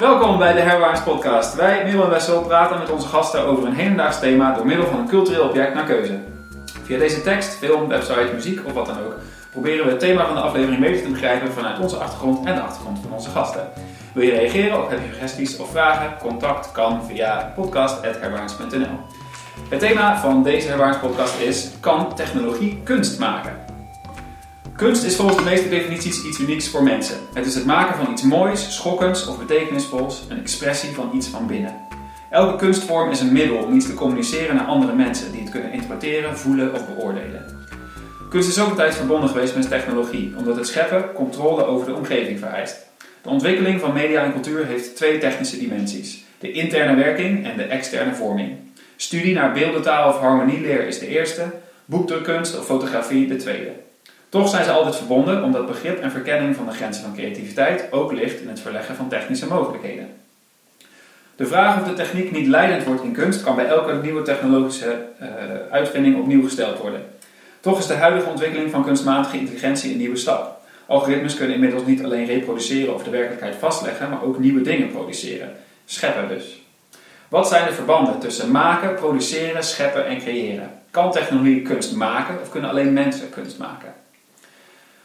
Welkom 0.00 0.38
bij 0.38 0.52
de 0.52 0.60
Herwaarts 0.60 1.02
Podcast. 1.02 1.54
Wij, 1.54 1.84
Merel 1.84 2.04
en 2.04 2.10
Wessel, 2.10 2.42
praten 2.42 2.78
met 2.78 2.90
onze 2.90 3.08
gasten 3.08 3.44
over 3.44 3.66
een 3.66 3.74
hedendaags 3.74 4.20
thema 4.20 4.54
door 4.54 4.66
middel 4.66 4.86
van 4.86 4.98
een 4.98 5.08
cultureel 5.08 5.48
object 5.48 5.74
naar 5.74 5.84
keuze. 5.84 6.18
Via 6.82 6.98
deze 6.98 7.22
tekst, 7.22 7.54
film, 7.54 7.88
website, 7.88 8.30
muziek 8.34 8.66
of 8.66 8.72
wat 8.72 8.86
dan 8.86 8.98
ook, 8.98 9.14
proberen 9.50 9.84
we 9.84 9.90
het 9.90 10.00
thema 10.00 10.26
van 10.26 10.34
de 10.34 10.40
aflevering 10.40 10.80
beter 10.80 11.02
te 11.02 11.10
begrijpen 11.10 11.52
vanuit 11.52 11.78
onze 11.78 11.96
achtergrond 11.96 12.46
en 12.46 12.54
de 12.54 12.60
achtergrond 12.60 12.98
van 13.02 13.12
onze 13.12 13.30
gasten. 13.30 13.68
Wil 14.14 14.24
je 14.24 14.30
reageren 14.30 14.82
of 14.82 14.88
heb 14.88 14.98
je 14.98 15.12
suggesties 15.12 15.56
of 15.56 15.70
vragen? 15.70 16.18
Contact 16.18 16.72
kan 16.72 17.04
via 17.04 17.52
podcast.herwaarts.nl. 17.54 18.98
Het 19.68 19.80
thema 19.80 20.20
van 20.20 20.42
deze 20.42 20.68
Herwaarts 20.68 20.98
podcast 20.98 21.40
is: 21.40 21.70
Kan 21.80 22.14
technologie 22.14 22.80
kunst 22.84 23.18
maken? 23.18 23.69
Kunst 24.80 25.04
is 25.04 25.16
volgens 25.16 25.36
de 25.36 25.44
meeste 25.44 25.68
definities 25.68 26.24
iets 26.24 26.40
unieks 26.40 26.68
voor 26.68 26.82
mensen. 26.82 27.16
Het 27.34 27.46
is 27.46 27.54
het 27.54 27.64
maken 27.64 28.04
van 28.04 28.12
iets 28.12 28.22
moois, 28.22 28.74
schokkends 28.74 29.26
of 29.26 29.38
betekenisvols, 29.38 30.26
een 30.28 30.40
expressie 30.40 30.90
van 30.90 31.10
iets 31.14 31.26
van 31.28 31.46
binnen. 31.46 31.74
Elke 32.30 32.56
kunstvorm 32.56 33.10
is 33.10 33.20
een 33.20 33.32
middel 33.32 33.56
om 33.56 33.74
iets 33.74 33.86
te 33.86 33.94
communiceren 33.94 34.54
naar 34.54 34.64
andere 34.64 34.92
mensen 34.92 35.32
die 35.32 35.40
het 35.40 35.50
kunnen 35.50 35.72
interpreteren, 35.72 36.38
voelen 36.38 36.74
of 36.74 36.86
beoordelen. 36.86 37.44
Kunst 38.30 38.48
is 38.48 38.60
ook 38.60 38.70
een 38.70 38.76
tijd 38.76 38.94
verbonden 38.94 39.28
geweest 39.28 39.56
met 39.56 39.68
technologie, 39.68 40.34
omdat 40.36 40.56
het 40.56 40.66
scheppen 40.66 41.12
controle 41.12 41.64
over 41.64 41.86
de 41.86 41.94
omgeving 41.94 42.38
vereist. 42.38 42.86
De 43.22 43.28
ontwikkeling 43.28 43.80
van 43.80 43.92
media 43.92 44.24
en 44.24 44.32
cultuur 44.32 44.66
heeft 44.66 44.96
twee 44.96 45.18
technische 45.18 45.58
dimensies: 45.58 46.24
de 46.38 46.52
interne 46.52 46.94
werking 46.96 47.46
en 47.46 47.56
de 47.56 47.64
externe 47.64 48.14
vorming. 48.14 48.56
Studie 48.96 49.34
naar 49.34 49.52
beeldentaal 49.52 50.08
of 50.08 50.18
harmonieleer 50.18 50.86
is 50.86 50.98
de 50.98 51.08
eerste, 51.08 51.44
boekdrukkunst 51.84 52.58
of 52.58 52.64
fotografie 52.64 53.28
de 53.28 53.36
tweede. 53.36 53.88
Toch 54.30 54.48
zijn 54.48 54.64
ze 54.64 54.70
altijd 54.70 54.96
verbonden 54.96 55.44
omdat 55.44 55.66
begrip 55.66 56.00
en 56.00 56.10
verkenning 56.10 56.56
van 56.56 56.66
de 56.66 56.72
grenzen 56.72 57.02
van 57.02 57.14
creativiteit 57.14 57.92
ook 57.92 58.12
ligt 58.12 58.40
in 58.40 58.48
het 58.48 58.60
verleggen 58.60 58.96
van 58.96 59.08
technische 59.08 59.46
mogelijkheden. 59.46 60.08
De 61.36 61.46
vraag 61.46 61.80
of 61.80 61.88
de 61.88 61.94
techniek 61.94 62.30
niet 62.30 62.46
leidend 62.46 62.84
wordt 62.84 63.02
in 63.02 63.12
kunst 63.12 63.42
kan 63.42 63.56
bij 63.56 63.66
elke 63.66 63.92
nieuwe 63.92 64.22
technologische 64.22 65.06
uh, 65.22 65.26
uitvinding 65.70 66.16
opnieuw 66.16 66.42
gesteld 66.42 66.78
worden. 66.78 67.04
Toch 67.60 67.78
is 67.78 67.86
de 67.86 67.94
huidige 67.94 68.30
ontwikkeling 68.30 68.70
van 68.70 68.84
kunstmatige 68.84 69.38
intelligentie 69.38 69.92
een 69.92 69.98
nieuwe 69.98 70.16
stap. 70.16 70.60
Algoritmes 70.86 71.34
kunnen 71.34 71.54
inmiddels 71.54 71.84
niet 71.84 72.04
alleen 72.04 72.26
reproduceren 72.26 72.94
of 72.94 73.02
de 73.02 73.10
werkelijkheid 73.10 73.54
vastleggen, 73.54 74.10
maar 74.10 74.22
ook 74.22 74.38
nieuwe 74.38 74.62
dingen 74.62 74.90
produceren. 74.90 75.52
Scheppen 75.84 76.28
dus. 76.28 76.62
Wat 77.28 77.48
zijn 77.48 77.66
de 77.66 77.72
verbanden 77.72 78.18
tussen 78.18 78.50
maken, 78.50 78.94
produceren, 78.94 79.64
scheppen 79.64 80.06
en 80.06 80.18
creëren? 80.18 80.70
Kan 80.90 81.12
technologie 81.12 81.62
kunst 81.62 81.94
maken 81.94 82.40
of 82.40 82.50
kunnen 82.50 82.70
alleen 82.70 82.92
mensen 82.92 83.30
kunst 83.30 83.58
maken? 83.58 83.94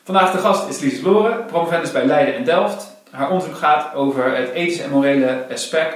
Vandaag 0.06 0.32
de 0.32 0.38
gast 0.38 0.70
is 0.70 0.80
Lies 0.80 1.02
Loren, 1.02 1.46
promovendus 1.46 1.92
bij 1.92 2.06
Leiden 2.06 2.36
en 2.36 2.44
Delft. 2.44 2.96
Haar 3.12 3.30
onderzoek 3.30 3.56
gaat 3.56 3.94
over 3.94 4.38
het 4.38 4.50
ethische 4.50 4.84
en 4.84 4.90
morele 4.90 5.46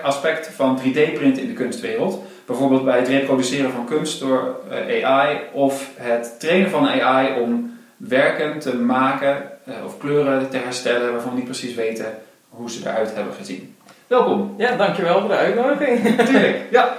aspect 0.01 0.47
van 0.55 0.79
3D-printen 0.79 1.41
in 1.41 1.47
de 1.47 1.53
kunstwereld. 1.53 2.23
Bijvoorbeeld 2.45 2.85
bij 2.85 2.97
het 2.97 3.07
reproduceren 3.07 3.71
van 3.71 3.85
kunst 3.85 4.19
door 4.19 4.55
eh, 4.69 5.05
AI 5.05 5.39
of 5.51 5.89
het 5.95 6.39
trainen 6.39 6.69
van 6.69 6.87
AI 6.87 7.41
om 7.41 7.77
werken 7.97 8.59
te 8.59 8.75
maken 8.75 9.51
eh, 9.65 9.73
of 9.85 9.97
kleuren 9.97 10.49
te 10.49 10.57
herstellen 10.57 11.11
waarvan 11.11 11.31
we 11.31 11.37
niet 11.37 11.45
precies 11.45 11.75
weten 11.75 12.17
hoe 12.49 12.71
ze 12.71 12.79
eruit 12.89 13.15
hebben 13.15 13.33
gezien. 13.33 13.75
Welkom. 14.07 14.53
Ja, 14.57 14.75
dankjewel 14.75 15.19
voor 15.19 15.29
de 15.29 15.35
uitnodiging. 15.35 16.21
Tuurlijk, 16.25 16.61
ja. 16.71 16.95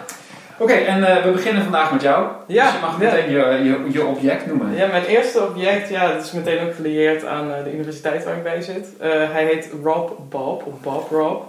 Oké, 0.61 0.73
en 0.73 1.01
uh, 1.01 1.25
we 1.25 1.31
beginnen 1.31 1.63
vandaag 1.63 1.93
met 1.93 2.03
jou. 2.03 2.29
Ja, 2.47 2.65
dus 2.65 2.75
je 2.75 2.81
mag 2.81 2.99
meteen 2.99 3.31
je, 3.31 3.39
je, 3.39 3.93
je, 3.93 4.05
object 4.05 4.47
noemen. 4.47 4.75
Ja, 4.75 4.87
mijn 4.87 5.05
eerste 5.05 5.43
object, 5.43 5.89
ja, 5.89 6.13
dat 6.13 6.25
is 6.25 6.33
meteen 6.33 6.67
ook 6.67 6.75
gelieerd 6.75 7.25
aan 7.25 7.49
uh, 7.49 7.65
de 7.65 7.73
universiteit 7.73 8.25
waar 8.25 8.37
ik 8.37 8.43
bij 8.43 8.61
zit. 8.63 8.87
Uh, 9.03 9.09
hij 9.33 9.45
heet 9.45 9.69
Rob 9.83 10.11
Bob, 10.29 10.67
of 10.67 10.81
Bob 10.81 11.11
Rob. 11.11 11.43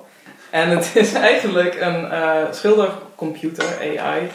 En 0.50 0.70
het 0.70 0.92
is 1.04 1.14
eigenlijk 1.14 1.78
een 1.82 2.08
schildercomputer, 2.52 3.66
AI, 3.80 4.30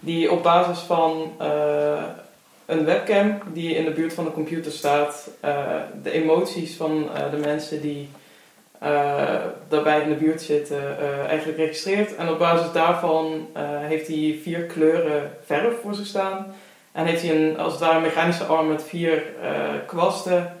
die 0.00 0.30
op 0.30 0.42
basis 0.42 0.78
van 0.78 1.32
een 2.66 2.84
webcam 2.84 3.38
die 3.52 3.74
in 3.74 3.84
de 3.84 3.90
buurt 3.90 4.14
van 4.14 4.24
de 4.24 4.32
computer 4.32 4.72
staat, 4.72 5.28
de 6.02 6.10
emoties 6.10 6.76
van 6.76 7.08
de 7.30 7.36
mensen 7.36 7.80
die 7.80 8.08
daarbij 9.68 10.00
in 10.00 10.08
de 10.08 10.14
buurt 10.14 10.42
zitten, 10.42 10.96
uh, 11.00 11.24
eigenlijk 11.26 11.58
registreert. 11.58 12.16
En 12.16 12.28
op 12.28 12.38
basis 12.38 12.72
daarvan 12.72 13.46
uh, 13.56 13.62
heeft 13.64 14.06
hij 14.06 14.38
vier 14.42 14.60
kleuren 14.60 15.30
verf 15.44 15.80
voor 15.82 15.94
zich 15.94 16.06
staan. 16.06 16.54
En 16.92 17.04
heeft 17.06 17.22
hij 17.22 17.36
een, 17.36 17.58
als 17.58 17.72
het 17.72 17.82
ware 17.82 17.96
een 17.96 18.02
mechanische 18.02 18.44
arm 18.44 18.68
met 18.68 18.82
vier 18.82 19.22
kwasten. 19.86 20.56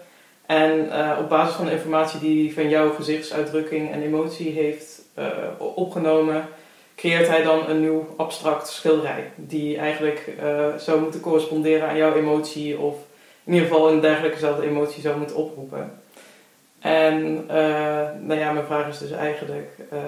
En 0.46 0.90
op 1.18 1.28
basis 1.28 1.54
van 1.54 1.64
de 1.64 1.72
informatie 1.72 2.20
die 2.20 2.44
hij 2.44 2.54
van 2.54 2.68
jouw 2.68 2.92
gezichtsuitdrukking 2.92 3.92
en 3.92 4.02
emotie 4.02 4.50
heeft 4.50 5.02
opgenomen, 5.58 6.48
creëert 6.96 7.28
hij 7.28 7.42
dan 7.42 7.68
een 7.68 7.80
nieuw 7.80 8.14
abstract 8.16 8.68
schilderij. 8.68 9.30
Die 9.36 9.78
eigenlijk 9.78 10.32
zou 10.76 11.00
moeten 11.00 11.20
corresponderen 11.20 11.88
aan 11.88 11.96
jouw 11.96 12.14
emotie 12.14 12.78
of 12.78 12.96
in 13.44 13.52
ieder 13.52 13.68
geval 13.68 13.90
een 13.90 14.00
dergelijkezelfde 14.00 14.66
emotie 14.66 15.02
zou 15.02 15.18
moeten 15.18 15.36
oproepen. 15.36 16.01
En 16.82 17.44
uh, 17.50 17.56
nou 18.20 18.34
ja, 18.34 18.52
mijn 18.52 18.66
vraag 18.66 18.88
is 18.88 18.98
dus 18.98 19.10
eigenlijk, 19.10 19.70
uh, 19.92 19.98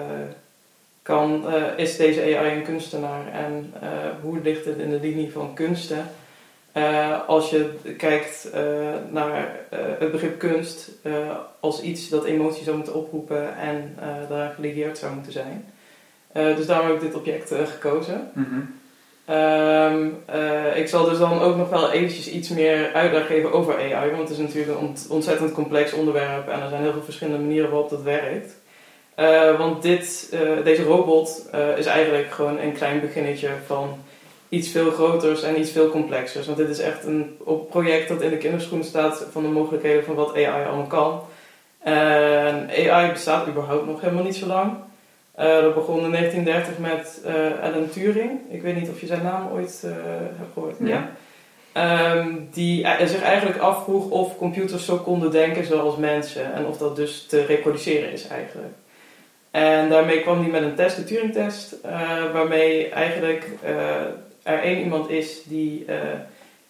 kan, 1.01 1.43
uh, 1.47 1.63
is 1.77 1.97
deze 1.97 2.21
AI 2.21 2.57
een 2.57 2.63
kunstenaar 2.63 3.27
en 3.27 3.73
hoe 4.21 4.39
ligt 4.41 4.65
het 4.65 4.77
in 4.77 4.89
de 4.89 4.99
linie 4.99 5.31
van 5.31 5.53
kunsten? 5.53 6.05
als 7.27 7.49
je 7.49 7.73
kijkt 7.97 8.49
naar 9.11 9.55
het 9.99 10.11
begrip 10.11 10.39
kunst 10.39 10.91
als 11.59 11.81
iets 11.81 12.09
dat 12.09 12.25
emotie 12.25 12.63
zou 12.63 12.75
moeten 12.75 12.95
oproepen 12.95 13.57
en 13.57 13.95
daar 14.29 14.53
gelieerd 14.53 14.97
zou 14.97 15.13
moeten 15.13 15.31
zijn. 15.31 15.65
dus 16.33 16.65
daarom 16.65 16.87
heb 16.87 16.95
ik 16.95 17.01
dit 17.01 17.15
object 17.15 17.53
gekozen. 17.53 18.31
Mm 18.33 18.83
Um, 19.29 20.17
uh, 20.35 20.77
ik 20.77 20.87
zal 20.87 21.05
dus 21.05 21.17
dan 21.17 21.41
ook 21.41 21.55
nog 21.55 21.69
wel 21.69 21.91
eventjes 21.91 22.29
iets 22.29 22.49
meer 22.49 22.93
uitleg 22.93 23.27
geven 23.27 23.51
over 23.51 23.75
AI, 23.75 24.09
want 24.09 24.21
het 24.21 24.29
is 24.29 24.37
natuurlijk 24.37 24.79
een 24.79 24.95
ontzettend 25.09 25.51
complex 25.51 25.93
onderwerp 25.93 26.47
en 26.47 26.61
er 26.61 26.69
zijn 26.69 26.81
heel 26.81 26.91
veel 26.91 27.03
verschillende 27.03 27.43
manieren 27.43 27.69
waarop 27.69 27.89
dat 27.89 28.01
werkt. 28.01 28.55
Uh, 29.19 29.57
want 29.57 29.81
dit, 29.81 30.29
uh, 30.33 30.63
deze 30.63 30.83
robot 30.83 31.49
is 31.77 31.85
eigenlijk 31.85 32.31
gewoon 32.31 32.59
een 32.59 32.73
klein 32.73 32.99
beginnetje 32.99 33.49
van 33.65 33.97
iets 34.49 34.69
veel 34.69 34.91
groters 34.91 35.43
en 35.43 35.59
iets 35.59 35.71
veel 35.71 35.89
complexers. 35.89 36.45
Want 36.45 36.57
dit 36.57 36.69
is 36.69 36.79
echt 36.79 37.03
een 37.05 37.37
project 37.69 38.07
dat 38.07 38.21
in 38.21 38.29
de 38.29 38.37
kinderschoen 38.37 38.83
staat 38.83 39.25
van 39.31 39.41
de 39.41 39.49
mogelijkheden 39.49 40.03
van 40.03 40.15
wat 40.15 40.35
AI 40.35 40.65
allemaal 40.65 40.87
kan. 40.87 41.21
En 41.79 42.69
AI 42.89 43.11
bestaat 43.11 43.47
überhaupt 43.47 43.85
nog 43.85 44.01
helemaal 44.01 44.23
niet 44.23 44.35
zo 44.35 44.47
lang. 44.47 44.77
Uh, 45.39 45.61
dat 45.61 45.73
begon 45.73 46.03
in 46.03 46.11
1930 46.11 46.77
met 46.77 47.21
uh, 47.25 47.63
Alan 47.63 47.89
Turing. 47.89 48.39
Ik 48.49 48.61
weet 48.61 48.75
niet 48.75 48.89
of 48.89 48.99
je 48.99 49.05
zijn 49.05 49.23
naam 49.23 49.47
ooit 49.51 49.81
uh, 49.85 49.91
hebt 50.37 50.53
gehoord. 50.53 50.75
Ja. 50.79 51.09
Um, 52.13 52.47
die 52.51 52.87
zich 53.05 53.21
eigenlijk 53.21 53.57
afvroeg 53.57 54.09
of 54.09 54.37
computers 54.37 54.85
zo 54.85 54.97
konden 54.97 55.31
denken 55.31 55.65
zoals 55.65 55.97
mensen. 55.97 56.53
En 56.53 56.65
of 56.65 56.77
dat 56.77 56.95
dus 56.95 57.25
te 57.25 57.45
reproduceren 57.45 58.11
is 58.11 58.27
eigenlijk. 58.27 58.73
En 59.51 59.89
daarmee 59.89 60.21
kwam 60.21 60.39
hij 60.39 60.49
met 60.49 60.61
een 60.61 60.75
test, 60.75 60.95
de 60.95 61.03
Turing-test. 61.03 61.75
waarmee 62.33 62.89
eigenlijk 62.89 63.49
er 64.43 64.61
één 64.61 64.79
iemand 64.79 65.09
is 65.09 65.43
die 65.43 65.85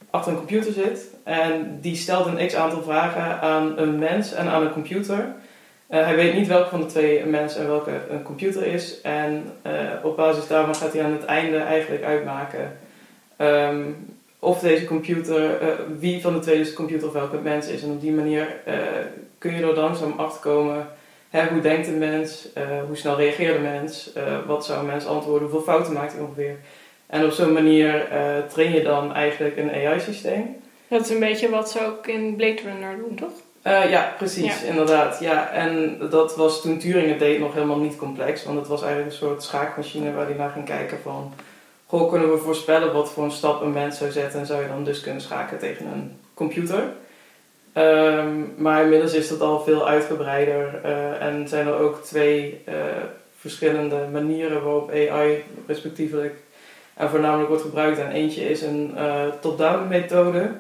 achter 0.10 0.32
een 0.32 0.38
computer 0.38 0.74
zit. 0.74 1.08
En 1.24 1.78
die 1.82 1.96
stelt 1.96 2.26
een 2.26 2.48
x 2.48 2.56
aantal 2.56 2.82
vragen 2.82 3.42
aan 3.42 3.78
een 3.78 4.00
mens 4.00 4.34
en 4.34 4.48
aan 4.48 4.62
een 4.62 4.74
computer. 4.74 5.36
Uh, 5.90 6.04
hij 6.04 6.16
weet 6.16 6.34
niet 6.34 6.48
welke 6.48 6.70
van 6.70 6.80
de 6.80 6.86
twee 6.86 7.22
een 7.22 7.30
mens 7.30 7.56
en 7.56 7.68
welke 7.68 7.92
een 8.10 8.24
computer 8.24 8.66
is. 8.66 9.02
En 9.02 9.52
uh, 9.68 9.74
op 10.04 10.16
basis 10.16 10.48
daarvan 10.48 10.76
gaat 10.76 10.94
hij 10.94 11.04
aan 11.04 11.12
het 11.12 11.26
einde 11.26 11.58
eigenlijk 11.58 12.04
uitmaken 12.04 12.78
um, 13.38 13.96
of 14.40 14.60
deze 14.60 14.86
computer, 14.86 15.62
uh, 15.62 15.68
wie 16.00 16.22
van 16.22 16.34
de 16.34 16.40
twee 16.40 16.58
dus 16.58 16.70
de 16.70 16.76
computer 16.76 17.08
of 17.08 17.14
welke 17.14 17.38
mens 17.38 17.68
is. 17.68 17.84
En 17.84 17.90
op 17.90 18.02
die 18.02 18.12
manier 18.12 18.48
kun 19.38 19.56
je 19.56 19.62
er 19.62 19.76
langzaam 19.76 20.14
achter 20.18 20.42
komen. 20.42 20.88
Hè, 21.30 21.48
hoe 21.48 21.62
denkt 21.62 21.88
een 21.88 21.98
mens? 21.98 22.48
hoe 22.88 22.96
snel 22.98 23.16
reageert 23.16 23.56
een 23.56 23.62
mens? 23.62 24.12
wat 24.46 24.66
zou 24.66 24.80
een 24.80 24.86
mens 24.86 25.06
antwoorden? 25.06 25.50
Hoeveel 25.50 25.74
fouten 25.74 25.94
maakt 25.94 26.14
hij 26.14 26.22
ongeveer? 26.22 26.56
En 27.08 27.26
op 27.26 27.32
zo'n 27.32 27.54
manier 27.54 28.08
train 28.48 28.72
je 28.72 28.84
dan 28.84 29.14
eigenlijk 29.14 29.58
een 29.58 29.72
AI-systeem. 29.72 30.56
Dat 30.88 31.02
is 31.02 31.10
een 31.10 31.20
beetje 31.20 31.50
wat 31.50 31.72
ze 31.72 31.86
ook 31.86 32.08
in 32.08 32.36
Blade 32.36 32.62
Runner 32.62 32.98
doen, 32.98 33.16
toch? 33.16 33.45
Uh, 33.68 33.90
ja, 33.90 34.14
precies, 34.18 34.64
inderdaad. 34.64 35.20
Ja, 35.20 35.50
en 35.50 35.98
dat 36.10 36.36
was 36.36 36.62
toen 36.62 36.78
Turing 36.78 37.10
het 37.10 37.20
deed 37.20 37.40
nog 37.40 37.54
helemaal 37.54 37.80
niet 37.80 37.98
complex, 37.98 38.44
want 38.44 38.58
het 38.58 38.68
was 38.68 38.82
eigenlijk 38.82 39.12
een 39.12 39.18
soort 39.18 39.44
schaakmachine 39.44 40.14
waar 40.14 40.26
hij 40.26 40.36
naar 40.36 40.50
ging 40.50 40.66
kijken 40.66 40.98
van, 41.04 41.34
goh, 41.86 42.10
kunnen 42.12 42.32
we 42.32 42.38
voorspellen 42.38 42.94
wat 42.94 43.12
voor 43.12 43.24
een 43.24 43.32
stap 43.32 43.62
een 43.62 43.72
mens 43.72 43.98
zou 43.98 44.12
zetten 44.12 44.40
en 44.40 44.46
zou 44.46 44.62
je 44.62 44.68
dan 44.68 44.84
dus 44.84 45.02
kunnen 45.02 45.22
schaken 45.22 45.58
tegen 45.58 45.86
een 45.86 46.20
computer. 46.34 46.84
Um, 47.78 48.54
maar 48.58 48.84
inmiddels 48.84 49.14
is 49.14 49.28
dat 49.28 49.42
al 49.42 49.60
veel 49.60 49.88
uitgebreider 49.88 50.82
uh, 50.86 51.22
en 51.22 51.48
zijn 51.48 51.68
er 51.68 51.80
ook 51.80 52.04
twee 52.04 52.62
uh, 52.68 52.74
verschillende 53.40 54.08
manieren 54.12 54.64
waarop 54.64 54.92
AI 54.92 55.44
respectievelijk 55.68 56.36
en 56.94 57.10
voornamelijk 57.10 57.50
wordt 57.50 57.64
gebruikt. 57.64 58.00
En 58.00 58.12
eentje 58.12 58.50
is 58.50 58.62
een 58.62 58.96
top-down 59.42 59.88
methode 59.88 60.52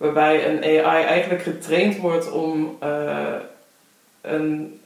waarbij 0.00 0.48
een 0.48 0.84
AI 0.84 1.04
eigenlijk 1.04 1.42
getraind 1.42 1.96
wordt 1.96 2.32
om 2.32 2.78
uh, 2.82 3.34
een, 4.20 4.80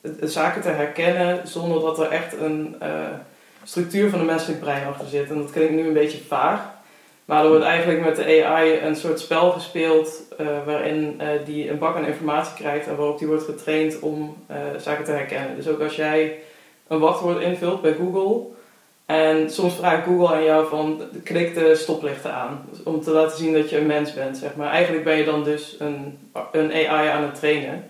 het 0.00 0.32
zaken 0.32 0.62
te 0.62 0.68
herkennen 0.68 1.48
zonder 1.48 1.80
dat 1.80 1.98
er 1.98 2.10
echt 2.10 2.32
een 2.40 2.76
eh, 2.80 2.90
structuur 3.62 4.10
van 4.10 4.20
een 4.20 4.26
menselijk 4.26 4.60
brein 4.60 4.86
achter 4.86 5.06
zit. 5.06 5.30
En 5.30 5.38
dat 5.38 5.50
klinkt 5.50 5.72
nu 5.72 5.86
een 5.86 5.92
beetje 5.92 6.24
vaag. 6.28 6.60
Maar 7.24 7.42
er 7.42 7.48
wordt 7.48 7.64
eigenlijk 7.64 8.04
met 8.04 8.16
de 8.16 8.44
AI 8.44 8.78
een 8.78 8.96
soort 8.96 9.20
spel 9.20 9.50
gespeeld 9.50 10.22
eh, 10.38 10.46
waarin 10.66 11.14
eh, 11.20 11.28
die 11.44 11.70
een 11.70 11.78
bak 11.78 11.96
aan 11.96 12.06
informatie 12.06 12.54
krijgt 12.54 12.86
en 12.86 12.96
waarop 12.96 13.18
die 13.18 13.28
wordt 13.28 13.44
getraind 13.44 14.00
om 14.00 14.36
eh, 14.46 14.56
zaken 14.78 15.04
te 15.04 15.10
herkennen. 15.10 15.56
Dus 15.56 15.68
ook 15.68 15.80
als 15.80 15.96
jij 15.96 16.38
een 16.88 16.98
wachtwoord 16.98 17.40
invult 17.40 17.82
bij 17.82 17.94
Google 17.94 18.42
en 19.06 19.50
soms 19.50 19.74
vraagt 19.74 20.04
Google 20.04 20.34
aan 20.34 20.44
jou 20.44 20.68
van 20.68 21.02
klik 21.24 21.54
de 21.54 21.74
stoplichten 21.74 22.32
aan 22.32 22.68
om 22.84 23.00
te 23.00 23.10
laten 23.10 23.38
zien 23.38 23.52
dat 23.52 23.70
je 23.70 23.78
een 23.78 23.86
mens 23.86 24.14
bent, 24.14 24.36
zeg 24.36 24.56
maar. 24.56 24.70
Eigenlijk 24.70 25.04
ben 25.04 25.16
je 25.16 25.24
dan 25.24 25.44
dus 25.44 25.76
een, 25.78 26.18
een 26.52 26.72
AI 26.72 27.08
aan 27.08 27.22
het 27.22 27.34
trainen 27.34 27.84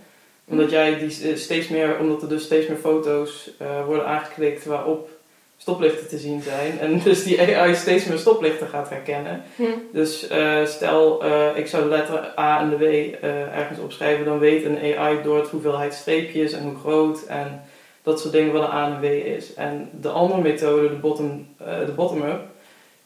omdat 0.49 0.71
jij 0.71 0.99
die 0.99 1.31
eh, 1.31 1.37
steeds 1.37 1.69
meer, 1.69 1.99
omdat 1.99 2.23
er 2.23 2.29
dus 2.29 2.45
steeds 2.45 2.67
meer 2.67 2.77
foto's 2.77 3.51
eh, 3.59 3.85
worden 3.87 4.07
aangeklikt 4.07 4.65
waarop 4.65 5.09
stoplichten 5.57 6.09
te 6.09 6.19
zien 6.19 6.43
zijn. 6.43 6.79
En 6.79 7.01
dus 7.05 7.25
die 7.25 7.57
AI 7.57 7.75
steeds 7.75 8.05
meer 8.05 8.19
stoplichten 8.19 8.69
gaat 8.69 8.89
herkennen. 8.89 9.43
Hm. 9.57 9.65
Dus 9.93 10.29
eh, 10.29 10.65
stel, 10.65 11.25
ik 11.55 11.67
zou 11.67 11.83
de 11.83 11.89
letter 11.89 12.33
A 12.39 12.61
en 12.61 12.71
de 12.71 12.77
W 12.77 13.15
ergens 13.55 13.79
opschrijven, 13.79 14.25
dan 14.25 14.39
weet 14.39 14.65
een 14.65 14.97
AI 14.97 15.23
door 15.23 15.39
het 15.39 15.49
hoeveelheid 15.49 15.95
streepjes 15.95 16.53
en 16.53 16.63
hoe 16.63 16.77
groot 16.77 17.23
en 17.23 17.63
dat 18.05 18.21
soort 18.21 18.33
dingen 18.33 18.53
wat 18.53 18.63
een 18.63 18.75
A 18.75 18.87
en 18.87 18.93
een 18.93 19.01
W 19.01 19.05
is. 19.05 19.55
En 19.55 19.89
de 20.01 20.09
andere 20.09 20.41
methode, 20.41 20.89
de 20.89 20.95
bottom, 20.95 21.47
eh, 21.57 21.87
de 21.87 21.93
bottom-up, 21.93 22.41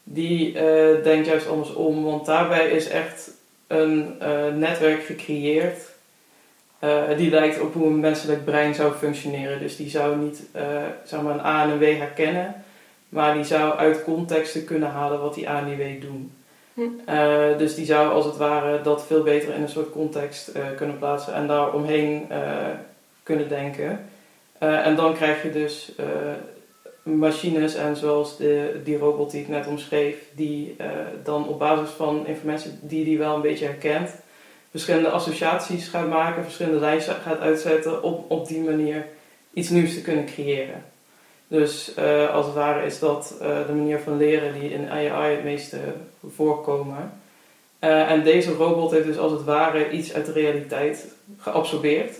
die 0.03 0.59
eh, 0.59 1.03
denkt 1.03 1.27
juist 1.27 1.47
andersom, 1.47 2.03
want 2.03 2.25
daarbij 2.25 2.69
is 2.69 2.87
echt 2.87 3.31
een 3.67 4.15
eh, 4.19 4.47
netwerk 4.55 5.03
gecreëerd 5.03 5.87
die 7.17 7.29
lijkt 7.29 7.61
op 7.61 7.73
hoe 7.73 7.87
een 7.87 7.99
menselijk 7.99 8.45
brein 8.45 8.75
zou 8.75 8.93
functioneren. 8.93 9.59
Dus 9.59 9.75
die 9.75 9.89
zou 9.89 10.17
niet 10.17 10.41
zeg 11.03 11.21
maar 11.21 11.33
een 11.33 11.45
A 11.45 11.63
en 11.63 11.69
een 11.69 11.79
W 11.79 11.97
herkennen, 11.97 12.63
maar 13.09 13.33
die 13.33 13.43
zou 13.43 13.77
uit 13.77 14.03
contexten 14.03 14.65
kunnen 14.65 14.89
halen 14.89 15.21
wat 15.21 15.33
die 15.33 15.49
A 15.49 15.59
en 15.59 15.65
die 15.65 15.75
W 15.75 16.01
doen. 16.01 16.31
Hm. 16.73 16.81
Dus 17.57 17.75
die 17.75 17.85
zou 17.85 18.11
als 18.11 18.25
het 18.25 18.37
ware 18.37 18.81
dat 18.81 19.05
veel 19.05 19.23
beter 19.23 19.53
in 19.53 19.61
een 19.61 19.69
soort 19.69 19.91
context 19.91 20.51
kunnen 20.75 20.97
plaatsen 20.97 21.33
en 21.33 21.47
daar 21.47 21.73
omheen 21.73 22.27
kunnen 23.23 23.49
denken. 23.49 24.08
Eh, 24.59 24.85
en 24.85 24.95
dan 24.95 25.13
krijg 25.13 25.43
je 25.43 25.51
dus 25.51 25.91
eh, 25.97 26.05
machines 27.03 27.75
en 27.75 27.95
zoals 27.95 28.37
de, 28.37 28.81
die 28.83 28.97
robot 28.97 29.31
die 29.31 29.41
ik 29.41 29.47
net 29.47 29.67
omschreef, 29.67 30.15
die 30.35 30.75
eh, 30.77 30.89
dan 31.23 31.47
op 31.47 31.59
basis 31.59 31.89
van 31.89 32.27
informatie 32.27 32.71
die 32.81 33.03
die 33.03 33.17
wel 33.17 33.35
een 33.35 33.41
beetje 33.41 33.65
herkent, 33.65 34.15
verschillende 34.71 35.09
associaties 35.09 35.87
gaat 35.87 36.09
maken, 36.09 36.43
verschillende 36.43 36.79
lijsten 36.79 37.15
gaat 37.15 37.39
uitzetten 37.39 38.03
om 38.03 38.25
op 38.27 38.47
die 38.47 38.61
manier 38.61 39.05
iets 39.53 39.69
nieuws 39.69 39.93
te 39.93 40.01
kunnen 40.01 40.25
creëren. 40.25 40.83
Dus 41.47 41.97
als 42.31 42.45
het 42.45 42.55
ware 42.55 42.85
is 42.85 42.99
dat 42.99 43.35
de 43.39 43.73
manier 43.73 43.99
van 43.99 44.17
leren 44.17 44.59
die 44.59 44.69
in 44.69 44.89
AI 44.89 45.35
het 45.35 45.43
meeste 45.43 45.77
voorkomen. 46.27 47.21
En 47.79 48.23
deze 48.23 48.53
robot 48.53 48.91
heeft 48.91 49.05
dus 49.05 49.17
als 49.17 49.31
het 49.31 49.43
ware 49.43 49.89
iets 49.89 50.13
uit 50.13 50.25
de 50.25 50.31
realiteit 50.31 51.05
geabsorbeerd. 51.37 52.15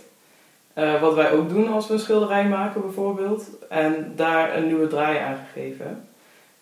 Eh, 0.74 1.02
wat 1.02 1.16
wij 1.16 1.32
ook 1.32 1.50
doen 1.50 1.72
als 1.72 1.88
we 1.88 1.94
een 1.94 2.00
schilderij 2.00 2.48
maken 2.48 2.82
bijvoorbeeld. 2.82 3.50
En 3.70 4.14
daar 4.16 4.58
een 4.58 4.68
nieuwe 4.68 4.88
draai 4.88 5.18
aan 5.18 5.38
gegeven. 5.54 6.04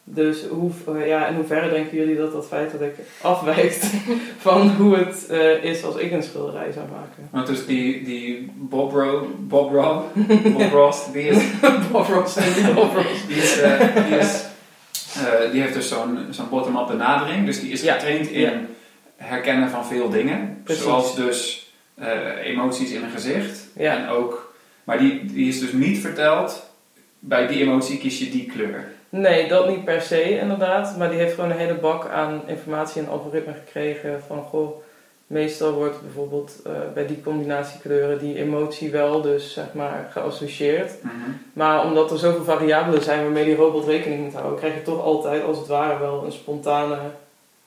Dus 0.03 0.43
hoe, 0.49 0.71
eh, 0.87 1.07
ja, 1.07 1.27
in 1.27 1.35
hoeverre 1.35 1.69
denken 1.69 1.97
jullie 1.97 2.17
dat 2.17 2.31
dat 2.31 2.47
feitelijk 2.47 2.97
afwijkt 3.21 3.85
van 4.47 4.69
hoe 4.69 4.97
het 4.97 5.27
eh, 5.29 5.63
is 5.63 5.83
als 5.83 5.95
ik 5.95 6.11
een 6.11 6.23
schilderij 6.23 6.71
zou 6.71 6.85
maken? 6.89 7.29
Want 7.31 7.47
dus 7.47 7.65
die, 7.65 8.03
die 8.03 8.51
Bob, 8.55 8.91
Ro, 8.91 9.27
Bob, 9.39 9.71
Rob, 9.71 10.03
Bob 10.57 10.71
Ross, 10.71 11.11
die 11.11 11.27
is, 11.27 11.43
Bob 11.91 12.07
Ross 12.07 12.33
die 12.33 12.73
Bob 12.73 12.93
Ross. 12.95 13.27
die, 13.27 13.37
is, 13.37 13.59
die, 14.07 14.17
is, 14.17 14.45
die 15.51 15.61
heeft 15.61 15.73
dus 15.73 15.87
zo'n 15.87 16.19
zo'n 16.29 16.49
bottom-up 16.49 16.87
benadering. 16.87 17.45
Dus 17.45 17.59
die 17.59 17.71
is 17.71 17.81
Ja, 17.81 17.93
getraind 17.93 18.27
in 18.27 18.39
ja. 18.41 18.53
herkennen 19.15 19.69
van 19.69 19.85
veel 19.85 20.09
dingen. 20.09 20.61
Precies. 20.63 20.83
Zoals 20.83 21.15
dus 21.15 21.71
emoties 22.43 22.91
in 22.91 23.03
een 23.03 23.11
gezicht. 23.11 23.66
Ja. 23.77 23.97
En 23.97 24.09
ook, 24.09 24.53
maar 24.83 24.97
die, 24.97 25.25
die 25.25 25.47
is 25.47 25.59
dus 25.59 25.71
niet 25.71 25.99
verteld, 25.99 26.69
bij 27.19 27.47
die 27.47 27.61
emotie 27.61 27.97
kies 27.97 28.19
je 28.19 28.29
die 28.29 28.45
kleur. 28.45 28.95
Nee, 29.09 29.47
dat 29.47 29.69
niet 29.69 29.83
per 29.83 30.01
se 30.01 30.39
inderdaad. 30.39 30.97
Maar 30.97 31.09
die 31.09 31.19
heeft 31.19 31.33
gewoon 31.33 31.51
een 31.51 31.57
hele 31.57 31.77
bak 31.77 32.09
aan 32.09 32.41
informatie 32.45 33.01
en 33.01 33.09
algoritme 33.09 33.53
gekregen. 33.53 34.21
Van 34.27 34.43
goh, 34.43 34.77
meestal 35.27 35.71
wordt 35.71 36.01
bijvoorbeeld 36.01 36.59
eh, 36.65 36.73
bij 36.93 37.07
die 37.07 37.21
combinatie 37.21 37.79
kleuren 37.79 38.19
die 38.19 38.37
emotie 38.37 38.91
wel 38.91 39.21
dus 39.21 39.53
zeg 39.53 39.73
maar 39.73 40.09
geassocieerd. 40.11 40.91
Maar 41.53 41.83
omdat 41.83 42.11
er 42.11 42.17
zoveel 42.17 42.43
variabelen 42.43 43.01
zijn 43.01 43.21
waarmee 43.21 43.45
die 43.45 43.55
robot 43.55 43.85
rekening 43.85 44.23
moet 44.23 44.33
houden, 44.33 44.59
krijg 44.59 44.73
je 44.73 44.81
toch 44.81 45.01
altijd 45.01 45.43
als 45.43 45.57
het 45.57 45.67
ware 45.67 45.99
wel 45.99 46.25
een 46.25 46.31
spontane 46.31 46.97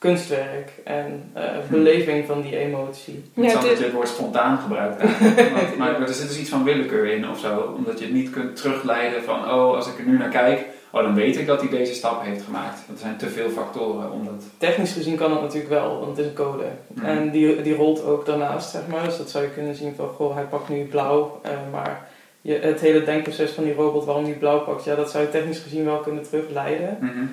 kunstwerk 0.04 0.70
en 0.84 1.30
eh, 1.32 1.42
beleving 1.68 2.26
van 2.26 2.40
die 2.40 2.56
emotie. 2.58 3.24
Het 3.34 3.44
Ja, 3.44 3.50
zal 3.50 3.60
het 3.60 3.68
dat 3.68 3.78
je 3.78 3.84
het 3.84 3.92
woord 3.92 4.08
spontaan 4.08 4.58
gebruikt 4.58 5.00
eigenlijk. 5.00 5.50
Want- 5.50 5.76
maar 5.78 6.00
er 6.00 6.14
zit 6.14 6.28
dus 6.28 6.38
iets 6.38 6.50
van 6.50 6.64
willekeur 6.64 7.06
in 7.06 7.28
of 7.28 7.38
zo. 7.38 7.74
Omdat 7.76 7.98
je 7.98 8.04
het 8.04 8.14
niet 8.14 8.30
kunt 8.30 8.56
terugleiden 8.56 9.22
van, 9.22 9.38
oh, 9.44 9.74
als 9.74 9.86
ik 9.88 9.98
er 9.98 10.04
nu 10.04 10.18
naar 10.18 10.28
kijk, 10.28 10.64
oh, 10.92 11.02
dan 11.02 11.14
weet 11.14 11.36
ik 11.36 11.46
dat 11.46 11.60
hij 11.60 11.70
deze 11.70 11.94
stap 11.94 12.24
heeft 12.24 12.42
gemaakt. 12.44 12.82
Want 12.86 12.98
er 12.98 13.04
zijn 13.04 13.16
te 13.16 13.28
veel 13.28 13.48
factoren 13.50 14.10
om 14.12 14.24
dat... 14.24 14.44
Technisch 14.58 14.92
gezien 14.92 15.16
kan 15.16 15.30
dat 15.30 15.42
natuurlijk 15.42 15.70
wel, 15.72 15.98
want 15.98 16.16
het 16.16 16.18
is 16.18 16.26
een 16.26 16.34
code. 16.44 16.64
En 17.02 17.30
die, 17.30 17.62
die 17.62 17.74
rolt 17.74 18.04
ook 18.04 18.26
daarnaast, 18.26 18.70
zeg 18.70 18.82
maar. 18.86 19.04
Dus 19.04 19.16
dat 19.18 19.30
zou 19.30 19.44
je 19.44 19.50
kunnen 19.50 19.74
zien 19.74 19.94
van, 19.96 20.08
goh, 20.08 20.34
hij 20.34 20.44
pakt 20.44 20.68
nu 20.68 20.84
blauw. 20.84 21.40
eh, 21.42 21.50
maar 21.72 22.08
je, 22.40 22.54
het 22.54 22.80
hele 22.80 23.02
denkproces 23.02 23.50
van 23.50 23.64
die 23.64 23.74
robot, 23.74 24.04
waarom 24.04 24.24
die 24.24 24.34
blauw 24.34 24.60
pakt, 24.60 24.84
ja, 24.84 24.94
dat 24.94 25.10
zou 25.10 25.24
je 25.24 25.30
technisch 25.30 25.58
gezien 25.58 25.84
wel 25.84 25.98
kunnen 25.98 26.22
terugleiden. 26.22 26.96
Mhm. 27.00 27.24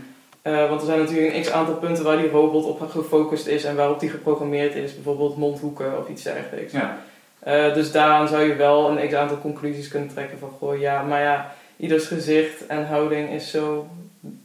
Eh, 0.47 0.69
want 0.69 0.81
er 0.81 0.87
zijn 0.87 0.99
natuurlijk 0.99 1.35
een 1.35 1.41
x 1.41 1.51
aantal 1.51 1.75
punten 1.75 2.03
waar 2.03 2.17
die 2.17 2.29
robot 2.29 2.65
op 2.65 2.89
gefocust 2.89 3.47
is 3.47 3.63
en 3.63 3.75
waarop 3.75 3.99
die 3.99 4.09
geprogrammeerd 4.09 4.75
is. 4.75 4.93
Bijvoorbeeld 4.93 5.37
mondhoeken 5.37 5.99
of 5.99 6.09
iets 6.09 6.23
dergelijks. 6.23 6.73
Ja. 6.73 6.97
Eh, 7.39 7.73
dus 7.73 7.91
daaraan 7.91 8.27
zou 8.27 8.43
je 8.43 8.55
wel 8.55 8.89
een 8.89 9.07
x 9.07 9.13
aantal 9.13 9.39
conclusies 9.39 9.87
kunnen 9.87 10.09
trekken 10.09 10.39
van, 10.39 10.49
goh, 10.49 10.79
ja, 10.79 11.03
maar 11.03 11.21
ja, 11.21 11.53
ieders 11.77 12.05
gezicht 12.05 12.65
en 12.65 12.87
houding 12.87 13.29
is 13.29 13.51
zo 13.51 13.87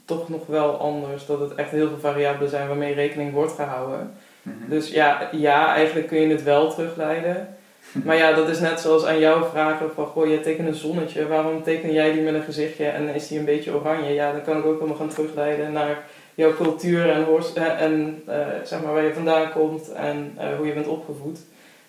toch 0.04 0.28
nog 0.28 0.46
wel 0.46 0.78
anders. 0.78 1.26
Dat 1.26 1.40
het 1.40 1.54
echt 1.54 1.70
heel 1.70 1.88
veel 1.88 2.10
variabelen 2.10 2.50
zijn 2.50 2.68
waarmee 2.68 2.94
rekening 2.94 3.32
wordt 3.32 3.52
gehouden. 3.52 4.12
Mhm. 4.42 4.68
Dus 4.68 4.90
ja, 4.90 5.28
ja, 5.32 5.74
eigenlijk 5.74 6.06
kun 6.06 6.20
je 6.20 6.28
het 6.28 6.42
wel 6.42 6.74
terugleiden. 6.74 7.56
Maar 8.04 8.16
ja, 8.16 8.32
dat 8.32 8.48
is 8.48 8.60
net 8.60 8.80
zoals 8.80 9.04
aan 9.04 9.18
jou 9.18 9.44
vragen 9.50 9.90
van, 9.94 10.06
goh, 10.06 10.30
je 10.30 10.40
tekent 10.40 10.68
een 10.68 10.74
zonnetje, 10.74 11.26
waarom 11.26 11.62
teken 11.62 11.92
jij 11.92 12.12
die 12.12 12.22
met 12.22 12.34
een 12.34 12.42
gezichtje 12.42 12.84
en 12.84 13.08
is 13.08 13.28
die 13.28 13.38
een 13.38 13.44
beetje 13.44 13.74
oranje? 13.74 14.12
Ja, 14.12 14.32
dan 14.32 14.42
kan 14.42 14.58
ik 14.58 14.64
ook 14.64 14.74
helemaal 14.74 14.96
gaan 14.96 15.08
terugleiden 15.08 15.72
naar 15.72 16.04
jouw 16.34 16.54
cultuur 16.54 17.10
en, 17.10 17.26
eh, 17.54 17.80
en 17.80 18.22
eh, 18.26 18.46
zeg 18.64 18.82
maar 18.82 18.92
waar 18.92 19.04
je 19.04 19.14
vandaan 19.14 19.52
komt 19.52 19.92
en 19.92 20.34
eh, 20.36 20.56
hoe 20.56 20.66
je 20.66 20.72
bent 20.72 20.86
opgevoed. 20.86 21.38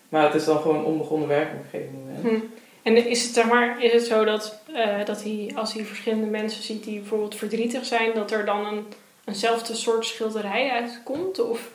Maar 0.09 0.23
het 0.23 0.33
is 0.33 0.45
dan 0.45 0.61
gewoon 0.61 0.85
onbegonnen 0.85 1.27
werk 1.27 1.49
op 1.53 1.59
een 1.59 1.69
gegeven 1.69 1.99
moment. 1.99 2.21
Hm. 2.21 2.45
En 2.81 3.07
is 3.07 3.23
het, 3.23 3.33
zeg 3.33 3.47
maar, 3.47 3.83
is 3.83 3.91
het 3.91 4.03
zo 4.03 4.25
dat, 4.25 4.59
dat 5.05 5.23
hij, 5.23 5.51
als 5.55 5.73
hij 5.73 5.83
verschillende 5.83 6.25
mensen 6.25 6.63
ziet 6.63 6.83
die 6.83 6.99
bijvoorbeeld 6.99 7.35
verdrietig 7.35 7.85
zijn, 7.85 8.13
dat 8.13 8.31
er 8.31 8.45
dan 8.45 8.65
een, 8.65 8.85
eenzelfde 9.25 9.75
soort 9.75 10.05
schilderij 10.05 10.69
uitkomt? 10.69 11.39
Of, 11.39 11.69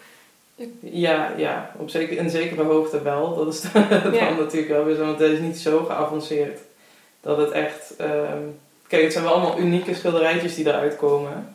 Ja, 0.80 1.32
ja, 1.36 1.70
op 1.76 1.90
zeker, 1.90 2.16
in 2.16 2.30
zekere 2.30 2.62
hoogte 2.62 3.02
wel. 3.02 3.36
Dat 3.36 3.54
is 3.54 3.60
dan 3.72 4.12
Ja. 4.12 4.30
natuurlijk 4.38 4.72
wel 4.72 4.84
weer 4.84 4.94
zo, 4.96 5.04
want 5.04 5.18
het 5.18 5.30
is 5.30 5.38
niet 5.38 5.58
zo 5.58 5.84
geavanceerd. 5.84 6.58
Dat 7.20 7.36
het 7.38 7.50
echt... 7.50 7.96
ehm, 7.96 8.38
kijk, 8.86 9.02
het 9.02 9.12
zijn 9.12 9.24
wel 9.24 9.32
allemaal 9.32 9.58
unieke 9.58 9.94
schilderijtjes 9.94 10.54
die 10.54 10.66
eruit 10.66 10.96
komen. 10.96 11.52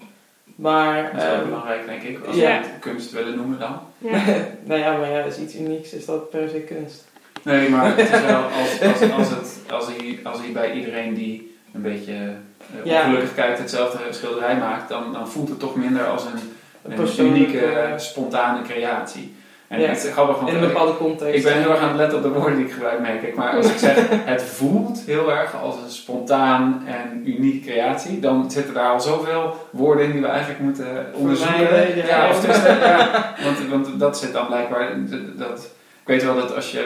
Maar... 0.56 1.04
Dat 1.12 1.22
is 1.22 1.28
wel 1.28 1.34
ehm, 1.36 1.46
belangrijk, 1.46 1.86
denk 1.86 2.02
ik, 2.02 2.26
als 2.26 2.36
ja. 2.36 2.42
we 2.60 2.68
het 2.68 2.80
kunst 2.80 3.12
willen 3.12 3.36
noemen 3.36 3.60
dan. 3.60 3.80
ja. 3.98 4.22
nou 4.68 4.80
ja, 4.80 4.98
maar 4.98 5.10
ja, 5.12 5.20
is 5.24 5.38
iets 5.38 5.56
unieks, 5.56 5.94
is 5.94 6.06
dat 6.06 6.30
per 6.30 6.50
se 6.50 6.60
kunst. 6.60 7.06
Nee, 7.44 7.70
maar 7.70 7.98
het 7.98 8.00
is 8.00 8.22
wel, 8.22 8.42
als, 8.60 8.82
als, 8.82 9.12
als, 9.12 9.30
het, 9.30 9.72
als, 9.72 9.86
hij, 9.86 10.20
als 10.24 10.38
hij 10.40 10.52
bij 10.52 10.74
iedereen 10.74 11.14
die 11.14 11.58
een 11.74 11.82
beetje 11.82 12.14
eh, 12.14 12.86
Ja. 12.86 13.00
ongelukkig 13.06 13.34
kijkt 13.36 13.60
hetzelfde 13.60 13.98
schilderij 14.10 14.58
maakt, 14.58 14.90
dan, 14.90 15.14
dan 15.14 15.30
voelt 15.30 15.50
het 15.50 15.60
toch 15.60 15.76
minder 15.76 16.06
als 16.06 16.26
een, 16.26 16.40
een 16.84 17.26
unieke, 17.26 17.94
spontane 17.96 18.62
creatie. 18.62 19.36
En 19.68 19.80
Ja. 19.80 19.88
het 19.88 20.04
is 20.04 20.12
grappig, 20.12 20.36
want 20.36 20.50
In 20.50 20.56
een 20.56 20.68
bepaalde 20.68 20.98
context. 20.98 21.36
ik 21.36 21.44
ben 21.44 21.62
heel 21.62 21.72
erg 21.72 21.80
aan 21.80 21.88
het 21.88 21.98
letten 21.98 22.18
op 22.18 22.24
de 22.24 22.30
woorden 22.30 22.56
die 22.56 22.66
ik 22.66 22.72
gebruik, 22.72 23.00
merk 23.00 23.22
ik. 23.22 23.36
Maar 23.36 23.56
als 23.56 23.70
ik 23.70 23.78
zeg, 23.78 23.96
het 24.34 24.44
voelt 24.44 25.00
heel 25.06 25.32
erg 25.32 25.56
als 25.62 25.76
een 25.76 25.90
spontaan 25.92 26.84
en 26.86 27.22
unieke 27.30 27.68
creatie, 27.70 28.20
dan 28.20 28.52
zitten 28.52 28.74
daar 28.74 28.92
al 28.92 29.00
zoveel 29.02 29.68
woorden 29.70 30.06
in 30.06 30.12
die 30.12 30.22
we 30.22 30.28
eigenlijk 30.28 30.60
moeten 30.60 31.06
onderzoeken. 31.14 31.96
Ja. 31.96 32.06
ja, 32.06 32.30
of 32.30 32.46
ja, 32.66 33.34
want, 33.44 33.68
want 33.70 34.00
dat 34.00 34.18
zit 34.18 34.34
dan 34.34 34.46
blijkbaar, 34.48 34.90
dat, 35.38 35.60
ik 36.02 36.08
weet 36.08 36.24
wel 36.24 36.36
dat 36.36 36.56
als 36.56 36.72
je 36.72 36.86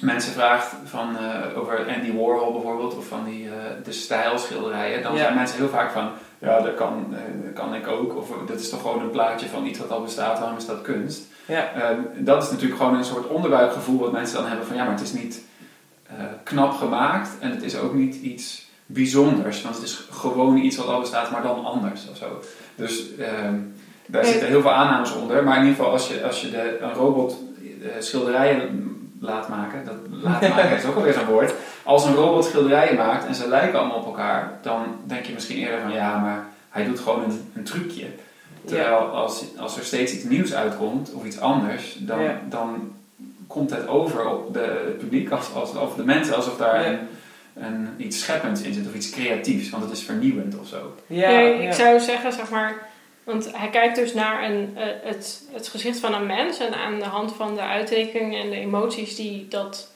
mensen 0.00 0.32
vraagt 0.32 0.74
van, 0.84 1.16
eh, 1.16 1.58
over 1.60 1.78
Andy 1.94 2.12
Warhol 2.16 2.52
bijvoorbeeld, 2.52 2.96
of 2.96 3.06
van 3.06 3.24
die, 3.24 3.46
eh, 3.46 3.52
de 3.84 3.92
stijlschilderijen, 3.92 5.02
dan 5.02 5.16
zijn 5.16 5.34
mensen 5.34 5.58
heel 5.58 5.68
vaak 5.68 5.90
van, 5.90 6.08
ja, 6.44 6.60
dat 6.60 6.74
kan, 6.74 7.06
eh, 7.12 7.44
dat 7.44 7.52
kan 7.52 7.74
ik 7.74 7.86
ook. 7.86 8.16
Of 8.16 8.28
dat 8.46 8.60
is 8.60 8.68
toch 8.68 8.80
gewoon 8.80 9.00
een 9.00 9.10
plaatje 9.10 9.48
van 9.48 9.66
iets 9.66 9.78
wat 9.78 9.90
al 9.90 10.02
bestaat, 10.02 10.38
waarom 10.38 10.56
is 10.56 10.66
dat 10.66 10.82
kunst? 10.82 11.22
Ja. 11.46 11.72
Ehm, 11.72 12.00
dat 12.16 12.42
is 12.42 12.50
natuurlijk 12.50 12.80
gewoon 12.80 12.94
een 12.94 13.04
soort 13.04 13.26
onderbuikgevoel 13.26 13.98
wat 13.98 14.12
mensen 14.12 14.36
dan 14.36 14.46
hebben 14.46 14.66
van, 14.66 14.76
ja, 14.76 14.84
maar 14.84 14.92
het 14.92 15.02
is 15.02 15.12
niet, 15.12 15.42
eh, 16.06 16.14
knap 16.42 16.72
gemaakt 16.72 17.28
en 17.40 17.50
het 17.50 17.62
is 17.62 17.78
ook 17.78 17.94
niet 17.94 18.14
iets 18.14 18.68
bijzonders, 18.86 19.62
want 19.62 19.74
het 19.74 19.84
is 19.84 20.06
gewoon 20.10 20.56
iets 20.56 20.76
wat 20.76 20.86
al 20.86 21.00
bestaat, 21.00 21.30
maar 21.30 21.42
dan 21.42 21.64
anders 21.64 22.08
of 22.10 22.16
zo. 22.16 22.40
Dus 22.74 23.16
ehm, 23.16 23.54
daar 24.06 24.24
zitten 24.24 24.48
heel 24.48 24.60
veel 24.60 24.72
aannames 24.72 25.14
onder, 25.14 25.44
maar 25.44 25.56
in 25.56 25.62
ieder 25.62 25.76
geval 25.76 25.92
als 25.92 26.08
je, 26.08 26.24
als 26.24 26.40
je 26.40 26.50
de, 26.50 26.78
een 26.80 26.92
robot 26.92 27.36
schilderijen 27.98 28.94
laat 29.20 29.48
maken, 29.48 29.84
dat 29.84 29.94
laat 30.22 30.40
maken 30.40 30.76
is 30.76 30.84
ook 30.84 30.96
alweer 30.96 31.12
zo'n 31.12 31.26
woord. 31.26 31.54
Als 31.84 32.04
een 32.04 32.14
robot 32.14 32.44
schilderijen 32.44 32.96
maakt 32.96 33.26
en 33.26 33.34
ze 33.34 33.48
lijken 33.48 33.78
allemaal 33.78 33.98
op 33.98 34.06
elkaar, 34.06 34.58
dan 34.62 35.00
denk 35.04 35.24
je 35.24 35.32
misschien 35.32 35.58
eerder 35.58 35.80
van 35.80 35.92
ja, 35.92 36.18
maar 36.18 36.46
hij 36.68 36.84
doet 36.84 37.00
gewoon 37.00 37.24
een, 37.24 37.50
een 37.54 37.64
trucje. 37.64 38.06
Terwijl 38.64 38.96
als, 38.96 39.44
als 39.58 39.76
er 39.76 39.84
steeds 39.84 40.12
iets 40.12 40.24
nieuws 40.24 40.54
uitkomt 40.54 41.12
of 41.12 41.24
iets 41.24 41.38
anders, 41.38 41.96
dan, 41.98 42.20
dan 42.48 42.92
komt 43.46 43.70
het 43.70 43.88
over 43.88 44.28
op 44.28 44.52
de, 44.52 44.82
het 44.86 44.98
publiek 44.98 45.30
als, 45.30 45.54
als, 45.54 45.76
of 45.76 45.94
de 45.94 46.04
mensen 46.04 46.36
alsof 46.36 46.56
daar 46.56 46.86
een, 46.86 46.98
een, 47.54 47.88
iets 47.96 48.20
scheppends 48.20 48.60
in 48.60 48.74
zit 48.74 48.86
of 48.86 48.94
iets 48.94 49.10
creatiefs, 49.10 49.70
want 49.70 49.82
het 49.82 49.92
is 49.92 50.02
vernieuwend 50.02 50.58
of 50.58 50.66
zo. 50.66 50.94
Ja, 51.06 51.38
ik 51.38 51.72
zou 51.72 52.00
zeggen, 52.00 52.32
zeg 52.32 52.50
maar, 52.50 52.88
want 53.24 53.48
hij 53.52 53.70
kijkt 53.70 53.96
dus 53.96 54.14
naar 54.14 54.50
een, 54.50 54.76
uh, 54.76 54.82
het, 55.02 55.42
het 55.52 55.68
gezicht 55.68 55.98
van 55.98 56.14
een 56.14 56.26
mens 56.26 56.58
en 56.58 56.74
aan 56.74 56.98
de 56.98 57.04
hand 57.04 57.32
van 57.32 57.54
de 57.54 57.60
uitdrukkingen 57.60 58.40
en 58.40 58.50
de 58.50 58.56
emoties 58.56 59.16
die 59.16 59.48
dat 59.48 59.90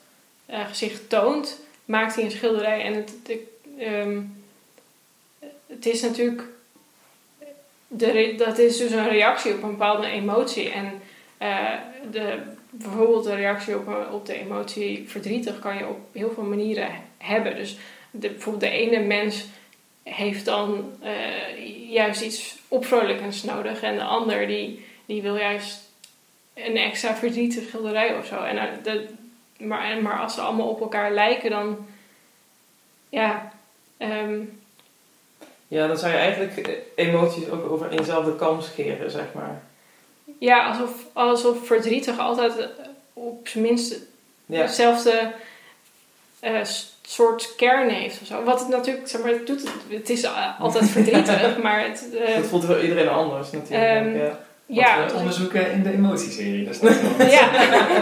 uh, 0.50 0.58
gezicht 0.68 1.08
toont, 1.08 1.58
maakt 1.88 2.14
hij 2.14 2.24
een 2.24 2.30
schilderij. 2.30 2.82
En 2.82 2.94
het, 2.94 3.12
de, 3.22 3.46
um, 3.80 4.44
het 5.66 5.86
is 5.86 6.02
natuurlijk, 6.02 6.42
de, 7.86 8.34
dat 8.36 8.58
is 8.58 8.76
dus 8.76 8.90
een 8.90 9.08
reactie 9.08 9.54
op 9.54 9.62
een 9.62 9.70
bepaalde 9.70 10.06
emotie. 10.06 10.70
En 10.70 11.00
uh, 11.42 11.74
de, 12.10 12.38
bijvoorbeeld 12.70 13.24
de 13.24 13.34
reactie 13.34 13.76
op, 13.76 14.08
op 14.12 14.26
de 14.26 14.34
emotie 14.34 15.04
verdrietig 15.08 15.58
kan 15.58 15.76
je 15.76 15.86
op 15.86 15.98
heel 16.12 16.30
veel 16.34 16.42
manieren 16.42 16.88
hebben. 17.18 17.56
Dus 17.56 17.76
de, 18.10 18.28
bijvoorbeeld 18.28 18.72
de 18.72 18.78
ene 18.78 19.00
mens 19.00 19.44
heeft 20.02 20.44
dan 20.44 20.92
uh, 21.02 21.90
juist 21.90 22.20
iets 22.20 22.58
opvrolijkends 22.68 23.42
nodig. 23.42 23.82
En 23.82 23.94
de 23.94 24.04
ander 24.04 24.46
die, 24.46 24.84
die 25.06 25.22
wil 25.22 25.36
juist 25.36 25.80
een 26.54 26.76
extra 26.76 27.16
verdrietige 27.16 27.66
schilderij 27.66 28.16
of 28.16 28.26
zo. 28.26 28.42
En, 28.42 28.56
uh, 28.56 28.94
maar, 29.58 30.02
maar 30.02 30.20
als 30.20 30.34
ze 30.34 30.40
allemaal 30.40 30.68
op 30.68 30.80
elkaar 30.80 31.12
lijken, 31.12 31.50
dan... 31.50 31.86
Ja, 33.08 33.52
um, 33.98 34.60
ja, 35.68 35.86
dan 35.86 35.98
zou 35.98 36.12
je 36.12 36.18
eigenlijk 36.18 36.82
emoties 36.94 37.50
ook 37.50 37.70
over 37.70 37.90
eenzelfde 37.90 38.36
kam 38.36 38.60
scheren, 38.60 39.10
zeg 39.10 39.26
maar. 39.34 39.62
Ja, 40.38 40.68
alsof, 40.68 40.90
alsof 41.12 41.66
verdrietig 41.66 42.18
altijd 42.18 42.68
op 43.12 43.48
zijn 43.48 43.64
minst 43.64 43.96
ja. 44.46 44.60
hetzelfde 44.60 45.32
uh, 46.42 46.60
soort 47.02 47.54
kern 47.56 47.88
heeft 47.88 48.20
of 48.20 48.26
zo. 48.26 48.42
Wat 48.44 48.60
het 48.60 48.68
natuurlijk, 48.68 49.08
zeg 49.08 49.22
maar, 49.22 49.30
het 49.30 49.46
doet 49.46 49.62
het, 49.62 49.72
het 49.88 50.10
is 50.10 50.26
altijd 50.58 50.90
verdrietig, 50.98 51.62
maar 51.62 51.84
het... 51.84 52.08
Uh, 52.12 52.36
dat 52.36 52.46
voelt 52.46 52.64
voor 52.64 52.82
iedereen 52.82 53.08
anders 53.08 53.50
natuurlijk. 53.50 54.06
Um, 54.06 54.16
ja. 54.16 54.38
Ja, 54.70 55.06
we 55.06 55.14
onderzoeken 55.14 55.72
in 55.72 55.82
de 55.82 55.92
emotieserie. 55.92 56.64
Dus 56.64 56.78
ja. 57.38 57.50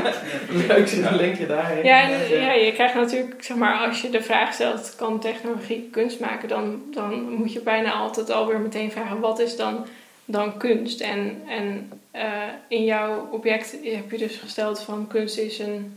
Leuk, 0.69 0.89
zie 0.89 1.07
een 1.07 1.17
linkje 1.17 1.47
daarheen. 1.47 1.85
Ja, 1.85 2.09
ja, 2.31 2.53
je 2.53 2.73
krijgt 2.73 2.95
natuurlijk, 2.95 3.43
zeg 3.43 3.57
maar, 3.57 3.87
als 3.87 4.03
je 4.03 4.11
de 4.11 4.23
vraag 4.23 4.53
stelt, 4.53 4.95
kan 4.97 5.21
technologie 5.21 5.89
kunst 5.91 6.21
maken? 6.21 6.49
Dan, 6.49 6.83
dan 6.91 7.33
moet 7.33 7.53
je 7.53 7.61
bijna 7.61 7.93
altijd 7.93 8.31
alweer 8.31 8.61
meteen 8.61 8.91
vragen, 8.91 9.21
wat 9.21 9.39
is 9.39 9.57
dan, 9.57 9.87
dan 10.25 10.57
kunst? 10.57 11.01
En, 11.01 11.43
en 11.49 11.91
uh, 12.15 12.23
in 12.69 12.85
jouw 12.85 13.29
object 13.31 13.77
heb 13.83 14.11
je 14.11 14.19
dus 14.19 14.37
gesteld 14.37 14.81
van 14.81 15.07
kunst 15.07 15.39
is 15.39 15.59
een 15.59 15.97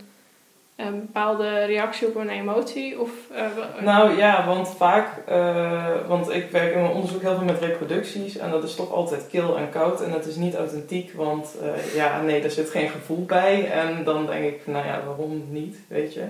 een 0.79 0.99
bepaalde 0.99 1.65
reactie 1.65 2.07
op 2.07 2.15
een 2.15 2.29
emotie? 2.29 2.99
Of, 2.99 3.09
uh, 3.31 3.83
nou 3.83 4.17
ja, 4.17 4.45
want 4.45 4.75
vaak, 4.77 5.07
uh, 5.29 6.07
want 6.07 6.29
ik 6.29 6.51
werk 6.51 6.73
in 6.73 6.81
mijn 6.81 6.93
onderzoek 6.93 7.21
heel 7.21 7.35
veel 7.35 7.45
met 7.45 7.59
reproducties 7.59 8.37
en 8.37 8.51
dat 8.51 8.63
is 8.63 8.75
toch 8.75 8.91
altijd 8.91 9.27
kil 9.29 9.57
en 9.57 9.69
koud 9.69 10.01
en 10.01 10.11
dat 10.11 10.25
is 10.25 10.35
niet 10.35 10.55
authentiek, 10.55 11.13
want 11.13 11.55
uh, 11.63 11.95
ja, 11.95 12.21
nee, 12.21 12.41
er 12.41 12.51
zit 12.51 12.69
geen 12.69 12.89
gevoel 12.89 13.25
bij 13.25 13.71
en 13.71 14.03
dan 14.03 14.25
denk 14.25 14.45
ik, 14.45 14.67
nou 14.67 14.85
ja, 14.85 15.03
waarom 15.05 15.43
niet, 15.49 15.77
weet 15.87 16.13
je. 16.13 16.25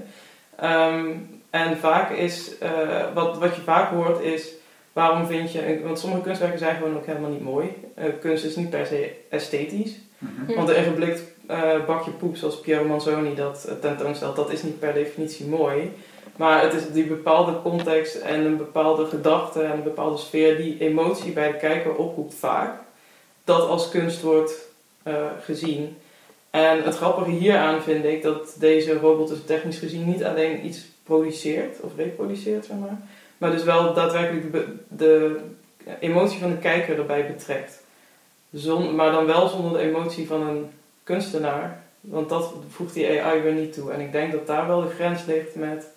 Um, 0.63 1.41
en 1.49 1.77
vaak 1.77 2.11
is, 2.11 2.51
wat, 3.13 3.37
wat 3.37 3.55
je 3.55 3.61
vaak 3.61 3.91
hoort 3.91 4.21
is, 4.21 4.53
waarom 4.93 5.25
vind 5.27 5.51
je, 5.51 5.81
want 5.83 5.99
sommige 5.99 6.21
kunstwerken 6.21 6.59
zijn 6.59 6.75
gewoon 6.75 6.95
ook 6.95 7.05
helemaal 7.05 7.29
niet 7.29 7.43
mooi. 7.43 7.73
kunst 8.19 8.45
is 8.45 8.55
niet 8.55 8.69
per 8.69 8.85
se 8.85 9.11
esthetisch. 9.29 9.99
Mm 10.17 10.29
-hmm. 10.45 10.55
Want 10.55 10.69
een 10.69 10.83
geblikt 10.83 11.21
uh, 11.51 11.85
bakje 11.85 12.11
poep 12.11 12.35
zoals 12.35 12.59
Piero 12.59 12.83
Manzoni 12.83 13.35
dat 13.35 13.67
tentoonstelt, 13.81 14.35
dat 14.35 14.51
is 14.51 14.63
niet 14.63 14.79
per 14.79 14.93
definitie 14.93 15.45
mooi. 15.45 15.91
Maar 16.35 16.61
het 16.63 16.73
is 16.73 16.91
die 16.91 17.03
bepaalde 17.03 17.61
context 17.61 18.15
en 18.15 18.45
een 18.45 18.57
bepaalde 18.57 19.05
gedachte 19.05 19.61
en 19.61 19.71
een 19.71 19.83
bepaalde 19.83 20.17
sfeer 20.17 20.57
die 20.57 20.79
emotie 20.79 21.31
bij 21.31 21.51
de 21.51 21.57
kijker 21.57 21.95
oproept 21.95 22.35
vaak. 22.35 22.81
Dat 23.43 23.67
als 23.67 23.89
kunst 23.89 24.21
wordt 24.21 24.67
uh, 25.07 25.13
gezien. 25.43 25.97
En 26.49 26.83
het 26.83 26.95
grappige 26.95 27.29
hieraan 27.29 27.81
vind 27.81 28.05
ik 28.05 28.23
dat 28.23 28.55
deze 28.59 28.99
robot 28.99 29.27
dus 29.27 29.45
technisch 29.45 29.77
gezien 29.77 30.05
niet 30.05 30.23
alleen 30.23 30.65
iets 30.65 30.85
produceert 31.03 31.79
of 31.81 31.91
reproduceert, 31.97 32.65
zeg 32.65 32.77
maar. 32.77 32.99
Maar 33.37 33.51
dus 33.51 33.63
wel 33.63 33.93
daadwerkelijk 33.93 34.51
de, 34.51 34.65
de 34.87 35.39
emotie 35.99 36.39
van 36.39 36.49
de 36.49 36.57
kijker 36.57 36.97
erbij 36.99 37.27
betrekt. 37.27 37.83
Zon, 38.51 38.95
maar 38.95 39.11
dan 39.11 39.25
wel 39.25 39.47
zonder 39.47 39.71
de 39.71 39.87
emotie 39.87 40.27
van 40.27 40.47
een 40.47 40.69
kunstenaar. 41.09 41.81
Want 42.01 42.29
dat 42.29 42.53
voegt 42.69 42.93
die 42.93 43.21
AI 43.21 43.41
weer 43.41 43.53
niet 43.53 43.73
toe. 43.73 43.91
En 43.91 43.99
ik 43.99 44.11
denk 44.11 44.31
dat 44.31 44.47
daar 44.47 44.67
wel 44.67 44.81
de 44.81 44.89
grens 44.89 45.25
ligt 45.25 45.55
met... 45.55 45.87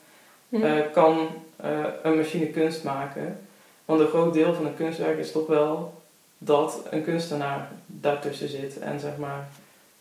Uh, 0.48 0.72
kan 0.92 1.28
uh, 1.64 1.84
een 2.02 2.16
machine 2.16 2.46
kunst 2.46 2.84
maken? 2.84 3.38
Want 3.84 4.00
een 4.00 4.08
groot 4.08 4.32
deel 4.32 4.54
van 4.54 4.66
een 4.66 4.76
kunstwerk 4.76 5.18
is 5.18 5.32
toch 5.32 5.46
wel 5.46 6.02
dat 6.38 6.82
een 6.90 7.04
kunstenaar 7.04 7.68
daartussen 7.86 8.48
zit. 8.48 8.78
En 8.78 9.00
zeg 9.00 9.16
maar 9.16 9.48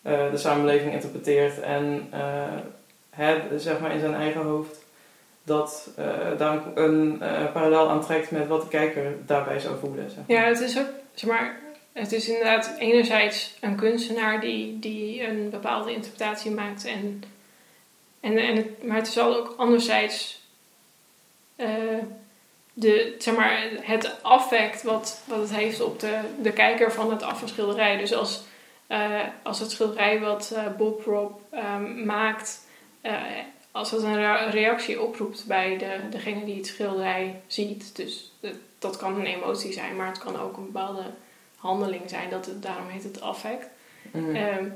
uh, 0.01 0.31
de 0.31 0.37
samenleving 0.37 0.93
interpreteert. 0.93 1.59
En 1.59 2.09
het, 3.09 3.41
zeg 3.55 3.79
maar 3.79 3.93
in 3.93 3.99
zijn 3.99 4.13
eigen 4.13 4.41
hoofd 4.41 4.83
dat 5.43 5.89
daar 6.37 6.61
een 6.75 7.21
parallel 7.53 7.89
aantrekt 7.89 8.31
met 8.31 8.47
wat 8.47 8.61
de 8.61 8.67
kijker 8.67 9.15
daarbij 9.25 9.59
zou 9.59 9.79
voelen. 9.79 10.09
Zeg 10.09 10.19
maar. 10.27 10.37
Ja, 10.37 10.47
het 10.47 10.59
is 10.59 10.79
ook, 10.79 10.89
zeg 11.13 11.29
maar, 11.29 11.59
het 11.93 12.11
is 12.11 12.27
inderdaad 12.27 12.75
enerzijds 12.79 13.53
een 13.59 13.75
kunstenaar 13.75 14.41
die, 14.41 14.79
die 14.79 15.27
een 15.27 15.49
bepaalde 15.49 15.93
interpretatie 15.93 16.51
maakt. 16.51 16.85
En, 16.85 17.23
en, 18.19 18.37
en 18.37 18.55
het, 18.55 18.83
maar 18.83 18.97
het 18.97 19.07
is 19.07 19.19
ook 19.19 19.53
anderzijds 19.57 20.41
uh, 21.55 21.67
de, 22.73 23.15
zeg 23.17 23.35
maar, 23.35 23.69
het 23.81 24.23
affect 24.23 24.83
wat, 24.83 25.21
wat 25.25 25.39
het 25.39 25.55
heeft 25.55 25.81
op 25.81 25.99
de, 25.99 26.19
de 26.41 26.53
kijker 26.53 26.91
van 26.91 27.11
het 27.11 27.23
afschilderij. 27.23 27.97
Dus 27.97 28.13
als, 28.13 28.43
uh, 28.87 29.19
als 29.43 29.59
het 29.59 29.71
schilderij 29.71 30.19
wat 30.19 30.51
uh, 30.53 30.75
Bob 30.77 31.05
Rob 31.05 31.31
um, 31.53 32.05
maakt, 32.05 32.67
als 33.71 33.91
het 33.91 34.03
een 34.03 34.51
reactie 34.51 35.01
oproept 35.01 35.45
bij 35.47 35.77
de, 35.77 35.99
degene 36.09 36.45
die 36.45 36.55
het 36.55 36.67
schilderij 36.67 37.41
ziet. 37.47 37.95
Dus 37.95 38.31
dat 38.79 38.97
kan 38.97 39.19
een 39.19 39.25
emotie 39.25 39.73
zijn, 39.73 39.95
maar 39.95 40.07
het 40.07 40.17
kan 40.17 40.39
ook 40.39 40.57
een 40.57 40.65
bepaalde 40.65 41.03
handeling 41.61 42.09
zijn. 42.09 42.29
Dat 42.29 42.45
het, 42.45 42.61
daarom 42.61 42.87
heet 42.87 43.03
het 43.03 43.21
affect. 43.21 43.67
Mm. 44.11 44.35
Um, 44.35 44.73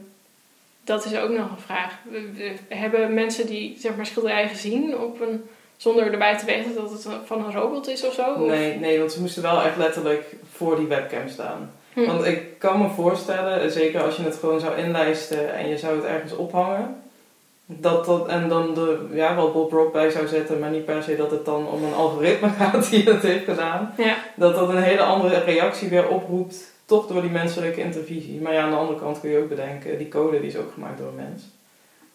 dat 0.83 1.05
is 1.05 1.17
ook 1.17 1.29
nog 1.29 1.51
een 1.51 1.63
vraag. 1.65 1.93
We, 2.11 2.31
we, 2.67 2.75
hebben 2.75 3.13
mensen 3.13 3.47
die 3.47 3.75
zeg 3.79 3.95
maar, 3.95 4.05
schilderijen 4.05 4.49
gezien 4.49 4.97
op 4.97 5.21
een, 5.21 5.43
zonder 5.77 6.11
erbij 6.11 6.37
te 6.37 6.45
weten 6.45 6.75
dat 6.75 6.91
het 6.91 7.07
van 7.25 7.45
een 7.45 7.53
robot 7.53 7.87
is 7.87 8.05
of 8.05 8.13
zo? 8.13 8.45
Nee, 8.45 8.75
nee, 8.75 8.99
want 8.99 9.11
ze 9.11 9.21
moesten 9.21 9.41
wel 9.41 9.61
echt 9.61 9.77
letterlijk 9.77 10.35
voor 10.51 10.75
die 10.75 10.87
webcam 10.87 11.27
staan. 11.27 11.71
Hm. 11.93 12.05
Want 12.05 12.25
ik 12.25 12.59
kan 12.59 12.81
me 12.81 12.89
voorstellen, 12.89 13.71
zeker 13.71 14.03
als 14.03 14.15
je 14.15 14.23
het 14.23 14.35
gewoon 14.35 14.59
zou 14.59 14.77
inlijsten 14.77 15.53
en 15.53 15.69
je 15.69 15.77
zou 15.77 15.95
het 15.95 16.05
ergens 16.05 16.35
ophangen, 16.35 17.03
dat 17.65 18.05
dat, 18.05 18.27
en 18.27 18.49
dan 18.49 18.73
de, 18.73 19.07
ja, 19.13 19.35
wel 19.35 19.51
Bob 19.51 19.71
Rock 19.71 19.93
bij 19.93 20.09
zou 20.09 20.27
zetten, 20.27 20.59
maar 20.59 20.69
niet 20.69 20.85
per 20.85 21.03
se 21.03 21.15
dat 21.15 21.31
het 21.31 21.45
dan 21.45 21.67
om 21.67 21.83
een 21.83 21.93
algoritme 21.93 22.49
gaat 22.59 22.89
die 22.89 23.03
het 23.03 23.21
heeft 23.21 23.45
gedaan. 23.45 23.93
Ja. 23.97 24.15
Dat 24.35 24.55
dat 24.55 24.69
een 24.69 24.83
hele 24.83 25.01
andere 25.01 25.39
reactie 25.39 25.89
weer 25.89 26.07
oproept 26.07 26.73
toch 26.85 27.07
door 27.07 27.21
die 27.21 27.31
menselijke 27.31 27.81
intervisie. 27.81 28.41
Maar 28.41 28.53
ja, 28.53 28.61
aan 28.61 28.69
de 28.69 28.75
andere 28.75 28.99
kant 28.99 29.19
kun 29.19 29.29
je 29.29 29.37
ook 29.37 29.49
bedenken, 29.49 29.97
die 29.97 30.07
code 30.07 30.39
die 30.39 30.49
is 30.49 30.57
ook 30.57 30.73
gemaakt 30.73 30.97
door 30.97 31.07
een 31.07 31.15
mens. 31.15 31.43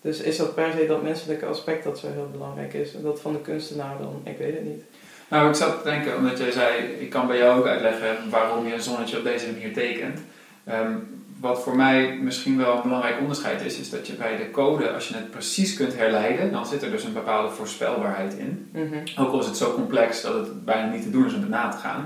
Dus 0.00 0.20
is 0.20 0.36
dat 0.36 0.54
per 0.54 0.72
se 0.76 0.86
dat 0.86 1.02
menselijke 1.02 1.46
aspect 1.46 1.84
dat 1.84 1.98
zo 1.98 2.06
heel 2.12 2.28
belangrijk 2.32 2.74
is? 2.74 2.94
En 2.94 3.02
dat 3.02 3.20
van 3.20 3.32
de 3.32 3.40
kunstenaar 3.40 3.98
dan? 3.98 4.20
Ik 4.24 4.38
weet 4.38 4.54
het 4.54 4.64
niet. 4.64 4.82
Nou, 5.28 5.48
ik 5.48 5.54
zat 5.54 5.82
te 5.82 5.88
denken, 5.88 6.16
omdat 6.16 6.38
jij 6.38 6.50
zei, 6.50 6.82
ik 6.84 7.10
kan 7.10 7.26
bij 7.26 7.38
jou 7.38 7.58
ook 7.58 7.66
uitleggen 7.66 8.30
waarom 8.30 8.66
je 8.66 8.74
een 8.74 8.82
zonnetje 8.82 9.18
op 9.18 9.24
deze 9.24 9.52
manier 9.52 9.72
tekent. 9.72 10.20
Um, 10.68 11.20
wat 11.40 11.62
voor 11.62 11.76
mij 11.76 12.18
misschien 12.22 12.56
wel 12.56 12.76
een 12.76 12.82
belangrijk 12.82 13.20
onderscheid 13.20 13.62
is, 13.62 13.78
is 13.78 13.90
dat 13.90 14.06
je 14.06 14.12
bij 14.12 14.36
de 14.36 14.50
code, 14.50 14.92
als 14.92 15.08
je 15.08 15.14
het 15.14 15.30
precies 15.30 15.76
kunt 15.76 15.96
herleiden, 15.96 16.52
dan 16.52 16.66
zit 16.66 16.82
er 16.82 16.90
dus 16.90 17.04
een 17.04 17.12
bepaalde 17.12 17.54
voorspelbaarheid 17.54 18.34
in. 18.34 18.70
Mm 18.72 18.92
-hmm. 18.92 19.24
Ook 19.24 19.32
al 19.32 19.40
is 19.40 19.46
het 19.46 19.56
zo 19.56 19.74
complex 19.74 20.22
dat 20.22 20.34
het 20.34 20.64
bijna 20.64 20.92
niet 20.92 21.02
te 21.02 21.10
doen 21.10 21.26
is 21.26 21.34
om 21.34 21.40
het 21.40 21.48
na 21.48 21.68
te 21.68 21.76
gaan. 21.76 22.04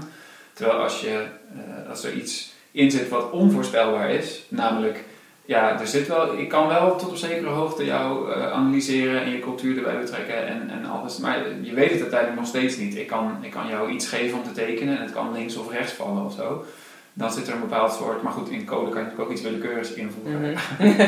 Terwijl 0.52 0.78
als, 0.78 1.00
je, 1.00 1.24
uh, 1.56 1.90
als 1.90 2.04
er 2.04 2.12
iets 2.12 2.53
in 2.74 2.90
zit 2.90 3.08
wat 3.08 3.30
onvoorspelbaar 3.30 4.10
is. 4.10 4.44
Namelijk, 4.48 5.04
ja, 5.44 5.80
er 5.80 5.86
zit 5.86 6.08
wel, 6.08 6.38
ik 6.38 6.48
kan 6.48 6.68
wel 6.68 6.96
tot 6.96 7.08
op 7.08 7.16
zekere 7.16 7.48
hoogte 7.48 7.84
jou 7.84 8.32
eh, 8.32 8.52
analyseren 8.52 9.22
en 9.22 9.30
je 9.30 9.38
cultuur 9.38 9.76
erbij 9.76 9.98
betrekken 9.98 10.46
en, 10.46 10.70
en 10.70 10.84
alles. 10.84 11.18
Maar 11.18 11.38
je 11.62 11.74
weet 11.74 11.90
het 11.90 12.00
uiteindelijk 12.00 12.40
nog 12.40 12.48
steeds 12.48 12.76
niet. 12.76 12.96
Ik 12.96 13.06
kan, 13.06 13.36
ik 13.40 13.50
kan 13.50 13.68
jou 13.68 13.90
iets 13.90 14.08
geven 14.08 14.38
om 14.38 14.44
te 14.44 14.52
tekenen 14.52 14.96
en 14.96 15.02
het 15.02 15.12
kan 15.12 15.32
links 15.32 15.56
of 15.56 15.70
rechts 15.70 15.92
vallen 15.92 16.24
of 16.24 16.32
zo. 16.32 16.64
Dan 17.12 17.32
zit 17.32 17.46
er 17.46 17.54
een 17.54 17.60
bepaald 17.60 17.92
soort, 17.92 18.22
maar 18.22 18.32
goed, 18.32 18.48
in 18.48 18.64
code 18.64 18.90
kan 18.90 18.98
je 18.98 19.04
natuurlijk 19.04 19.30
ook 19.30 19.36
iets 19.36 19.42
willekeurigs 19.42 19.92
invoegen. 19.92 20.40
Mhm. 20.40 20.54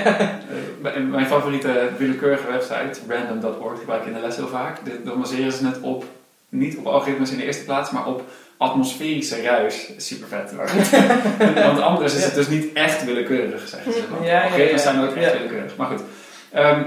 Eh, 0.82 1.02
mijn 1.02 1.26
favoriete 1.26 1.88
willekeurige 1.98 2.46
website, 2.46 3.00
random.org, 3.08 3.78
gebruik 3.78 4.00
ik 4.00 4.06
in 4.06 4.14
de 4.14 4.20
les 4.20 4.36
heel 4.36 4.48
vaak. 4.48 4.80
Dan 5.04 5.20
baseren 5.20 5.52
ze 5.52 5.66
het 5.66 5.80
op, 5.80 6.04
niet 6.56 6.76
op 6.76 6.86
algoritmes 6.86 7.30
in 7.30 7.36
de 7.36 7.44
eerste 7.44 7.64
plaats, 7.64 7.90
maar 7.90 8.06
op 8.06 8.22
atmosferische 8.56 9.42
ruis. 9.42 9.90
Super 9.96 10.28
vet. 10.28 10.52
Want 11.66 11.80
anders 11.80 12.14
is 12.14 12.24
het 12.24 12.34
dus 12.34 12.48
niet 12.48 12.72
echt 12.72 13.04
willekeurig, 13.04 13.68
zeggen 13.68 13.92
ze. 13.92 14.02
Want 14.10 14.24
Ja, 14.24 14.32
ja, 14.32 14.42
algoritmes 14.42 14.82
ja. 14.82 14.90
zijn 14.90 14.96
nooit 14.96 15.14
echt 15.14 15.32
willekeurig. 15.32 15.76
Maar 15.76 15.86
goed. 15.86 16.00
Ehm, 16.52 16.82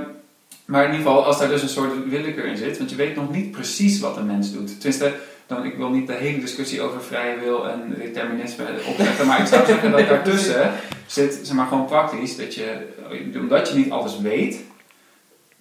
maar 0.65 0.85
in 0.85 0.91
ieder 0.91 1.05
geval, 1.05 1.25
als 1.25 1.39
daar 1.39 1.47
dus 1.47 1.61
een 1.61 1.69
soort 1.69 2.09
willekeur 2.09 2.45
in 2.45 2.57
zit, 2.57 2.77
want 2.77 2.89
je 2.89 2.95
weet 2.95 3.15
nog 3.15 3.31
niet 3.31 3.51
precies 3.51 3.99
wat 3.99 4.17
een 4.17 4.25
mens 4.25 4.51
doet. 4.53 4.67
Tenminste, 4.81 5.13
dan, 5.47 5.65
ik 5.65 5.77
wil 5.77 5.89
niet 5.89 6.07
de 6.07 6.13
hele 6.13 6.39
discussie 6.39 6.81
over 6.81 7.01
vrije 7.01 7.39
wil 7.39 7.69
en 7.69 7.95
determinisme 7.97 8.65
opzetten, 8.87 9.27
maar 9.27 9.39
ik 9.39 9.47
zou 9.47 9.65
zeggen 9.65 9.91
dat 9.91 10.07
daartussen 10.09 10.71
zit, 11.05 11.39
zeg 11.43 11.55
maar 11.55 11.67
gewoon 11.67 11.85
praktisch, 11.85 12.37
dat 12.37 12.55
je, 12.55 12.87
omdat 13.35 13.69
je 13.69 13.75
niet 13.75 13.91
alles 13.91 14.19
weet, 14.19 14.59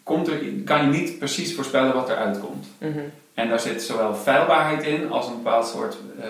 komt 0.02 0.28
er, 0.28 0.40
kan 0.64 0.82
je 0.82 0.98
niet 0.98 1.18
precies 1.18 1.54
voorspellen 1.54 1.94
wat 1.94 2.08
eruit 2.08 2.40
komt. 2.40 2.66
Mhm. 2.78 2.98
En 3.38 3.49
daar 3.49 3.61
zit 3.61 3.83
zowel 3.83 4.14
feilbaarheid 4.14 4.83
in 4.83 5.11
als 5.11 5.26
een 5.26 5.37
bepaald 5.37 5.66
soort 5.66 5.97
eh, 6.21 6.28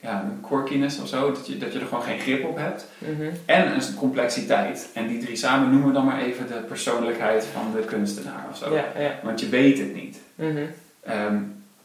ja, 0.00 0.24
quirkiness 0.42 0.98
of 0.98 1.08
zo, 1.08 1.32
dat 1.32 1.46
je, 1.46 1.58
dat 1.58 1.72
je 1.72 1.78
er 1.78 1.86
gewoon 1.86 2.04
geen 2.04 2.18
grip 2.18 2.44
op 2.44 2.56
hebt. 2.56 2.86
Mhm. 2.98 3.30
En 3.46 3.74
een 3.74 3.94
complexiteit. 3.98 4.88
En 4.94 5.06
die 5.06 5.18
drie 5.18 5.36
samen 5.36 5.70
noemen 5.70 5.88
we 5.88 5.94
dan 5.94 6.04
maar 6.04 6.20
even 6.20 6.46
de 6.46 6.54
persoonlijkheid 6.54 7.44
van 7.44 7.72
de 7.76 7.84
kunstenaar 7.84 8.46
of 8.50 8.56
zo. 8.56 8.74
Ja, 8.74 8.84
ja. 8.98 9.18
Want 9.22 9.40
je 9.40 9.48
weet 9.48 9.78
het 9.78 9.94
niet. 9.94 10.18
Mhm. 10.34 10.64
Ehm, 11.00 11.36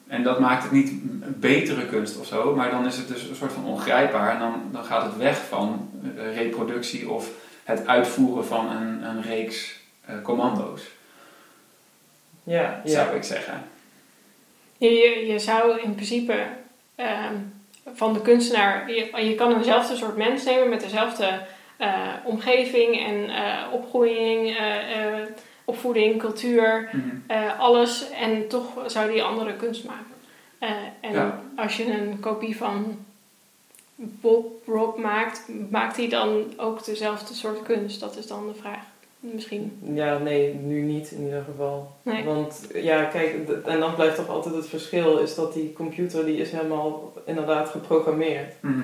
en 0.07 0.23
dat 0.23 0.39
maakt 0.39 0.63
het 0.63 0.71
niet 0.71 0.89
een 0.89 1.35
betere 1.39 1.85
kunst 1.85 2.19
of 2.19 2.25
zo, 2.25 2.55
maar 2.55 2.71
dan 2.71 2.85
is 2.85 2.97
het 2.97 3.07
dus 3.07 3.23
een 3.29 3.35
soort 3.35 3.53
van 3.53 3.65
ongrijpbaar. 3.65 4.33
En 4.33 4.39
dan, 4.39 4.61
dan 4.71 4.83
gaat 4.83 5.03
het 5.03 5.17
weg 5.17 5.37
van 5.47 5.89
eh, 6.17 6.35
reproductie 6.35 7.09
of 7.09 7.29
het 7.63 7.87
uitvoeren 7.87 8.45
van 8.45 8.69
een, 8.69 9.03
een 9.03 9.21
reeks 9.21 9.77
commando's, 10.23 10.81
Ja, 12.49 12.81
ja. 12.83 12.91
zou 12.91 13.15
ik 13.15 13.23
zeggen. 13.23 13.61
Je, 14.77 14.89
je, 14.89 15.25
je 15.27 15.39
zou 15.39 15.79
in 15.81 15.95
principe 15.95 16.35
ehm, 16.95 17.35
van 17.93 18.13
de 18.13 18.21
kunstenaar, 18.21 18.91
je, 18.91 19.25
je 19.25 19.35
kan 19.35 19.57
eenzelfde 19.57 19.95
soort 19.95 20.17
mens 20.17 20.43
nemen 20.43 20.69
met 20.69 20.81
dezelfde 20.81 21.39
eh, 21.77 22.07
omgeving 22.23 22.99
en 23.07 23.29
eh, 23.29 23.73
opgroeiing, 23.73 24.57
eh, 24.57 25.03
eh, 25.19 25.27
opvoeding, 25.65 26.19
cultuur, 26.19 26.89
Mhm. 26.91 27.07
eh, 27.27 27.59
alles. 27.59 28.09
En 28.09 28.47
toch 28.47 28.69
zou 28.87 29.11
die 29.11 29.23
andere 29.23 29.53
kunst 29.55 29.83
maken. 29.85 30.05
Eh, 30.59 30.69
en 31.01 31.13
Ja. 31.13 31.41
als 31.55 31.77
je 31.77 31.91
een 31.91 32.19
kopie 32.19 32.57
van 32.57 33.05
Bob 33.95 34.67
Rob 34.67 34.97
maakt, 34.97 35.41
maakt 35.69 35.97
hij 35.97 36.07
dan 36.09 36.53
ook 36.57 36.85
dezelfde 36.85 37.33
soort 37.33 37.63
kunst? 37.63 37.99
Dat 37.99 38.17
is 38.17 38.27
dan 38.27 38.47
de 38.47 38.59
vraag. 38.59 38.83
Misschien. 39.19 39.79
Ja, 39.93 40.17
nee, 40.17 40.53
nu 40.53 40.81
niet 40.81 41.11
in 41.11 41.23
ieder 41.23 41.43
geval. 41.43 41.91
Nee. 42.01 42.23
Want 42.23 42.67
ja, 42.73 43.03
kijk, 43.03 43.49
en 43.65 43.79
dan 43.79 43.95
blijft 43.95 44.15
toch 44.15 44.29
altijd 44.29 44.55
het 44.55 44.67
verschil, 44.67 45.17
is 45.17 45.35
dat 45.35 45.53
die 45.53 45.73
computer 45.73 46.25
die 46.25 46.37
is 46.37 46.51
helemaal 46.51 47.13
inderdaad 47.25 47.69
geprogrammeerd. 47.69 48.53
Mhm. 48.59 48.79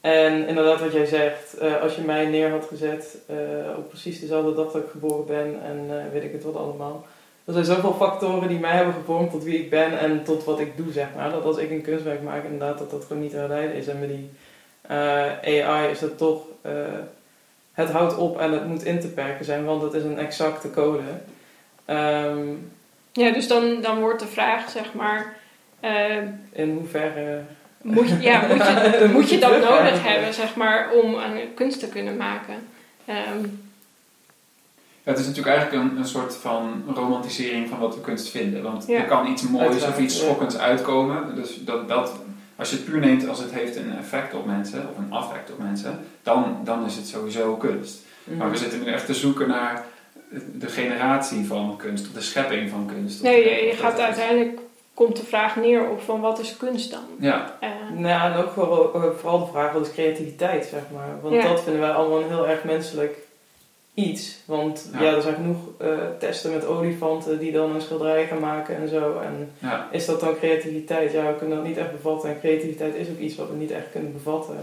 En 0.00 0.48
inderdaad 0.48 0.80
wat 0.80 0.92
jij 0.92 1.06
zegt, 1.06 1.58
eh, 1.58 1.80
als 1.80 1.94
je 1.94 2.02
mij 2.02 2.26
neer 2.26 2.50
had 2.50 2.64
gezet 2.64 3.18
eh, 3.26 3.36
op 3.76 3.88
precies 3.88 4.20
dezelfde 4.20 4.54
dag 4.54 4.72
dat 4.72 4.82
ik 4.82 4.90
geboren 4.90 5.26
ben 5.26 5.62
en 5.62 5.86
eh, 5.88 6.12
weet 6.12 6.24
ik 6.24 6.32
het 6.32 6.44
wat 6.44 6.56
allemaal. 6.56 7.06
Er 7.44 7.52
zijn 7.52 7.64
zoveel 7.64 7.94
factoren 7.94 8.48
die 8.48 8.58
mij 8.58 8.76
hebben 8.76 8.94
gevormd 8.94 9.30
tot 9.30 9.44
wie 9.44 9.58
ik 9.58 9.70
ben 9.70 9.98
en 9.98 10.24
tot 10.24 10.44
wat 10.44 10.60
ik 10.60 10.76
doe, 10.76 10.92
zeg 10.92 11.06
maar. 11.16 11.30
Dat 11.30 11.44
als 11.44 11.56
ik 11.56 11.70
een 11.70 11.82
kunstwerk 11.82 12.22
maak, 12.22 12.44
inderdaad, 12.44 12.78
dat 12.78 12.90
dat 12.90 13.04
gewoon 13.04 13.22
niet 13.22 13.30
te 13.30 13.36
herleiden 13.36 13.76
is. 13.76 13.86
En 13.86 13.98
met 13.98 14.08
die 14.08 14.30
eh, 14.86 15.66
AI 15.66 15.90
is 15.90 15.98
dat 15.98 16.18
toch, 16.18 16.42
eh, 16.60 16.72
het 17.76 17.90
houdt 17.90 18.16
op 18.16 18.38
en 18.40 18.52
het 18.52 18.66
moet 18.66 18.84
in 18.84 19.00
te 19.00 19.08
perken 19.08 19.44
zijn, 19.44 19.64
want 19.64 19.82
het 19.82 19.92
is 19.94 20.02
een 20.02 20.18
exacte 20.18 20.70
code. 20.70 21.02
Ehm, 21.84 22.38
Ja, 23.12 23.30
dus 23.30 23.48
dan, 23.48 23.80
dan 23.82 24.00
wordt 24.00 24.20
de 24.20 24.26
vraag, 24.26 24.70
zeg 24.70 24.92
maar. 24.94 25.36
eh, 25.80 26.16
in 26.52 26.70
hoeverre... 26.74 27.40
Moet 27.82 28.08
je, 28.10 28.20
ja, 28.20 28.40
moet 28.48 28.56
je, 28.66 29.08
moet 29.12 29.30
je 29.30 29.38
dat 29.38 29.50
nodig 29.60 30.02
hebben, 30.02 30.34
zeg 30.34 30.54
maar, 30.56 30.90
om 31.02 31.14
een 31.14 31.54
kunst 31.54 31.80
te 31.80 31.88
kunnen 31.88 32.16
maken? 32.16 32.54
Ehm, 33.04 33.40
Ja, 35.02 35.12
het 35.12 35.18
is 35.20 35.26
natuurlijk 35.26 35.56
eigenlijk 35.56 35.90
een, 35.90 35.98
een 35.98 36.06
soort 36.08 36.36
van 36.36 36.84
romantisering 36.94 37.68
van 37.68 37.78
wat 37.78 37.94
we 37.94 38.00
kunst 38.00 38.28
vinden. 38.28 38.62
Want 38.62 38.86
Ja. 38.86 38.98
er 38.98 39.04
kan 39.06 39.26
iets 39.26 39.42
moois 39.48 39.66
Uiteraard, 39.66 39.94
of 39.94 40.00
iets 40.00 40.18
ja. 40.18 40.24
schokkends 40.24 40.58
uitkomen. 40.58 41.34
Dus 41.34 41.64
dat, 41.64 41.88
dat, 41.88 42.12
als 42.56 42.70
je 42.70 42.76
het 42.76 42.84
puur 42.84 43.00
neemt 43.00 43.28
als 43.28 43.38
het 43.38 43.52
heeft 43.52 43.76
een 43.76 43.96
effect 43.98 44.34
op 44.34 44.46
mensen, 44.46 44.88
of 44.90 44.98
een 44.98 45.12
affect 45.12 45.50
op 45.52 45.58
mensen, 45.58 45.98
dan, 46.22 46.56
dan 46.64 46.84
is 46.86 46.96
het 46.96 47.06
sowieso 47.08 47.54
kunst. 47.56 47.98
Mhm. 48.24 48.36
Maar 48.38 48.50
we 48.50 48.56
zitten 48.56 48.82
nu 48.82 48.86
echt 48.86 49.06
te 49.06 49.14
zoeken 49.14 49.48
naar 49.48 49.84
de 50.58 50.66
generatie 50.68 51.46
van 51.46 51.74
kunst, 51.76 52.06
of 52.06 52.12
de 52.12 52.20
schepping 52.20 52.70
van 52.70 52.86
kunst. 52.94 53.22
nee, 53.22 53.66
je, 53.66 53.72
gaat 53.76 54.00
uiteindelijk, 54.00 54.58
komt 54.94 55.16
de 55.16 55.24
vraag 55.24 55.56
neer 55.56 55.88
op 55.90 56.00
van 56.02 56.20
wat 56.20 56.38
is 56.38 56.56
kunst 56.56 56.90
dan? 56.90 57.04
Ja, 57.18 57.56
Eh, 57.60 57.68
Nou, 57.94 58.32
en 58.32 58.38
ook 58.38 58.50
vooral, 58.52 58.94
ook 58.94 59.18
vooral 59.18 59.38
de 59.38 59.50
vraag, 59.52 59.72
wat 59.72 59.86
is 59.86 59.92
creativiteit, 59.92 60.64
zeg 60.64 60.80
maar. 60.92 61.20
Want 61.22 61.34
Ja. 61.34 61.42
dat 61.48 61.62
vinden 61.62 61.80
wij 61.80 61.90
allemaal 61.90 62.20
een 62.20 62.28
heel 62.28 62.48
erg 62.48 62.64
menselijk 62.64 63.18
iets. 63.96 64.36
Want 64.44 64.90
Ja. 64.92 65.02
ja, 65.02 65.14
er 65.14 65.22
zijn 65.22 65.34
genoeg 65.34 65.56
eh, 65.78 65.88
testen 66.18 66.52
met 66.52 66.66
olifanten 66.66 67.38
die 67.38 67.52
dan 67.52 67.74
een 67.74 67.80
schilderij 67.80 68.26
gaan 68.26 68.40
maken 68.40 68.76
en 68.76 68.88
zo. 68.88 69.18
En 69.18 69.50
ja. 69.58 69.88
is 69.90 70.06
dat 70.06 70.20
dan 70.20 70.36
creativiteit? 70.36 71.12
Ja, 71.12 71.26
we 71.26 71.36
kunnen 71.36 71.56
dat 71.56 71.66
niet 71.66 71.76
echt 71.76 71.92
bevatten. 71.92 72.30
En 72.30 72.38
creativiteit 72.40 72.94
is 72.94 73.08
ook 73.08 73.18
iets 73.18 73.36
wat 73.36 73.48
we 73.48 73.56
niet 73.56 73.70
echt 73.70 73.90
kunnen 73.92 74.12
bevatten. 74.12 74.56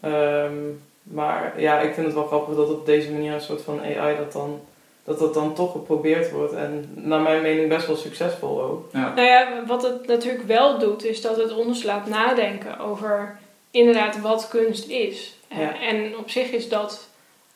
Ehm, 0.00 0.54
maar 1.02 1.60
ja, 1.60 1.80
ik 1.80 1.94
vind 1.94 2.06
het 2.06 2.14
wel 2.14 2.26
grappig 2.26 2.56
dat 2.56 2.70
op 2.70 2.86
deze 2.86 3.12
manier 3.12 3.32
een 3.32 3.40
soort 3.40 3.62
van 3.62 3.80
AI 3.80 4.16
dat 4.16 4.32
dan, 4.32 4.60
dat, 5.04 5.18
dat 5.18 5.34
dan 5.34 5.54
toch 5.54 5.72
geprobeerd 5.72 6.30
wordt. 6.30 6.52
En 6.52 6.90
naar 6.94 7.20
mijn 7.20 7.42
mening 7.42 7.68
best 7.68 7.86
wel 7.86 7.96
succesvol 7.96 8.62
ook. 8.62 8.88
ja. 8.92 9.14
nou 9.14 9.26
ja, 9.26 9.62
wat 9.66 9.82
het 9.82 10.06
natuurlijk 10.06 10.46
wel 10.46 10.78
doet, 10.78 11.04
is 11.04 11.20
dat 11.20 11.36
het 11.36 11.52
ons 11.54 11.82
laat 11.82 12.06
nadenken 12.08 12.78
over 12.78 13.38
inderdaad 13.70 14.20
wat 14.20 14.48
kunst 14.48 14.88
is. 14.88 15.34
Ja. 15.48 15.80
en 15.80 16.18
op 16.18 16.30
zich 16.30 16.50
is 16.50 16.68
dat, 16.68 17.08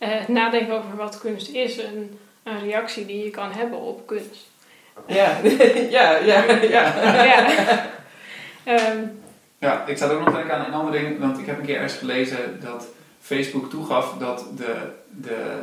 eh, 0.05 0.19
het 0.19 0.29
nadenken 0.29 0.75
over 0.75 0.97
wat 0.97 1.19
kunst 1.19 1.49
is, 1.49 1.77
een, 1.77 2.19
een 2.43 2.61
reactie 2.61 3.07
die 3.07 3.25
je 3.25 3.31
kan 3.31 3.53
hebben 3.53 3.79
op 3.79 4.07
kunst. 4.07 4.51
Ja, 5.07 5.37
ja, 5.99 6.17
ja, 6.17 6.45
ja. 6.63 7.25
ja. 7.25 7.47
Ehm, 8.65 8.99
Ja, 9.59 9.87
ik 9.87 9.97
zat 9.97 10.11
ook 10.11 10.19
nog 10.19 10.29
te 10.29 10.37
denken 10.37 10.55
aan 10.55 10.65
een 10.65 10.73
ander 10.73 10.93
ding, 10.93 11.19
want 11.19 11.39
ik 11.39 11.47
heb 11.47 11.59
een 11.59 11.65
keer 11.65 11.75
ergens 11.75 11.99
gelezen 11.99 12.61
dat 12.61 12.87
Facebook 13.21 13.71
toegaf 13.71 14.15
dat 14.19 14.47
de, 14.57 14.77
de 15.11 15.61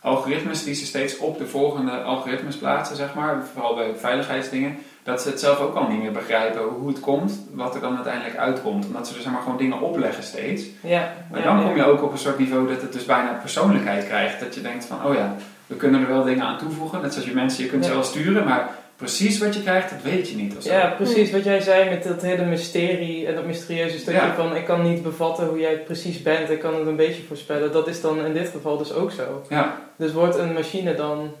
algoritmes 0.00 0.64
die 0.64 0.74
ze 0.74 0.86
steeds 0.86 1.18
op 1.18 1.38
de 1.38 1.46
volgende 1.46 2.02
algoritmes 2.02 2.56
plaatsen, 2.56 2.96
zeg 2.96 3.14
maar, 3.14 3.46
vooral 3.52 3.74
bij 3.74 3.94
veiligheidsdingen, 3.96 4.78
dat 5.04 5.22
ze 5.22 5.28
het 5.28 5.40
zelf 5.40 5.60
ook 5.60 5.74
al 5.74 5.88
niet 5.88 6.02
meer 6.02 6.12
begrijpen 6.12 6.62
hoe 6.62 6.88
het 6.88 7.00
komt, 7.00 7.40
wat 7.52 7.74
er 7.74 7.80
dan 7.80 7.94
uiteindelijk 7.94 8.36
uitkomt. 8.36 8.86
Omdat 8.86 9.08
ze 9.08 9.14
er 9.14 9.20
zeg 9.22 9.32
maar 9.32 9.42
gewoon 9.42 9.56
dingen 9.58 9.80
opleggen 9.80 10.22
steeds. 10.22 10.62
ja. 10.80 11.12
Maar 11.30 11.40
ja, 11.40 11.46
dan 11.46 11.60
ja. 11.60 11.66
kom 11.66 11.76
je 11.76 11.84
ook 11.84 12.02
op 12.02 12.12
een 12.12 12.18
soort 12.18 12.38
niveau 12.38 12.68
dat 12.68 12.80
het 12.82 12.92
dus 12.92 13.04
bijna 13.04 13.32
persoonlijkheid 13.32 14.06
krijgt. 14.06 14.40
Dat 14.40 14.54
je 14.54 14.60
denkt 14.60 14.84
van, 14.84 15.04
oh 15.06 15.14
ja, 15.14 15.36
we 15.66 15.74
kunnen 15.76 16.00
er 16.00 16.08
wel 16.08 16.24
dingen 16.24 16.44
aan 16.44 16.58
toevoegen, 16.58 17.00
net 17.02 17.12
zoals 17.12 17.28
je 17.28 17.34
mensen, 17.34 17.64
je 17.64 17.70
kunt 17.70 17.84
ze 17.84 17.90
wel 17.92 18.02
sturen, 18.02 18.44
maar 18.44 18.68
precies 18.96 19.38
wat 19.38 19.54
je 19.54 19.62
krijgt, 19.62 19.90
dat 19.90 20.02
weet 20.02 20.28
je 20.28 20.36
niet. 20.36 20.56
Of 20.56 20.62
zo. 20.62 20.72
Ja, 20.72 20.86
precies 20.96 21.30
wat 21.30 21.44
jij 21.44 21.60
zei 21.60 21.90
met 21.90 22.02
dat 22.02 22.22
hele 22.22 22.44
mysterie 22.44 23.26
en 23.26 23.34
dat 23.34 23.44
mysterieuze 23.46 23.98
stukje 23.98 24.20
Ja. 24.20 24.34
van 24.34 24.56
ik 24.56 24.64
kan 24.64 24.82
niet 24.82 25.02
bevatten 25.02 25.46
hoe 25.46 25.58
jij 25.58 25.78
precies 25.78 26.22
bent, 26.22 26.50
ik 26.50 26.60
kan 26.60 26.74
het 26.74 26.86
een 26.86 26.96
beetje 26.96 27.22
voorspellen. 27.22 27.72
Dat 27.72 27.88
is 27.88 28.00
dan 28.00 28.24
in 28.26 28.32
dit 28.32 28.48
geval 28.48 28.76
dus 28.76 28.92
ook 28.92 29.10
zo. 29.10 29.42
Ja, 29.48 29.78
Dus 29.96 30.12
wordt 30.12 30.38
een 30.38 30.52
machine 30.52 30.94
dan 30.94 31.32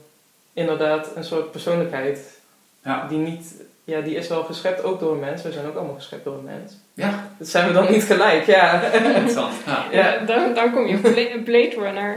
inderdaad 0.52 1.08
een 1.14 1.24
soort 1.24 1.50
persoonlijkheid 1.50 2.33
ja, 2.84 3.06
die 3.08 3.18
niet, 3.18 3.54
ja, 3.84 4.00
die 4.00 4.16
is 4.16 4.28
wel 4.28 4.42
geschept 4.44 4.82
ook 4.82 5.00
door 5.00 5.12
een 5.12 5.18
mens. 5.20 5.42
We 5.42 5.52
zijn 5.52 5.66
ook 5.66 5.76
allemaal 5.76 5.94
geschept 5.94 6.24
door 6.24 6.38
een 6.38 6.44
mens. 6.44 6.72
ja, 6.94 7.30
Dat 7.38 7.48
zijn 7.48 7.66
we 7.66 7.72
dan 7.72 7.90
niet 7.90 8.02
gelijk, 8.04 8.46
ja. 8.46 8.82
interessant. 8.92 9.54
Ja. 9.66 9.84
ja. 9.90 10.18
dan, 10.18 10.54
dan 10.54 10.72
kom 10.72 10.86
je 10.86 10.94
op 10.96 11.02
Bla- 11.02 11.42
Blade 11.44 11.74
Runner. 11.78 12.14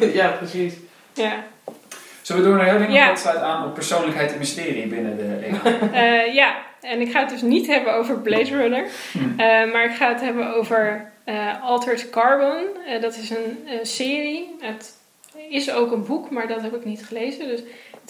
ja, 0.20 0.28
precies. 0.28 0.74
Ja. 1.14 1.32
Zullen 2.22 2.42
we 2.42 2.48
door 2.48 2.56
naar 2.58 2.66
jouw 2.66 2.78
ding? 2.78 2.92
Ja. 2.92 3.08
Dat 3.08 3.18
sluit 3.18 3.38
aan 3.38 3.64
op 3.66 3.74
persoonlijkheid 3.74 4.32
en 4.32 4.38
mysterie 4.38 4.86
binnen 4.86 5.16
de 5.16 5.56
AI. 5.62 5.78
Eh, 6.26 6.34
ja, 6.34 6.56
en 6.80 7.00
ik 7.00 7.10
ga 7.10 7.20
het 7.20 7.28
dus 7.30 7.42
niet 7.42 7.66
hebben 7.66 7.94
over 7.94 8.18
Blade 8.18 8.56
Runner, 8.56 8.86
Hm. 9.12 9.18
eh, 9.40 9.72
maar 9.72 9.84
ik 9.84 9.94
ga 9.96 10.08
het 10.08 10.20
hebben 10.20 10.54
over 10.54 11.10
eh, 11.24 11.62
Altered 11.62 12.10
Carbon. 12.10 12.64
Eh, 12.86 13.00
dat 13.02 13.16
is 13.16 13.30
een, 13.30 13.66
een 13.80 13.86
serie. 13.86 14.56
Het 14.60 14.94
is 15.48 15.72
ook 15.72 15.92
een 15.92 16.04
boek, 16.06 16.30
maar 16.30 16.48
dat 16.48 16.62
heb 16.62 16.74
ik 16.74 16.84
niet 16.84 17.04
gelezen. 17.06 17.48
Dus 17.48 17.60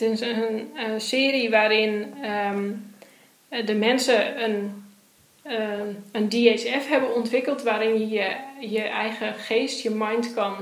het 0.01 0.11
is 0.11 0.21
een, 0.21 0.71
serie 1.01 1.51
waarin 1.51 2.15
ehm, 2.23 2.71
eh, 3.49 3.67
de 3.67 3.75
mensen 3.75 4.45
een, 4.45 4.85
ehm, 5.43 5.89
een 6.13 6.29
DHF 6.29 6.89
hebben 6.89 7.15
ontwikkeld, 7.15 7.63
waarin 7.63 8.09
je 8.09 8.37
je, 8.61 8.83
eigen 8.83 9.35
geest, 9.35 9.83
je 9.83 9.91
mind 9.91 10.35
kan 10.35 10.57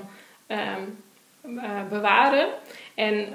ehm, 0.47 0.83
eh, 1.43 1.89
bewaren. 1.91 2.49
En 2.95 3.27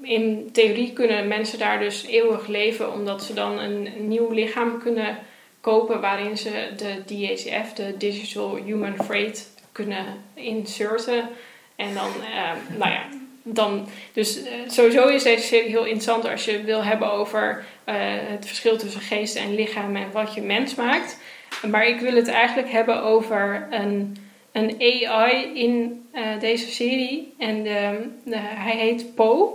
in 0.00 0.48
theorie 0.52 0.92
kunnen 0.92 1.28
mensen 1.28 1.58
daar 1.58 1.78
dus 1.78 2.06
eeuwig 2.06 2.46
leven, 2.46 2.92
omdat 2.92 3.22
ze 3.22 3.34
dan 3.34 3.58
een, 3.58 3.88
nieuw 4.08 4.30
lichaam 4.30 4.78
kunnen 4.78 5.18
kopen 5.60 6.00
waarin 6.00 6.38
ze 6.38 6.68
de 6.76 7.02
DHF, 7.06 7.72
de 7.72 7.96
Digital 7.96 8.54
Human 8.54 9.04
Freight, 9.04 9.50
kunnen 9.72 10.06
inserten. 10.34 11.28
En 11.76 11.94
dan, 11.94 12.10
nou 12.78 12.90
ja, 12.90 13.04
dan, 13.42 13.86
dus 14.12 14.42
eh, 14.42 14.52
sowieso 14.66 15.08
is 15.08 15.22
deze 15.22 15.46
serie 15.46 15.68
heel 15.68 15.84
interessant 15.84 16.28
als 16.28 16.44
je 16.44 16.62
wil 16.62 16.84
hebben 16.84 17.12
over 17.12 17.64
eh, 17.84 17.94
het 18.06 18.46
verschil 18.46 18.76
tussen 18.76 19.00
geest 19.00 19.36
en 19.36 19.54
lichaam 19.54 19.96
en 19.96 20.12
wat 20.12 20.34
je 20.34 20.40
mens 20.40 20.74
maakt. 20.74 21.18
Maar 21.70 21.86
ik 21.86 22.00
wil 22.00 22.14
het 22.14 22.28
eigenlijk 22.28 22.70
hebben 22.70 23.02
over 23.02 23.66
een, 23.70 24.16
een 24.52 24.76
AI 24.80 25.50
in 25.54 26.06
eh, 26.12 26.22
deze 26.40 26.70
serie. 26.70 27.34
En 27.38 27.62
de, 27.62 28.36
hij 28.36 28.76
heet 28.76 29.14
Poe. 29.14 29.50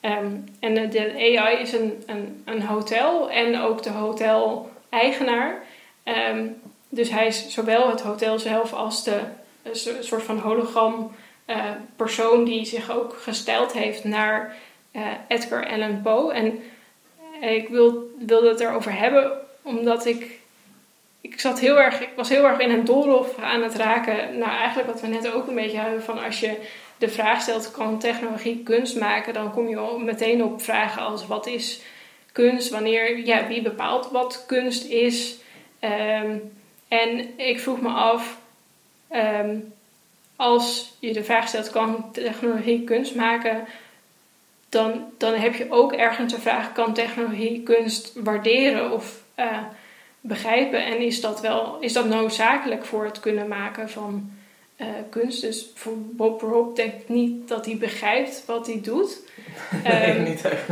Ehm, 0.00 0.30
en 0.60 0.74
de, 0.74 0.88
de 0.88 1.38
AI 1.38 1.60
is 1.60 1.72
een, 1.72 2.02
een, 2.06 2.42
een 2.44 2.62
hotel 2.62 3.30
en 3.30 3.60
ook 3.60 3.82
de 3.82 3.90
hotel-eigenaar. 3.90 5.62
Ehm, 6.02 6.46
dus 6.88 7.10
hij 7.10 7.26
is 7.26 7.48
zowel 7.48 7.90
het 7.90 8.00
hotel 8.00 8.38
zelf 8.38 8.72
als 8.72 9.04
de 9.04 9.20
een 9.62 10.04
soort 10.04 10.22
van 10.22 10.38
hologram 10.38 11.12
uh, 11.46 11.70
persoon 11.96 12.44
die 12.44 12.64
zich 12.64 12.90
ook 12.90 13.16
gesteld 13.20 13.72
heeft 13.72 14.04
naar 14.04 14.56
uh, 14.92 15.02
Edgar 15.28 15.68
Allan 15.68 16.02
Poe. 16.02 16.32
En 16.32 16.62
ik 17.40 17.68
wil, 17.68 18.10
wilde 18.18 18.48
het 18.48 18.60
erover 18.60 18.98
hebben 18.98 19.32
omdat 19.62 20.06
ik. 20.06 20.38
Ik, 21.20 21.40
zat 21.40 21.60
heel 21.60 21.80
erg, 21.80 22.00
ik 22.00 22.12
was 22.16 22.28
heel 22.28 22.44
erg 22.44 22.58
in 22.58 22.70
een 22.70 22.84
doolhof 22.84 23.38
aan 23.38 23.62
het 23.62 23.74
raken. 23.74 24.38
Nou, 24.38 24.50
eigenlijk 24.50 24.88
wat 24.88 25.00
we 25.00 25.06
net 25.06 25.32
ook 25.32 25.46
een 25.48 25.54
beetje 25.54 25.78
hebben: 25.78 26.02
van 26.02 26.24
als 26.24 26.40
je 26.40 26.56
de 26.98 27.08
vraag 27.08 27.40
stelt: 27.40 27.70
kan 27.70 27.98
technologie 27.98 28.62
kunst 28.62 28.98
maken? 28.98 29.34
Dan 29.34 29.52
kom 29.52 29.68
je 29.68 29.98
meteen 30.04 30.44
op 30.44 30.62
vragen 30.62 31.02
als: 31.02 31.26
wat 31.26 31.46
is 31.46 31.80
kunst? 32.32 32.70
Wanneer, 32.70 33.18
ja, 33.18 33.46
wie 33.46 33.62
bepaalt 33.62 34.10
wat 34.10 34.44
kunst 34.46 34.84
is? 34.84 35.36
Um, 35.80 36.52
en 36.88 37.38
ik 37.38 37.60
vroeg 37.60 37.80
me 37.80 37.88
af 37.88 38.38
Um, 39.12 39.72
als 40.36 40.94
je 40.98 41.12
de 41.12 41.24
vraag 41.24 41.48
stelt, 41.48 41.70
kan 41.70 42.12
technologie 42.12 42.84
kunst 42.84 43.14
maken? 43.14 43.64
Dan, 44.68 45.04
dan 45.18 45.34
heb 45.34 45.54
je 45.54 45.70
ook 45.70 45.92
ergens 45.92 46.32
de 46.32 46.40
vraag, 46.40 46.72
kan 46.72 46.94
technologie 46.94 47.62
kunst 47.62 48.12
waarderen 48.14 48.92
of 48.92 49.22
uh, 49.38 49.58
begrijpen? 50.20 50.84
En 50.84 50.98
is 50.98 51.20
dat 51.20 51.40
wel 51.40 51.76
is 51.80 51.92
dat 51.92 52.08
noodzakelijk 52.08 52.84
voor 52.84 53.04
het 53.04 53.20
kunnen 53.20 53.48
maken 53.48 53.90
van 53.90 54.30
uh, 54.76 54.86
kunst? 55.10 55.40
Dus 55.40 55.66
voor 55.74 55.92
Bob 55.96 56.40
Rob 56.40 56.76
denk 56.76 56.92
ik 56.92 57.08
niet 57.08 57.48
dat 57.48 57.66
hij 57.66 57.76
begrijpt 57.76 58.42
wat 58.46 58.66
hij 58.66 58.80
doet. 58.82 59.18
Nee, 59.84 60.16
um, 60.16 60.22
niet 60.22 60.44
echt. 60.44 60.68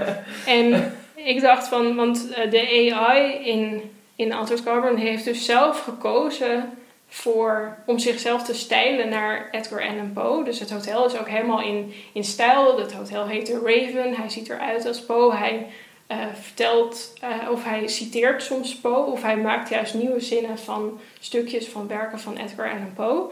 en 0.46 0.92
ik 1.14 1.40
dacht 1.40 1.68
van, 1.68 1.94
want 1.94 2.26
uh, 2.30 2.50
de 2.50 2.92
AI 2.94 3.44
in, 3.44 3.90
in 4.16 4.32
Altered 4.32 4.62
Carbon 4.62 4.96
heeft 4.96 5.24
dus 5.24 5.44
zelf 5.44 5.80
gekozen 5.80 6.77
voor, 7.08 7.76
om 7.86 7.98
zichzelf 7.98 8.42
te 8.42 8.54
stijlen 8.54 9.08
naar 9.08 9.48
Edgar 9.50 9.88
Allan 9.88 10.12
Poe. 10.12 10.44
Dus 10.44 10.60
het 10.60 10.70
hotel 10.70 11.06
is 11.06 11.18
ook 11.18 11.28
helemaal 11.28 11.62
in, 11.62 11.94
in 12.12 12.24
stijl. 12.24 12.78
Het 12.78 12.92
hotel 12.92 13.26
heet 13.26 13.44
The 13.44 13.60
Raven. 13.64 14.14
Hij 14.14 14.28
ziet 14.28 14.48
eruit 14.48 14.86
als 14.86 15.04
Poe. 15.04 15.34
Hij 15.34 15.66
uh, 16.08 16.16
vertelt, 16.40 17.12
uh, 17.24 17.50
of 17.50 17.64
hij 17.64 17.88
citeert 17.88 18.42
soms 18.42 18.76
Poe. 18.76 19.04
Of 19.04 19.22
hij 19.22 19.36
maakt 19.36 19.68
juist 19.68 19.94
nieuwe 19.94 20.20
zinnen 20.20 20.58
van 20.58 21.00
stukjes 21.20 21.68
van 21.68 21.86
werken 21.86 22.20
van 22.20 22.36
Edgar 22.36 22.70
Allan 22.70 22.92
Poe. 22.94 23.30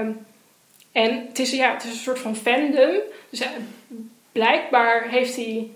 Um, 0.00 0.26
en 0.92 1.26
het 1.28 1.38
is, 1.38 1.50
ja, 1.50 1.72
het 1.72 1.84
is 1.84 1.90
een 1.90 1.96
soort 1.96 2.18
van 2.18 2.36
fandom. 2.36 2.92
Dus 3.30 3.40
uh, 3.40 3.48
blijkbaar 4.32 5.08
heeft 5.08 5.36
hij 5.36 5.70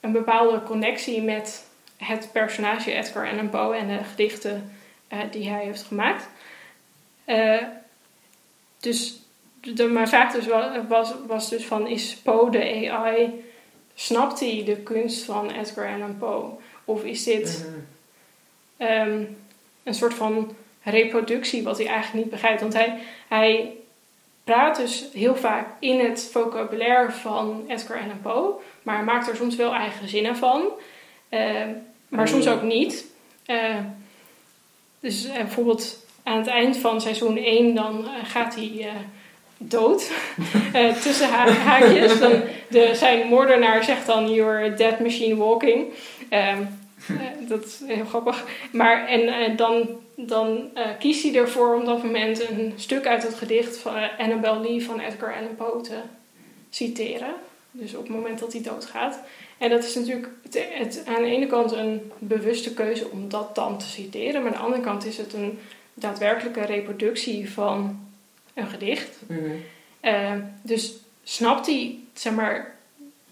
een 0.00 0.12
bepaalde 0.12 0.62
connectie 0.62 1.22
met 1.22 1.64
het 1.96 2.28
personage 2.32 2.92
Edgar 2.92 3.30
Allan 3.30 3.50
Poe 3.50 3.76
en 3.76 3.86
de 3.86 4.04
gedichten 4.04 4.72
uh, 5.12 5.18
die 5.30 5.48
hij 5.48 5.64
heeft 5.64 5.82
gemaakt. 5.82 6.28
Uh, 7.26 7.62
dus 8.80 9.20
de, 9.60 9.84
mijn 9.84 10.08
vraag 10.08 10.32
dus 10.32 10.46
was, 10.88 11.14
was 11.26 11.48
dus 11.48 11.64
van, 11.64 11.86
is 11.86 12.16
Poe 12.16 12.50
de 12.50 12.90
AI, 12.90 13.44
snapt 13.94 14.40
hij 14.40 14.62
de 14.64 14.76
kunst 14.76 15.24
van 15.24 15.50
Edgar 15.50 15.94
Allan 15.94 16.18
Poe? 16.18 16.44
Of 16.84 17.04
is 17.04 17.24
dit 17.24 17.66
mm-hmm. 18.78 19.12
um, 19.18 19.36
een 19.82 19.94
soort 19.94 20.14
van 20.14 20.56
reproductie 20.82 21.62
wat 21.62 21.78
hij 21.78 21.86
eigenlijk 21.86 22.24
niet 22.24 22.32
begrijpt? 22.32 22.60
Want 22.60 22.72
hij, 22.72 22.98
hij 23.28 23.76
praat 24.44 24.76
dus 24.76 25.08
heel 25.12 25.36
vaak 25.36 25.66
in 25.78 26.00
het 26.00 26.28
vocabulaire 26.32 27.12
van 27.12 27.64
Edgar 27.68 28.00
Allan 28.00 28.20
Poe, 28.22 28.54
maar 28.82 28.96
hij 28.96 29.04
maakt 29.04 29.28
er 29.28 29.36
soms 29.36 29.56
wel 29.56 29.74
eigen 29.74 30.08
zinnen 30.08 30.36
van, 30.36 30.68
uh, 31.30 31.66
maar 32.08 32.28
soms 32.28 32.48
ook 32.48 32.62
niet. 32.62 33.04
Uh, 33.46 33.76
dus 35.02 35.26
uh, 35.26 35.34
bijvoorbeeld 35.34 36.06
aan 36.22 36.38
het 36.38 36.46
eind 36.46 36.76
van 36.76 37.00
seizoen 37.00 37.36
1 37.36 37.74
dan 37.74 38.00
uh, 38.00 38.10
gaat 38.24 38.54
hij 38.54 38.70
uh, 38.78 38.86
dood. 39.58 40.10
tussen 41.02 41.28
ha 41.28 41.48
haakjes. 41.50 42.18
Dan 42.18 42.32
de, 42.68 42.90
zijn 42.94 43.26
moordenaar 43.26 43.84
zegt 43.84 44.06
dan, 44.06 44.32
you're 44.32 44.72
a 44.72 44.76
dead 44.76 45.00
machine 45.00 45.36
walking. 45.36 45.86
Um, 46.30 46.68
dat 47.48 47.64
is 47.64 47.80
heel 47.86 48.04
grappig. 48.04 48.44
Maar 48.72 49.06
en 49.06 49.56
dan, 49.56 49.88
dan 50.14 50.70
kiest 50.98 51.22
hij 51.22 51.34
ervoor 51.34 51.74
om 51.74 51.84
dat 51.84 52.02
moment 52.02 52.48
een 52.50 52.72
stuk 52.76 53.06
uit 53.06 53.22
het 53.22 53.34
gedicht 53.34 53.78
van 53.78 53.94
Annabel 54.18 54.60
Lee 54.60 54.84
van 54.84 55.00
Edgar 55.00 55.34
Allan 55.34 55.56
Poe 55.56 55.80
te 55.82 55.98
citeren. 56.70 57.34
Dus 57.70 57.94
op 57.94 58.02
het 58.02 58.12
moment 58.12 58.38
dat 58.38 58.52
hij 58.52 58.62
doodgaat. 58.62 59.20
En 59.62 59.70
dat 59.70 59.84
is 59.84 59.94
natuurlijk 59.94 60.28
het, 60.42 60.66
het, 60.72 61.02
aan 61.06 61.22
de 61.22 61.28
ene 61.28 61.46
kant 61.46 61.72
een 61.72 62.12
bewuste 62.18 62.74
keuze 62.74 63.10
om 63.10 63.28
dat 63.28 63.54
dan 63.54 63.78
te 63.78 63.84
citeren, 63.84 64.42
maar 64.42 64.52
aan 64.52 64.58
de 64.58 64.64
andere 64.64 64.82
kant 64.82 65.04
is 65.04 65.16
het 65.18 65.32
een 65.32 65.58
daadwerkelijke 65.94 66.60
reproductie 66.60 67.50
van 67.50 68.00
een 68.54 68.66
gedicht. 68.66 69.18
Mm 69.26 69.62
uh, 70.02 70.32
dus 70.62 70.92
snapt 71.22 71.66
hij, 71.66 71.98
zeg 72.14 72.32
maar, 72.32 72.74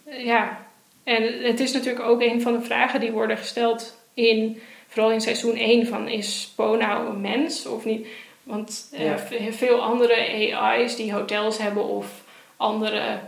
ja. 0.04 0.66
En 1.02 1.42
het 1.42 1.60
is 1.60 1.72
natuurlijk 1.72 2.04
ook 2.04 2.20
een 2.20 2.42
van 2.42 2.52
de 2.52 2.62
vragen 2.62 3.00
die 3.00 3.10
worden 3.10 3.36
gesteld 3.36 3.96
in, 4.14 4.60
vooral 4.88 5.12
in 5.12 5.20
seizoen 5.20 5.56
1 5.56 5.86
van 5.86 6.08
is 6.08 6.52
Po 6.54 6.76
nou 6.76 7.08
een 7.08 7.20
mens 7.20 7.66
of 7.66 7.84
niet? 7.84 8.06
Want 8.42 8.90
uh, 8.92 9.04
ja. 9.04 9.18
veel 9.52 9.82
andere 9.82 10.14
AI's 10.56 10.96
die 10.96 11.12
hotels 11.12 11.58
hebben 11.58 11.84
of 11.84 12.24
andere 12.56 13.18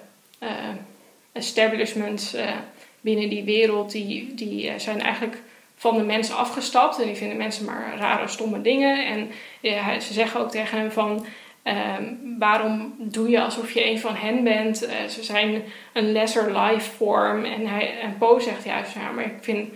uh, 0.42 0.48
establishments 1.32 2.34
binnen 3.02 3.28
die 3.28 3.44
wereld, 3.44 3.92
die, 3.92 4.34
die 4.34 4.68
eh, 4.68 4.78
zijn 4.78 5.00
eigenlijk 5.00 5.42
van 5.76 5.96
de 5.96 6.02
mensen 6.02 6.36
afgestapt. 6.36 7.00
En 7.00 7.06
die 7.06 7.16
vinden 7.16 7.36
mensen 7.36 7.64
maar 7.64 7.94
rare, 7.98 8.28
stomme 8.28 8.60
dingen. 8.60 9.06
En 9.06 9.30
ja, 9.60 10.00
ze 10.00 10.12
zeggen 10.12 10.40
ook 10.40 10.50
tegen 10.50 10.78
hem 10.78 10.90
van... 10.90 11.26
Um, 11.98 12.36
waarom 12.38 12.94
doe 12.98 13.28
je 13.28 13.40
alsof 13.40 13.72
je 13.72 13.86
een 13.86 13.98
van 13.98 14.14
hen 14.14 14.44
bent? 14.44 14.82
Uh, 14.82 14.90
ze 15.08 15.22
zijn 15.22 15.62
een 15.92 16.12
lesser 16.12 16.60
life 16.60 16.90
form. 16.90 17.44
En, 17.44 17.66
hij, 17.66 17.98
en 18.00 18.18
Poe 18.18 18.40
zegt 18.40 18.64
juist, 18.64 18.94
ja, 18.94 19.10
maar 19.10 19.24
ik 19.24 19.36
vind 19.40 19.68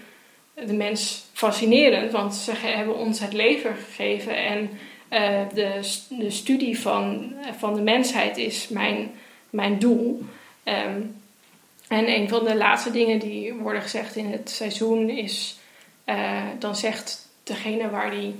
de 0.54 0.72
mens 0.72 1.24
fascinerend. 1.32 2.12
Want 2.12 2.34
ze 2.34 2.52
hebben 2.56 2.96
ons 2.96 3.20
het 3.20 3.32
leven 3.32 3.74
gegeven. 3.74 4.36
En 4.36 4.70
uh, 5.10 5.54
de, 5.54 5.96
de 6.08 6.30
studie 6.30 6.80
van, 6.80 7.34
van 7.58 7.74
de 7.74 7.82
mensheid 7.82 8.36
is 8.36 8.68
mijn, 8.68 9.10
mijn 9.50 9.78
doel. 9.78 10.24
Um, 10.64 11.14
en 11.88 12.08
een 12.08 12.28
van 12.28 12.44
de 12.44 12.56
laatste 12.56 12.90
dingen 12.90 13.18
die 13.18 13.54
worden 13.54 13.82
gezegd 13.82 14.16
in 14.16 14.32
het 14.32 14.50
seizoen 14.50 15.08
is, 15.08 15.58
uh, 16.06 16.42
dan 16.58 16.76
zegt 16.76 17.28
degene 17.42 17.90
waar 17.90 18.10
die, 18.10 18.34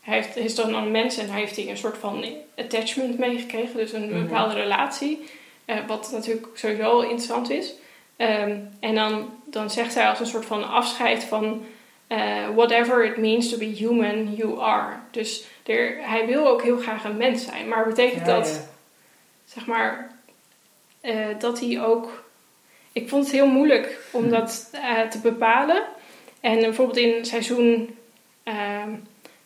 hij 0.00 0.14
heeft, 0.14 0.36
is 0.36 0.54
dan 0.54 0.74
een 0.74 0.90
mens 0.90 1.16
en 1.16 1.30
hij 1.30 1.40
heeft 1.40 1.56
hij 1.56 1.68
een 1.68 1.76
soort 1.76 1.98
van 1.98 2.24
attachment 2.56 3.18
meegekregen, 3.18 3.76
dus 3.76 3.92
een 3.92 4.10
mhm. 4.10 4.22
bepaalde 4.22 4.54
relatie, 4.54 5.28
uh, 5.66 5.76
wat 5.86 6.10
natuurlijk 6.12 6.46
sowieso 6.54 7.00
interessant 7.00 7.50
is. 7.50 7.72
Um, 8.16 8.70
en 8.80 8.94
dan, 8.94 9.30
dan 9.44 9.70
zegt 9.70 9.94
hij 9.94 10.08
als 10.08 10.20
een 10.20 10.26
soort 10.26 10.44
van 10.44 10.68
afscheid 10.70 11.24
van 11.24 11.66
uh, 12.08 12.48
whatever 12.54 13.04
it 13.04 13.16
means 13.16 13.50
to 13.50 13.58
be 13.58 13.64
human, 13.64 14.34
you 14.34 14.60
are. 14.60 14.96
Dus 15.10 15.44
er, 15.66 15.96
hij 16.00 16.26
wil 16.26 16.46
ook 16.46 16.62
heel 16.62 16.78
graag 16.78 17.04
een 17.04 17.16
mens 17.16 17.44
zijn, 17.44 17.68
maar 17.68 17.88
betekent 17.88 18.26
ja, 18.26 18.34
dat, 18.34 18.46
ja. 18.46 18.70
zeg 19.44 19.66
maar, 19.66 20.16
dat 21.38 21.60
hij 21.60 21.82
ook 21.82 22.27
ik 23.02 23.08
vond 23.08 23.24
het 23.24 23.32
heel 23.32 23.46
moeilijk 23.46 24.08
om 24.10 24.24
hm. 24.24 24.30
dat 24.30 24.70
uh, 24.74 25.00
te 25.00 25.18
bepalen. 25.18 25.82
En 26.40 26.60
bijvoorbeeld 26.60 26.98
in 26.98 27.24
seizoen 27.24 27.96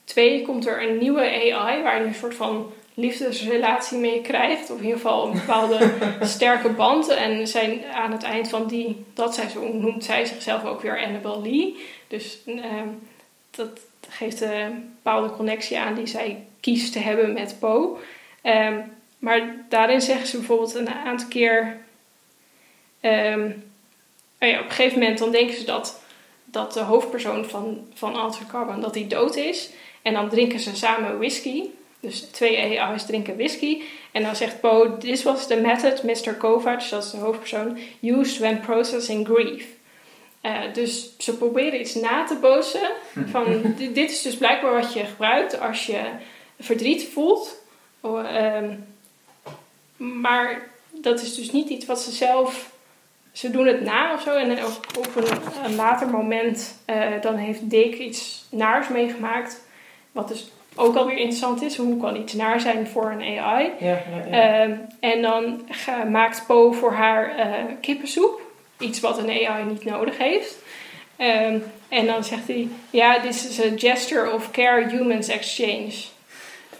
2 0.05 0.41
uh, 0.41 0.47
komt 0.47 0.67
er 0.67 0.83
een 0.89 0.99
nieuwe 0.99 1.21
AI 1.21 1.83
waar 1.83 2.01
je 2.01 2.07
een 2.07 2.15
soort 2.15 2.35
van 2.35 2.73
liefdesrelatie 2.95 3.99
mee 3.99 4.21
krijgt. 4.21 4.71
Of 4.71 4.79
in 4.79 4.85
ieder 4.85 5.01
geval 5.01 5.27
een 5.27 5.33
bepaalde 5.33 5.91
sterke 6.21 6.69
band. 6.69 7.09
En 7.09 7.47
zijn, 7.49 7.85
aan 7.85 8.13
het 8.13 8.23
eind 8.23 8.49
van 8.49 8.67
die, 8.67 9.05
dat 9.15 9.35
seizoen 9.35 9.81
noemt 9.81 10.05
zij 10.05 10.25
zichzelf 10.25 10.65
ook 10.65 10.81
weer 10.81 11.05
Annabel 11.05 11.43
Lee. 11.43 11.77
Dus 12.09 12.39
uh, 12.47 12.63
dat 13.51 13.81
geeft 14.09 14.41
een 14.41 14.95
bepaalde 15.03 15.31
connectie 15.31 15.79
aan 15.79 15.95
die 15.95 16.07
zij 16.07 16.45
kiest 16.61 16.93
te 16.93 16.99
hebben 16.99 17.33
met 17.33 17.57
Poe. 17.59 17.97
Um, 18.43 18.93
maar 19.19 19.57
daarin 19.69 20.01
zeggen 20.01 20.27
ze 20.27 20.37
bijvoorbeeld 20.37 20.75
een 20.75 20.89
aantal 20.89 21.29
keer. 21.29 21.77
Ehm, 23.03 23.51
ja, 24.39 24.59
op 24.59 24.65
een 24.65 24.71
gegeven 24.71 24.99
moment 24.99 25.19
dan 25.19 25.31
denken 25.31 25.57
ze 25.57 25.65
dat, 25.65 26.01
dat 26.45 26.73
de 26.73 26.81
hoofdpersoon 26.81 27.45
van, 27.45 27.87
van 27.95 28.15
Altered 28.15 28.49
Carbon 28.49 28.81
dat 28.81 28.95
die 28.95 29.07
dood 29.07 29.37
is. 29.37 29.71
En 30.03 30.13
dan 30.13 30.29
drinken 30.29 30.61
ze 30.61 30.77
samen 30.77 31.19
whisky. 31.19 31.63
Dus 32.01 32.21
twee 32.21 32.81
AI's 32.81 33.07
drinken 33.07 33.37
whisky. 33.37 33.83
En 34.13 34.23
dan 34.23 34.37
zegt 34.37 34.61
Poe: 34.61 34.97
This 34.99 35.23
was 35.23 35.47
the 35.47 35.57
method 35.57 36.03
Mr. 36.03 36.35
Kovacs, 36.35 36.91
dat 36.91 37.05
is 37.05 37.11
de 37.11 37.17
hoofdpersoon, 37.17 37.79
used 38.01 38.39
when 38.39 38.61
processing 38.61 39.27
grief. 39.27 39.67
Eh, 40.41 40.61
dus 40.73 41.11
ze 41.19 41.37
proberen 41.37 41.81
iets 41.81 41.95
na 41.95 42.25
te 42.25 42.37
bootsen. 42.41 42.91
Van, 43.31 43.63
dit 43.95 44.11
is 44.11 44.23
dus 44.23 44.37
blijkbaar 44.37 44.73
wat 44.81 44.93
je 44.93 45.05
gebruikt 45.05 45.61
als 45.61 45.87
je 45.87 46.01
verdriet 46.61 47.09
voelt. 47.13 47.57
Oh, 48.01 48.37
ehm, 48.37 48.75
maar 49.97 50.71
dat 50.91 51.23
is 51.23 51.35
dus 51.35 51.53
niet 51.53 51.69
iets 51.69 51.87
wat 51.87 52.01
ze 52.01 52.11
zelf. 52.11 52.72
Ze 53.33 53.51
doen 53.51 53.67
het 53.67 53.81
na 53.81 54.15
of 54.15 54.23
zo. 54.23 54.37
En 54.37 54.49
dan 54.49 54.59
op, 54.65 54.87
op 54.99 55.17
een, 55.17 55.37
een 55.65 55.75
later 55.75 56.09
moment 56.09 56.79
eh, 56.85 57.07
dan 57.21 57.37
heeft 57.37 57.71
Dick 57.71 57.99
iets 57.99 58.45
naars 58.51 58.89
meegemaakt. 58.89 59.61
Wat 60.13 60.29
dus 60.29 60.51
ook 60.75 60.97
alweer 60.97 61.17
interessant 61.17 61.63
is. 61.63 61.77
Hoe 61.77 62.01
kan 62.01 62.17
iets 62.17 62.33
naar 62.33 62.61
zijn 62.61 62.87
voor 62.87 63.11
een 63.11 63.39
AI? 63.39 63.71
Ja, 63.79 63.87
ja, 63.89 63.99
ja. 64.31 64.61
Ehm, 64.63 64.77
en 65.01 65.23
dan 65.23 65.63
ga- 65.69 66.05
maakt 66.05 66.47
Poe 66.47 66.75
voor 66.75 66.93
haar 66.93 67.37
eh, 67.39 67.47
kippensoep. 67.81 68.41
Iets 68.79 69.01
wat 69.01 69.19
een 69.19 69.47
AI 69.47 69.65
niet 69.65 69.85
nodig 69.85 70.19
heeft. 70.19 70.57
Ehm, 71.17 71.59
en 71.89 72.07
dan 72.07 72.25
zegt 72.25 72.47
hij: 72.47 72.69
Ja, 72.91 73.21
this 73.21 73.49
is 73.49 73.61
a 73.61 73.69
gesture 73.77 74.33
of 74.33 74.51
care 74.51 74.89
humans 74.89 75.29
exchange. 75.29 75.93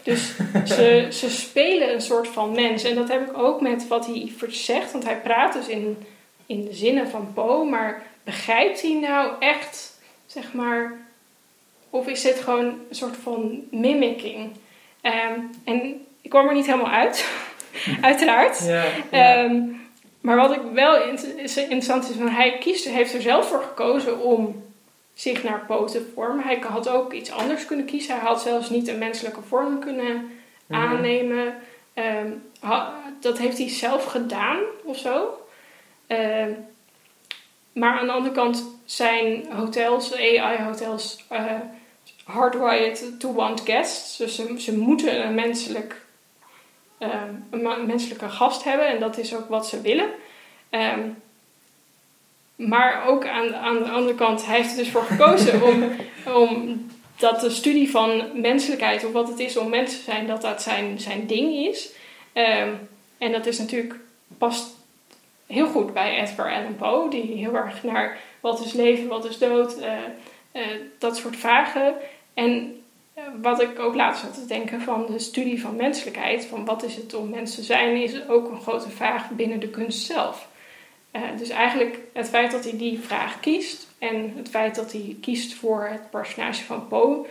Dus 0.03 0.35
ze, 0.75 1.07
ze 1.11 1.29
spelen 1.29 1.93
een 1.93 2.01
soort 2.01 2.27
van 2.27 2.51
mens. 2.51 2.83
En 2.83 2.95
dat 2.95 3.07
heb 3.07 3.29
ik 3.29 3.37
ook 3.37 3.61
met 3.61 3.87
wat 3.87 4.05
hij 4.05 4.31
zegt. 4.49 4.91
Want 4.91 5.03
hij 5.03 5.17
praat 5.21 5.53
dus 5.53 5.67
in, 5.67 6.05
in 6.45 6.65
de 6.65 6.73
zinnen 6.73 7.09
van 7.09 7.31
Poe. 7.33 7.65
Maar 7.69 8.03
begrijpt 8.23 8.81
hij 8.81 8.93
nou 8.93 9.31
echt, 9.39 9.99
zeg 10.25 10.53
maar... 10.53 11.01
Of 11.89 12.07
is 12.07 12.21
dit 12.21 12.39
gewoon 12.39 12.65
een 12.65 12.85
soort 12.89 13.15
van 13.23 13.61
mimicking? 13.71 14.51
Ehm, 15.01 15.39
en 15.63 16.05
ik 16.21 16.29
kwam 16.29 16.47
er 16.47 16.53
niet 16.53 16.65
helemaal 16.65 16.91
uit, 16.91 17.29
uiteraard. 18.01 18.59
ja, 18.65 18.83
ja. 19.11 19.43
Ehm, 19.43 19.61
maar 20.21 20.35
wat 20.35 20.51
ik 20.55 20.61
wel 20.73 21.03
interessant 21.03 22.09
is, 22.09 22.15
van 22.15 22.29
hij 22.29 22.57
kiest, 22.57 22.85
heeft 22.85 23.13
er 23.13 23.21
zelf 23.21 23.47
voor 23.47 23.61
gekozen 23.61 24.19
om 24.19 24.63
zich 25.13 25.43
naar 25.43 25.63
Poe 25.67 25.85
te 25.85 26.11
vormen. 26.15 26.43
Hij 26.45 26.59
had 26.67 26.89
ook 26.89 27.13
iets 27.13 27.31
anders 27.31 27.65
kunnen 27.65 27.85
kiezen. 27.85 28.15
Hij 28.19 28.27
had 28.27 28.41
zelfs 28.41 28.69
niet 28.69 28.87
een 28.87 28.97
menselijke 28.97 29.41
vorm 29.41 29.79
kunnen 29.79 30.31
Mhm. 30.67 30.79
aannemen. 30.81 31.55
Ehm, 31.93 32.27
ha- 32.59 32.93
dat 33.19 33.37
heeft 33.37 33.57
hij 33.57 33.69
zelf 33.69 34.05
gedaan 34.05 34.59
of 34.83 34.97
zo. 34.97 35.42
Ehm, 36.07 36.51
maar 37.73 37.99
aan 37.99 38.05
de 38.05 38.11
andere 38.11 38.35
kant 38.35 38.63
zijn 38.85 39.45
hotels, 39.51 40.15
AI-hotels, 40.15 41.25
eh 41.29 41.59
hardwired 42.23 43.19
to 43.19 43.33
want 43.33 43.61
guests. 43.61 44.17
Dus 44.17 44.35
ze, 44.35 44.55
ze 44.61 44.77
moeten 44.77 45.25
een 45.25 45.35
menselijk 45.35 46.01
ehm, 46.97 47.33
een 47.49 47.85
menselijke 47.85 48.29
gast 48.29 48.63
hebben 48.63 48.87
en 48.87 48.99
dat 48.99 49.17
is 49.17 49.35
ook 49.35 49.49
wat 49.49 49.67
ze 49.67 49.81
willen. 49.81 50.09
Ehm, 50.69 51.09
maar 52.55 53.05
ook 53.07 53.27
aan, 53.27 53.55
aan 53.55 53.83
de 53.83 53.89
andere 53.89 54.15
kant, 54.15 54.45
hij 54.45 54.55
heeft 54.55 54.71
er 54.71 54.77
dus 54.77 54.89
voor 54.89 55.03
gekozen 55.03 55.63
om, 55.63 55.91
om 56.43 56.81
dat 57.17 57.39
de 57.39 57.49
studie 57.49 57.91
van 57.91 58.41
menselijkheid, 58.41 59.05
of 59.05 59.11
wat 59.11 59.27
het 59.27 59.39
is 59.39 59.57
om 59.57 59.69
mens 59.69 59.91
te 59.97 60.03
zijn, 60.03 60.27
dat 60.27 60.41
dat 60.41 60.61
zijn, 60.61 60.99
zijn 60.99 61.27
ding 61.27 61.53
is. 61.53 61.91
En 63.17 63.31
dat 63.31 63.45
is 63.45 63.57
natuurlijk 63.57 63.95
past 64.37 64.75
heel 65.53 65.67
goed 65.67 65.93
bij 65.93 66.21
Edgar 66.21 66.51
Allan 66.51 66.75
Poe, 66.75 67.09
die 67.09 67.37
heel 67.37 67.55
erg 67.55 67.83
naar 67.83 68.17
wat 68.39 68.65
is 68.65 68.73
leven, 68.73 69.07
wat 69.07 69.25
is 69.25 69.37
dood, 69.37 69.77
eh, 69.77 69.97
eh, 70.51 70.61
dat 70.97 71.17
soort 71.17 71.35
vragen. 71.35 71.95
En 72.33 72.81
eh, 73.13 73.23
wat 73.41 73.61
ik 73.61 73.79
ook 73.79 73.95
later 73.95 74.19
zat 74.19 74.33
te 74.33 74.45
denken 74.45 74.81
van 74.81 75.05
de 75.05 75.19
studie 75.19 75.61
van 75.61 75.75
menselijkheid, 75.75 76.45
van 76.45 76.65
wat 76.65 76.83
is 76.83 76.95
het 76.95 77.13
om 77.13 77.29
mens 77.29 77.55
te 77.55 77.63
zijn, 77.63 78.01
is 78.01 78.27
ook 78.27 78.49
een 78.49 78.61
grote 78.61 78.89
vraag 78.89 79.29
binnen 79.29 79.59
de 79.59 79.69
kunst 79.69 80.05
zelf. 80.05 80.51
Dus 81.37 81.49
eigenlijk 81.49 81.99
het 82.13 82.29
feit 82.29 82.51
dat 82.51 82.63
hij 82.63 82.77
die 82.77 82.99
vraag 82.99 83.39
kiest 83.39 83.87
en 83.99 84.33
het 84.35 84.49
feit 84.49 84.75
dat 84.75 84.91
hij 84.91 85.17
kiest 85.21 85.53
voor 85.53 85.87
het 85.91 86.09
personage 86.09 86.63
van 86.63 86.87
Poe, 86.87 87.25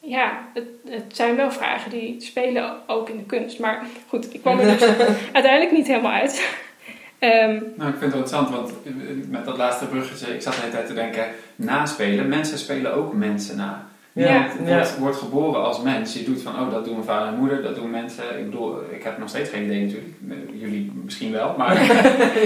ja, 0.00 0.38
het, 0.54 0.64
het 0.88 1.16
zijn 1.16 1.36
wel 1.36 1.50
vragen 1.50 1.90
die 1.90 2.16
spelen 2.20 2.72
ook 2.86 3.08
in 3.08 3.16
de 3.16 3.24
kunst. 3.24 3.58
Maar 3.58 3.82
goed, 4.08 4.34
ik 4.34 4.40
kwam 4.40 4.58
er 4.58 4.78
dus 4.78 4.88
uiteindelijk 5.32 5.72
niet 5.72 5.86
helemaal 5.86 6.12
uit. 6.12 6.56
Ehm, 7.18 7.58
Nou, 7.76 7.90
ik 7.90 7.98
vind 7.98 8.12
het 8.12 8.20
interessant, 8.20 8.50
want 8.50 8.72
met 9.30 9.44
dat 9.44 9.56
laatste 9.56 9.84
bruggetje, 9.86 10.34
ik 10.34 10.42
zat 10.42 10.52
de 10.54 10.60
hele 10.60 10.72
tijd 10.72 10.86
te 10.86 10.94
denken, 10.94 11.24
naspelen. 11.56 12.28
Mensen 12.28 12.58
spelen 12.58 12.94
ook 12.94 13.12
mensen 13.12 13.56
na. 13.56 13.86
Ja, 14.12 14.24
ja. 14.24 14.48
wordt, 14.64 14.98
wordt 14.98 15.16
geboren 15.16 15.64
als 15.64 15.82
mens. 15.82 16.12
Je 16.14 16.24
doet 16.24 16.42
van, 16.42 16.52
oh, 16.60 16.70
dat 16.70 16.84
doen 16.84 16.92
mijn 16.94 17.06
vader 17.06 17.28
en 17.28 17.38
moeder, 17.38 17.62
dat 17.62 17.74
doen 17.74 17.90
mensen. 17.90 18.38
Ik 18.38 18.44
bedoel, 18.50 18.76
ik 18.90 19.02
heb 19.02 19.18
nog 19.18 19.28
steeds 19.28 19.50
geen 19.50 19.64
idee 19.64 19.84
natuurlijk. 19.84 20.14
Jullie 20.52 20.92
misschien 21.04 21.32
wel, 21.32 21.54
maar 21.58 21.74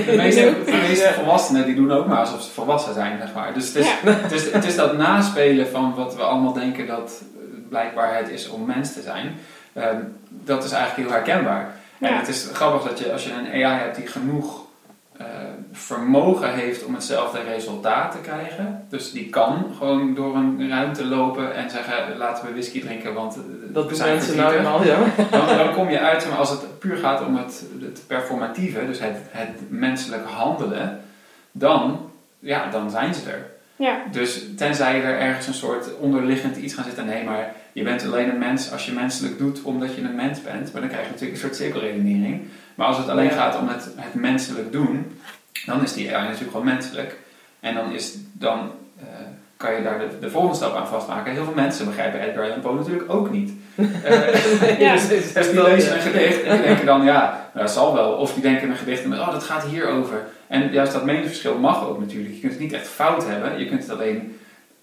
de 0.06 0.14
meeste, 0.22 0.54
de 0.64 0.84
meeste 0.88 1.04
Ja. 1.04 1.12
volwassenen 1.12 1.64
die 1.66 1.74
doen 1.74 1.92
ook 1.92 2.06
maar 2.06 2.18
alsof 2.18 2.42
ze 2.42 2.50
volwassen 2.50 2.94
zijn, 2.94 3.18
zeg 3.18 3.34
maar. 3.34 3.54
Dus 3.54 3.66
het 3.66 3.76
is, 3.76 3.86
ja, 3.86 4.10
het 4.12 4.32
is, 4.32 4.50
het 4.52 4.64
is 4.64 4.76
dat 4.76 4.96
naspelen 4.96 5.68
van 5.68 5.94
wat 5.94 6.16
we 6.16 6.22
allemaal 6.22 6.52
denken 6.52 6.86
dat 6.86 7.22
blijkbaar 7.72 8.16
het 8.16 8.28
is 8.28 8.48
om 8.48 8.66
mens 8.66 8.92
te 8.92 9.02
zijn. 9.02 9.35
Ehm, 9.72 10.00
dat 10.28 10.64
is 10.64 10.72
eigenlijk 10.72 11.08
heel 11.08 11.16
herkenbaar. 11.18 11.74
En 12.00 12.16
het 12.16 12.28
is 12.28 12.48
grappig 12.52 12.88
dat 12.88 12.98
je 12.98 13.12
als 13.12 13.24
je 13.24 13.32
een 13.32 13.64
AI 13.64 13.78
hebt 13.78 13.96
die 13.96 14.06
genoeg 14.06 14.61
eh, 15.16 15.26
vermogen 15.72 16.54
heeft 16.54 16.85
om 16.85 16.94
hetzelfde 16.94 17.42
resultaat 17.42 18.12
te 18.12 18.18
krijgen. 18.18 18.87
Dus 18.88 19.12
die 19.12 19.28
kan 19.28 19.64
gewoon 19.78 20.14
door 20.14 20.37
een 20.37 20.68
ruimte 20.68 21.04
lopen 21.04 21.54
en 21.54 21.70
zeggen 21.70 22.16
laten 22.16 22.46
we 22.46 22.52
whisky 22.52 22.80
drinken, 22.80 23.14
want 23.14 23.37
eh, 23.37 23.42
Dat 23.68 23.88
we 23.88 23.94
zijn 23.94 24.14
mensen 24.14 24.37
nou 24.37 24.54
eenmaal, 24.54 24.85
ja. 24.85 24.98
Dan, 25.30 25.46
dan 25.46 25.74
kom 25.74 25.90
je 25.90 25.98
uit, 25.98 26.28
maar 26.28 26.38
als 26.38 26.50
het 26.50 26.78
puur 26.78 26.96
gaat 26.96 27.26
om 27.26 27.37
het, 27.37 27.64
het 27.80 28.02
performatieve, 28.06 28.87
dus 28.87 28.98
het, 28.98 29.16
het 29.30 29.70
menselijk 29.70 30.26
handelen, 30.26 31.00
dan, 31.52 32.11
ja, 32.38 32.70
dan 32.70 32.90
zijn 32.90 33.14
ze 33.14 33.30
er. 33.30 33.51
Ja, 33.83 34.03
Dus 34.11 34.40
tenzij 34.57 35.03
er 35.03 35.18
ergens 35.18 35.47
een 35.47 35.55
soort 35.55 35.97
onderliggend 35.99 36.57
iets 36.57 36.75
gaan 36.75 36.85
zitten, 36.85 37.07
nee, 37.07 37.25
maar 37.25 37.55
je 37.73 37.83
bent 37.83 38.05
alleen 38.05 38.29
een 38.31 38.38
mens 38.38 38.73
als 38.73 38.87
je 38.87 38.92
menselijk 38.92 39.38
doet 39.38 39.62
omdat 39.62 39.95
je 39.95 40.03
een 40.03 40.14
mens 40.14 40.42
bent, 40.42 40.73
maar 40.73 40.81
dan 40.81 40.90
krijg 40.90 41.05
je 41.05 41.11
natuurlijk 41.11 41.33
een 41.42 41.47
soort 41.49 41.57
cirkelredenering. 41.57 42.40
Maar 42.75 42.87
als 42.87 42.99
het 42.99 43.09
alleen 43.09 43.25
Ja. 43.25 43.31
gaat 43.31 43.59
om 43.59 43.68
het, 43.68 43.88
het 43.97 44.14
menselijk 44.14 44.73
doen, 44.73 45.21
dan 45.66 45.83
is 45.83 45.92
die 45.92 46.14
AI 46.16 46.25
natuurlijk 46.25 46.51
gewoon 46.51 46.66
menselijk. 46.66 47.16
En 47.61 47.75
dan, 47.75 47.92
is, 47.92 48.14
dan 48.33 48.71
eh, 49.01 49.05
kan 49.57 49.75
je 49.75 49.83
daar 49.83 49.99
de, 49.99 50.18
de 50.21 50.31
volgende 50.31 50.57
stap 50.57 50.75
aan 50.75 50.87
vastmaken. 50.87 51.33
Heel 51.33 51.45
veel 51.45 51.55
mensen 51.55 51.87
begrijpen 51.87 52.21
Edgar 52.21 52.45
Allan 52.45 52.61
Poe 52.61 52.75
natuurlijk 52.75 53.12
ook 53.12 53.31
niet. 53.31 53.53
Eh, 53.76 54.78
Ja. 54.78 54.92
Dus 54.92 55.08
dus 55.32 55.50
die 55.50 55.62
lezen 55.62 55.94
een 55.94 56.00
gedicht 56.00 56.42
en 56.42 56.56
die 56.56 56.66
denken 56.66 56.87
dan, 56.87 57.04
ja, 57.04 57.48
nou, 57.54 57.66
dat 57.66 57.74
zal 57.74 57.94
wel. 57.94 58.12
Of 58.12 58.32
die 58.35 58.42
denken 58.42 58.70
een 58.70 58.76
gedicht 58.76 59.04
met, 59.04 59.18
oh, 59.18 59.32
dat 59.32 59.42
gaat 59.42 59.64
hierover. 59.64 60.24
En 60.46 60.72
juist 60.72 60.92
dat 60.92 61.04
meningsverschil 61.04 61.58
mag 61.58 61.88
ook 61.88 61.98
natuurlijk. 61.98 62.35
Je 62.35 62.40
kunt 62.40 62.52
het 62.52 62.61
niet 62.61 62.72
echt 62.72 62.88
fout 62.88 63.26
hebben. 63.26 63.58
Je 63.58 63.66
kunt 63.66 63.82
het 63.82 63.90
alleen 63.90 64.38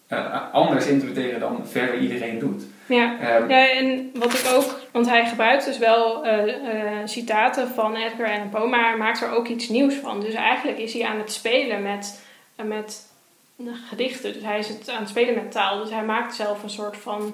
eh, 0.07 0.53
anders 0.53 0.85
interpreteren 0.85 1.39
dan 1.39 1.67
verder 1.67 1.97
iedereen 1.99 2.39
doet. 2.39 2.63
ja. 2.85 3.19
Ehm, 3.19 3.49
Ja, 3.49 3.69
en 3.71 4.11
wat 4.13 4.33
ik 4.33 4.51
ook, 4.53 4.79
want 4.91 5.09
hij 5.09 5.25
gebruikt 5.25 5.65
dus 5.65 5.77
wel 5.77 6.25
eh, 6.25 6.47
eh, 6.47 7.07
citaten 7.07 7.67
van 7.67 7.95
Edgar 7.95 8.27
Allan 8.31 8.49
Poe, 8.49 8.67
maar 8.67 8.89
hij 8.89 8.97
maakt 8.97 9.21
er 9.21 9.31
ook 9.31 9.47
iets 9.47 9.69
nieuws 9.69 9.93
van. 9.93 10.19
Dus 10.21 10.33
eigenlijk 10.33 10.77
is 10.77 10.93
hij 10.93 11.05
aan 11.05 11.17
het 11.17 11.31
spelen 11.31 11.81
met, 11.81 12.19
met 12.63 13.07
de 13.55 13.71
gedichten. 13.89 14.33
Dus 14.33 14.43
hij 14.43 14.59
is 14.59 14.67
het 14.67 14.89
aan 14.89 14.99
het 14.99 15.09
spelen 15.09 15.35
met 15.35 15.51
taal. 15.51 15.79
Dus 15.79 15.91
hij 15.91 16.03
maakt 16.03 16.35
zelf 16.35 16.63
een 16.63 16.69
soort 16.69 16.97
van. 16.97 17.33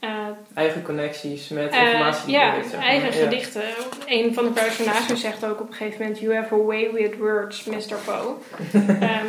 Eh, 0.00 0.26
Eigen 0.54 0.82
connecties 0.82 1.48
met 1.48 1.70
eh, 1.72 1.82
informatie. 1.82 2.30
ja, 2.32 2.46
je 2.54 2.60
weet, 2.60 2.70
zeg 2.70 2.78
maar. 2.80 2.88
eigen 2.88 3.18
Ja. 3.18 3.24
gedichten. 3.24 3.62
Een 4.06 4.34
van 4.34 4.44
de 4.44 4.50
personages 4.50 5.20
zegt 5.20 5.44
ook 5.44 5.60
op 5.60 5.68
een 5.68 5.74
gegeven 5.74 6.00
moment: 6.02 6.18
You 6.20 6.34
have 6.34 6.54
a 6.54 6.58
way 6.58 6.92
with 6.92 7.16
words, 7.18 7.64
Mr. 7.64 7.96
Poe. 8.04 8.34
Ehm, 9.00 9.26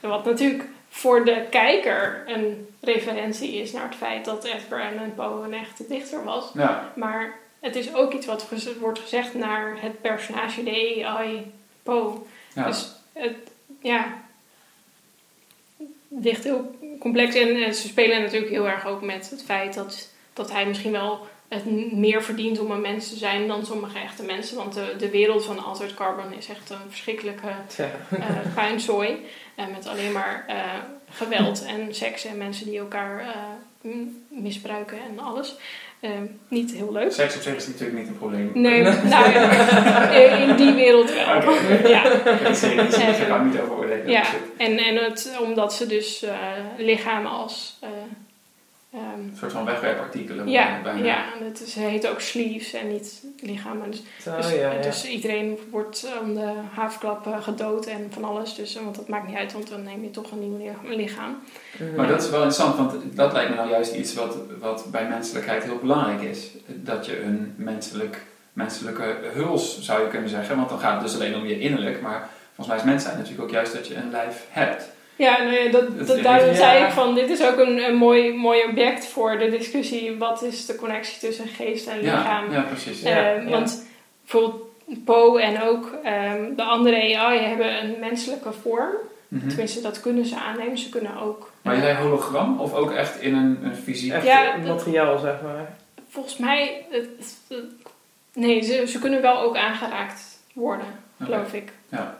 wat 0.00 0.24
natuurlijk 0.24 0.64
voor 0.88 1.24
de 1.24 1.42
kijker 1.50 2.22
een 2.26 2.66
referentie 2.80 3.54
is 3.54 3.72
naar 3.72 3.84
het 3.84 3.94
feit 3.94 4.24
dat 4.24 4.44
Edgar 4.44 4.80
Allan 4.82 5.14
Poe 5.14 5.44
een 5.44 5.54
echte 5.54 5.84
dichter 5.88 6.24
was. 6.24 6.50
ja, 6.54 6.92
Maar 6.96 7.34
het 7.60 7.76
is 7.76 7.94
ook 7.94 8.12
iets 8.12 8.26
wat 8.26 8.42
gez- 8.42 8.78
wordt 8.80 8.98
gezegd 8.98 9.34
naar 9.34 9.76
het 9.80 10.00
personage, 10.00 10.62
de 10.62 11.02
AI 11.06 11.52
Poe. 11.82 12.12
ja. 12.54 12.66
Dus 12.66 12.92
het, 13.12 13.36
ja, 13.80 14.20
ligt 16.08 16.44
heel 16.44 16.74
complex. 17.00 17.34
En 17.34 17.48
eh, 17.56 17.70
ze 17.70 17.88
spelen 17.88 18.20
natuurlijk 18.22 18.50
heel 18.52 18.68
erg 18.68 18.86
ook 18.86 19.02
met 19.02 19.30
het 19.30 19.42
feit 19.44 19.74
dat, 19.74 20.11
dat 20.32 20.52
hij 20.52 20.66
misschien 20.66 20.92
wel 20.92 21.26
het 21.48 21.92
meer 21.92 22.22
verdient 22.22 22.58
om 22.60 22.70
een 22.70 22.80
mens 22.80 23.08
te 23.08 23.16
zijn 23.16 23.48
dan 23.48 23.66
sommige 23.66 23.98
echte 23.98 24.22
mensen. 24.22 24.56
Want 24.56 24.74
de, 24.74 24.94
de 24.98 25.10
wereld 25.10 25.44
van 25.44 25.64
Altered 25.64 25.94
Carbon 25.94 26.32
is 26.38 26.48
echt 26.48 26.70
een 26.70 26.76
verschrikkelijke 26.88 27.48
Tja. 27.66 27.90
eh 28.10 28.26
puinzooi. 28.54 29.16
Eh, 29.54 29.64
met 29.74 29.86
alleen 29.86 30.12
maar 30.12 30.44
eh, 30.48 30.56
geweld 31.10 31.64
en 31.64 31.94
seks 31.94 32.24
en 32.24 32.36
mensen 32.38 32.66
die 32.66 32.78
elkaar 32.78 33.20
eh, 33.20 33.90
misbruiken 34.28 34.98
en 34.98 35.18
alles. 35.18 35.54
Ehm, 36.00 36.24
niet 36.48 36.72
heel 36.72 36.92
leuk. 36.92 37.12
Seks 37.12 37.36
op 37.36 37.42
zich 37.42 37.54
is 37.56 37.66
natuurlijk 37.66 37.98
niet 37.98 38.08
een 38.08 38.18
probleem. 38.18 38.50
Nee, 38.54 38.82
nou 39.14 39.30
ja, 39.30 40.10
in- 40.10 40.56
die 40.56 40.72
wereld 40.72 41.12
wel. 41.14 41.36
Oké. 41.36 41.52
Ja, 41.88 42.02
daar 42.24 42.56
ik 43.40 43.52
niet 43.52 43.60
over 43.60 43.76
oordelen. 43.76 44.08
ja. 44.10 44.22
En, 44.56 44.78
en 44.78 44.96
het, 44.96 45.36
omdat 45.42 45.74
ze 45.74 45.86
dus 45.86 46.22
eh, 46.22 46.34
lichamen 46.76 47.30
als... 47.30 47.78
soort 49.50 49.52
van 49.52 49.64
wegwerpartikelen. 49.64 50.48
ja, 50.48 50.80
bijna. 50.82 51.04
ja, 51.04 51.24
het 51.44 51.60
is, 51.60 51.74
heet 51.74 52.08
ook 52.08 52.20
sleeves 52.20 52.72
en 52.72 52.88
niet 52.92 53.22
lichamen. 53.40 53.90
Dus, 53.90 54.02
Oh, 54.26 54.36
dus, 54.36 54.50
ja, 54.50 54.72
ja. 54.72 54.80
dus 54.82 55.04
iedereen 55.04 55.58
wordt 55.70 56.06
om 56.22 56.34
de 56.34 56.52
haafklap 56.72 57.26
eh, 57.26 57.42
gedood 57.42 57.86
en 57.86 58.06
van 58.10 58.24
alles. 58.24 58.54
Dus, 58.54 58.74
want 58.74 58.96
dat 58.96 59.08
maakt 59.08 59.26
niet 59.28 59.36
uit, 59.36 59.52
want 59.52 59.68
dan 59.68 59.82
neem 59.82 60.02
je 60.02 60.10
toch 60.10 60.30
een 60.30 60.40
nieuw 60.40 60.56
li- 60.56 60.96
lichaam. 60.96 61.42
Mhm. 61.78 61.94
Maar 61.96 62.06
dat 62.06 62.22
is 62.22 62.30
wel 62.30 62.42
interessant, 62.42 62.76
want 62.76 63.16
dat 63.16 63.32
lijkt 63.32 63.50
me 63.50 63.56
nou 63.56 63.68
juist 63.70 63.94
iets 63.94 64.14
wat, 64.14 64.36
wat 64.60 64.84
bij 64.90 65.08
menselijkheid 65.08 65.62
heel 65.64 65.78
belangrijk 65.78 66.22
is. 66.22 66.48
Dat 66.66 67.06
je 67.06 67.22
een 67.22 67.54
menselijk, 67.56 68.22
menselijke 68.52 69.16
huls 69.34 69.80
zou 69.82 70.02
je 70.02 70.08
kunnen 70.08 70.28
zeggen, 70.28 70.56
want 70.56 70.68
dan 70.68 70.78
gaat 70.78 70.92
het 70.92 71.02
dus 71.02 71.14
alleen 71.14 71.34
om 71.36 71.46
je 71.46 71.60
innerlijk. 71.60 72.00
Maar 72.00 72.28
volgens 72.54 72.66
mij 72.66 72.76
is 72.76 72.90
mens 72.92 73.02
zijn 73.02 73.16
natuurlijk 73.16 73.42
ook 73.42 73.50
juist 73.50 73.72
dat 73.72 73.86
je 73.86 73.94
een 73.94 74.10
lijf 74.10 74.46
hebt. 74.50 74.84
Ja, 75.22 75.38
nou 75.42 75.52
ja, 75.52 75.70
dat, 75.70 76.06
Dat 76.06 76.22
daarom 76.22 76.48
ja. 76.48 76.54
zei 76.54 76.84
ik 76.84 76.90
van, 76.90 77.14
dit 77.14 77.30
is 77.30 77.42
ook 77.46 77.58
een, 77.58 77.84
een 77.84 77.94
mooi, 77.96 78.32
mooi 78.34 78.62
object 78.68 79.06
voor 79.06 79.38
de 79.38 79.50
discussie. 79.50 80.18
Wat 80.18 80.42
is 80.42 80.66
de 80.66 80.74
connectie 80.76 81.18
tussen 81.18 81.48
geest 81.48 81.86
en 81.88 82.00
lichaam? 82.00 82.50
Ja, 82.50 82.56
ja 82.56 82.62
precies. 82.62 83.02
Ja. 83.02 83.34
Eh, 83.34 83.48
Want 83.50 83.86
bijvoorbeeld 84.20 84.70
Poe 85.04 85.40
en 85.42 85.62
ook 85.62 85.94
ehm, 86.02 86.54
de 86.56 86.62
andere 86.62 87.16
AI 87.18 87.38
hebben 87.38 87.84
een 87.84 87.96
menselijke 88.00 88.52
vorm. 88.52 88.90
Mhm. 89.28 89.48
Tenminste, 89.48 89.80
dat 89.80 90.00
kunnen 90.00 90.26
ze 90.26 90.36
aannemen. 90.36 90.78
Ze 90.78 90.88
kunnen 90.88 91.16
ook... 91.20 91.50
Maar 91.62 91.76
zei 91.76 91.96
hologram 91.96 92.60
of 92.60 92.74
ook 92.74 92.90
echt 92.92 93.20
in 93.20 93.34
een, 93.34 93.58
een 93.62 93.74
fysiek... 93.74 94.12
Echt 94.12 94.24
Ja, 94.26 94.56
dat- 94.56 94.76
materiaal, 94.76 95.18
zeg 95.18 95.34
maar. 95.42 95.76
Volgens 96.08 96.36
mij... 96.36 96.84
Het, 96.90 97.08
het- 97.48 97.58
nee, 98.32 98.62
ze, 98.62 98.86
ze 98.86 98.98
kunnen 98.98 99.22
wel 99.22 99.40
ook 99.40 99.56
aangeraakt 99.56 100.22
worden, 100.54 100.86
geloof 101.22 101.52
ik. 101.52 101.72
Ja. 101.88 102.18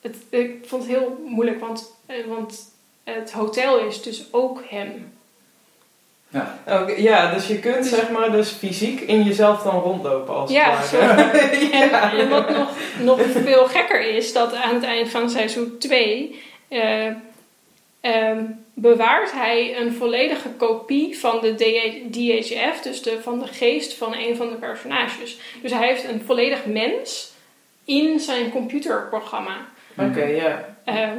Het, 0.00 0.16
ik 0.28 0.64
vond 0.66 0.82
het 0.82 0.92
heel 0.92 1.24
moeilijk, 1.26 1.60
want, 1.60 1.94
eh, 2.06 2.16
want 2.26 2.72
het 3.04 3.32
hotel 3.32 3.78
is 3.78 4.02
dus 4.02 4.24
ook 4.30 4.62
hem. 4.68 5.12
Ja. 6.28 6.58
Ja, 6.96 7.34
dus 7.34 7.46
je 7.46 7.58
kunt 7.58 7.86
zeg 7.86 8.10
maar 8.10 8.32
dus 8.32 8.50
fysiek 8.50 9.00
in 9.00 9.22
jezelf 9.22 9.62
dan 9.62 9.80
rondlopen 9.80 10.34
als 10.34 10.50
Ja, 10.50 10.76
het 10.76 10.90
ware. 10.90 11.68
Ja. 11.78 12.12
en 12.12 12.28
wat 12.28 12.50
nog, 12.50 12.68
nog 12.98 13.20
veel 13.20 13.66
gekker 13.66 14.00
is, 14.00 14.32
dat 14.32 14.54
aan 14.54 14.74
het 14.74 14.84
eind 14.84 15.08
van 15.08 15.30
seizoen 15.30 15.78
2 15.78 16.42
eh, 16.68 17.06
ehm, 18.00 18.44
bewaart 18.74 19.32
hij 19.32 19.76
een 19.76 19.92
volledige 19.92 20.48
kopie 20.48 21.18
van 21.18 21.40
de 21.40 21.54
DHF, 22.10 22.80
dus 22.82 23.02
de, 23.02 23.18
van 23.22 23.38
de 23.38 23.46
geest 23.46 23.94
van 23.94 24.14
een 24.14 24.36
van 24.36 24.48
de 24.48 24.54
personages. 24.54 25.38
Dus 25.62 25.72
hij 25.72 25.86
heeft 25.86 26.04
een 26.04 26.22
volledig 26.26 26.64
mens 26.64 27.32
in 27.84 28.20
zijn 28.20 28.50
computerprogramma. 28.50 29.56
Oké, 29.98 30.24
ja. 30.24 30.76
Ehm, 30.84 31.18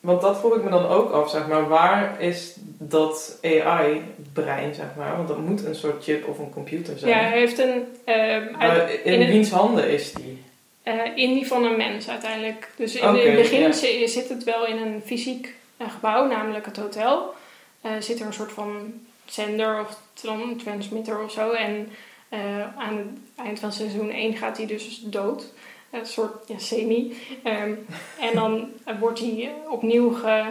Want 0.00 0.20
dat 0.20 0.38
vroeg 0.38 0.54
ik 0.56 0.62
me 0.62 0.70
dan 0.70 0.86
ook 0.86 1.10
af, 1.12 1.30
zeg 1.30 1.46
maar. 1.46 1.68
Waar 1.68 2.20
is 2.20 2.54
dat 2.78 3.38
AI-brein, 3.42 4.74
zeg 4.74 4.86
maar? 4.96 5.16
Want 5.16 5.28
dat 5.28 5.38
moet 5.38 5.64
een 5.64 5.74
soort 5.74 6.04
chip 6.04 6.28
of 6.28 6.38
een 6.38 6.50
computer 6.50 6.98
zijn. 6.98 7.10
ja, 7.10 7.18
hij 7.28 7.38
heeft 7.38 7.58
een. 7.58 7.84
ehm, 8.04 8.20
uit- 8.20 8.56
Maar 8.58 8.90
in, 8.90 9.04
in 9.04 9.20
een- 9.20 9.28
wiens 9.28 9.50
handen 9.50 9.90
is 9.90 10.12
die? 10.12 10.42
eh, 10.82 10.94
in 11.14 11.34
die 11.34 11.46
van 11.46 11.64
een 11.64 11.76
mens 11.76 12.08
uiteindelijk. 12.08 12.70
Dus 12.76 12.94
in 12.94 13.02
het 13.08 13.36
begin 13.36 14.08
zit 14.08 14.28
het 14.28 14.44
wel 14.44 14.66
in 14.66 14.76
een 14.76 15.02
fysiek 15.04 15.54
eh, 15.76 15.90
gebouw, 15.90 16.26
namelijk 16.26 16.66
het 16.66 16.76
hotel. 16.76 17.34
Eh, 17.80 17.90
zit 18.00 18.20
er 18.20 18.26
een 18.26 18.32
soort 18.32 18.52
van 18.52 18.92
zender 19.24 19.80
of 19.80 19.98
tran- 20.12 20.56
transmitter 20.64 21.22
of 21.22 21.32
zo. 21.32 21.50
En 21.50 21.88
eh, 22.28 22.38
aan 22.78 22.96
het 22.96 23.06
eind 23.46 23.58
van 23.60 23.72
seizoen 23.72 24.10
1 24.10 24.36
gaat 24.36 24.56
hij 24.56 24.66
dus 24.66 25.00
dood. 25.04 25.44
Een 25.90 26.06
soort 26.06 26.48
ja, 26.48 26.58
semi. 26.58 27.16
Ehm, 27.42 27.74
en 28.20 28.34
dan 28.34 28.68
wordt 29.00 29.18
hij 29.18 29.52
opnieuw 29.68 30.10
ge, 30.12 30.44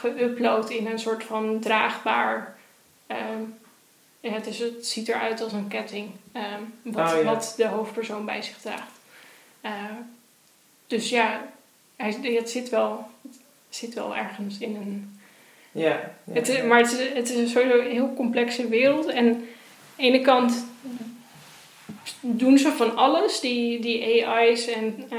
geüpload 0.00 0.68
in 0.68 0.86
een 0.86 0.98
soort 0.98 1.24
van 1.24 1.60
draagbaar. 1.60 2.58
ehm, 3.06 3.42
ja, 4.20 4.30
het, 4.32 4.46
is, 4.46 4.58
het 4.58 4.86
ziet 4.86 5.08
eruit 5.08 5.40
als 5.40 5.52
een 5.52 5.68
ketting. 5.68 6.10
ehm, 6.32 6.60
wat, 6.82 7.12
Oh, 7.12 7.18
ja. 7.18 7.24
wat 7.24 7.54
de 7.56 7.66
hoofdpersoon 7.66 8.24
bij 8.24 8.42
zich 8.42 8.56
draagt. 8.58 8.98
Dus 10.86 11.08
ja, 11.10 11.42
hij, 11.96 12.16
het 12.22 12.50
zit 12.50 12.68
wel, 12.68 13.06
het 13.22 13.38
zit 13.68 13.94
wel 13.94 14.16
ergens 14.16 14.58
in 14.58 14.74
een. 14.76 15.20
Ja. 15.72 15.88
ja. 16.24 16.32
Het, 16.32 16.48
is- 16.48 16.62
maar 16.62 16.78
het 16.78 16.92
is, 16.92 17.08
het 17.12 17.30
is 17.30 17.36
een 17.36 17.48
sowieso 17.48 17.78
een 17.78 17.90
heel 17.90 18.12
complexe 18.14 18.68
wereld. 18.68 19.06
En 19.06 19.26
aan 19.26 19.32
de 19.96 20.02
ene 20.02 20.20
kant 20.20 20.64
doen 22.20 22.58
ze 22.58 22.70
van 22.72 22.96
alles, 22.96 23.40
die, 23.40 23.80
die 23.80 24.26
AI's 24.26 24.66
en 24.66 25.04
eh 25.10 25.18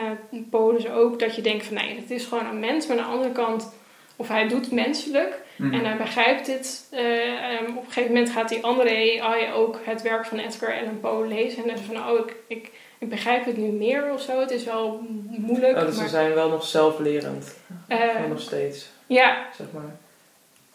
polen 0.49 0.93
ook, 0.93 1.19
dat 1.19 1.35
je 1.35 1.41
denkt 1.41 1.65
van 1.65 1.75
nee, 1.75 1.95
het 1.99 2.11
is 2.11 2.25
gewoon 2.25 2.45
een 2.45 2.59
mens. 2.59 2.87
Maar 2.87 2.97
aan 2.99 3.03
de 3.03 3.09
andere 3.15 3.31
kant, 3.33 3.73
of 4.15 4.27
hij 4.27 4.47
doet 4.47 4.71
menselijk 4.71 5.39
Mhm. 5.55 5.73
en 5.73 5.85
hij 5.85 5.97
begrijpt 5.97 6.47
het. 6.47 6.87
eh, 6.91 7.53
ehm, 7.53 7.63
op 7.77 7.85
een 7.85 7.91
gegeven 7.91 8.11
moment 8.13 8.29
gaat 8.29 8.49
die 8.49 8.63
andere 8.63 9.21
AI 9.21 9.51
ook 9.53 9.79
het 9.83 10.01
werk 10.01 10.25
van 10.25 10.37
Edgar 10.37 10.79
Allan 10.79 10.99
Poe 10.99 11.27
lezen. 11.27 11.63
En 11.63 11.67
dan 11.67 11.77
van, 11.77 11.97
oh, 12.09 12.19
ik, 12.19 12.35
ik, 12.47 12.71
ik 12.97 13.09
begrijp 13.09 13.45
het 13.45 13.57
nu 13.57 13.67
meer 13.67 14.13
of 14.13 14.21
zo. 14.21 14.39
Het 14.39 14.51
is 14.51 14.63
wel 14.63 15.01
moeilijk. 15.27 15.77
Oh, 15.77 15.85
dus 15.85 15.93
ze 15.95 15.99
maar, 15.99 16.09
zijn 16.09 16.33
wel 16.33 16.49
nog 16.49 16.63
zelflerend. 16.65 17.57
eh, 17.87 18.09
Gewoon 18.09 18.29
nog 18.29 18.39
steeds, 18.41 18.89
ja, 19.07 19.45
zeg 19.57 19.67
maar. 19.73 19.95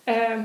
Ehm, 0.04 0.40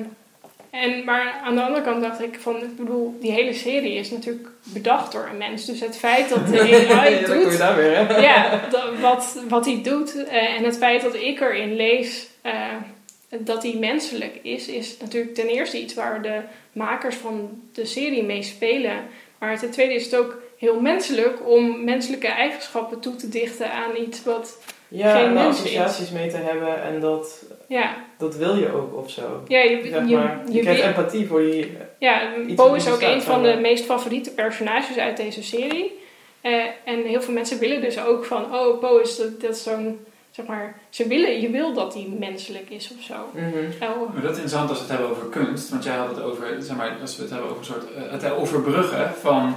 en, 0.72 1.04
maar 1.04 1.42
aan 1.44 1.56
de 1.56 1.62
andere 1.62 1.82
kant 1.82 2.02
dacht 2.02 2.22
ik 2.22 2.40
van, 2.40 2.56
ik 2.56 2.76
bedoel, 2.76 3.18
die 3.20 3.32
hele 3.32 3.54
serie 3.54 3.94
is 3.94 4.12
natuurlijk 4.12 4.48
bedacht 4.64 5.12
door 5.12 5.28
een 5.32 5.38
mens. 5.38 5.66
Dus 5.66 5.80
het 5.80 5.98
feit 5.98 6.30
dat 6.30 6.48
de 6.52 6.88
AI 6.90 7.20
ja, 7.20 7.26
doet, 7.26 7.58
daar 7.58 7.76
weer, 7.76 7.96
hè? 7.96 8.18
ja, 8.18 8.62
wat, 9.02 9.44
wat 9.50 9.66
hij 9.66 9.80
doet 9.84 10.26
eh, 10.26 10.58
en 10.58 10.64
het 10.64 10.78
feit 10.78 11.02
dat 11.02 11.16
ik 11.16 11.42
erin 11.42 11.76
lees 11.76 12.28
eh, 12.42 12.54
dat 13.40 13.64
hij 13.64 13.76
menselijk 13.80 14.40
is, 14.42 14.68
is 14.68 14.98
natuurlijk 14.98 15.36
ten 15.36 15.48
eerste 15.48 15.82
iets 15.82 15.94
waar 15.94 16.22
de 16.22 16.40
makers 16.72 17.16
van 17.16 17.62
de 17.74 17.86
serie 17.86 18.24
mee 18.24 18.44
spelen. 18.44 18.96
Maar 19.38 19.60
ten 19.60 19.72
tweede 19.72 19.94
is 19.94 20.04
het 20.04 20.16
ook 20.16 20.42
heel 20.58 20.80
menselijk 20.80 21.50
om 21.50 21.84
menselijke 21.84 22.28
eigenschappen 22.28 23.00
toe 23.00 23.16
te 23.16 23.30
dichten 23.30 23.72
aan 23.72 23.96
iets 23.96 24.24
wat, 24.24 24.58
Ja, 24.88 25.16
Geen 25.16 25.26
en 25.26 25.34
mens 25.34 25.60
associaties 25.60 26.10
mee 26.10 26.30
te 26.30 26.38
hebben 26.38 26.84
en 26.84 27.00
dat, 27.00 27.44
ja, 27.68 27.96
dat 28.22 28.36
wil 28.36 28.56
je 28.56 28.74
ook 28.74 28.96
of 28.98 29.10
zo. 29.10 29.44
ja 29.48 29.60
je, 29.60 29.82
Zeg 29.92 30.08
je, 30.10 30.16
maar, 30.16 30.42
je, 30.48 30.54
je, 30.54 30.60
krijgt 30.60 30.80
wil- 30.82 30.90
empathie 30.90 31.28
voor 31.28 31.42
die... 31.42 31.78
Ja, 32.00 32.22
wat 32.56 32.76
is 32.76 32.90
ook 32.90 33.02
een 33.02 33.22
van 33.22 33.44
de 33.44 33.58
meest 33.62 33.86
favoriete 33.86 34.32
personages 34.32 34.98
uit 34.98 35.18
deze 35.18 35.44
serie. 35.44 36.00
Eh, 36.42 36.52
en 36.86 37.04
heel 37.04 37.22
veel 37.22 37.34
mensen 37.34 37.60
willen 37.60 37.82
dus 37.82 38.00
ook 38.06 38.26
van, 38.26 38.56
oh, 38.56 38.80
Poe 38.80 39.02
is, 39.02 39.18
dat, 39.18 39.42
dat 39.42 39.56
is 39.56 39.64
zo'n, 39.64 40.00
zeg 40.32 40.46
maar, 40.46 40.80
ze 40.90 41.08
willen, 41.08 41.42
je 41.42 41.50
wil 41.50 41.74
dat 41.74 41.94
hij 41.94 42.08
menselijk 42.20 42.70
is 42.70 42.92
of 42.98 43.04
zo. 43.04 43.14
Mhm. 43.34 43.48
Oh, 43.92 44.14
Maar 44.14 44.22
dat 44.22 44.32
is 44.32 44.42
interessant 44.42 44.70
als 44.70 44.78
we 44.78 44.84
het 44.84 44.94
hebben 44.94 45.10
over 45.10 45.28
kunst, 45.30 45.70
want 45.70 45.84
jij 45.84 45.96
had 45.96 46.10
het 46.16 46.22
over, 46.22 46.46
zeg 46.60 46.76
maar, 46.78 46.92
als 47.02 47.16
we 47.16 47.22
het 47.22 47.32
hebben 47.32 47.50
over 47.50 47.60
een 47.60 47.66
soort, 47.66 47.94
eh, 47.94 48.12
het 48.12 48.32
overbruggen 48.32 49.12
van, 49.22 49.56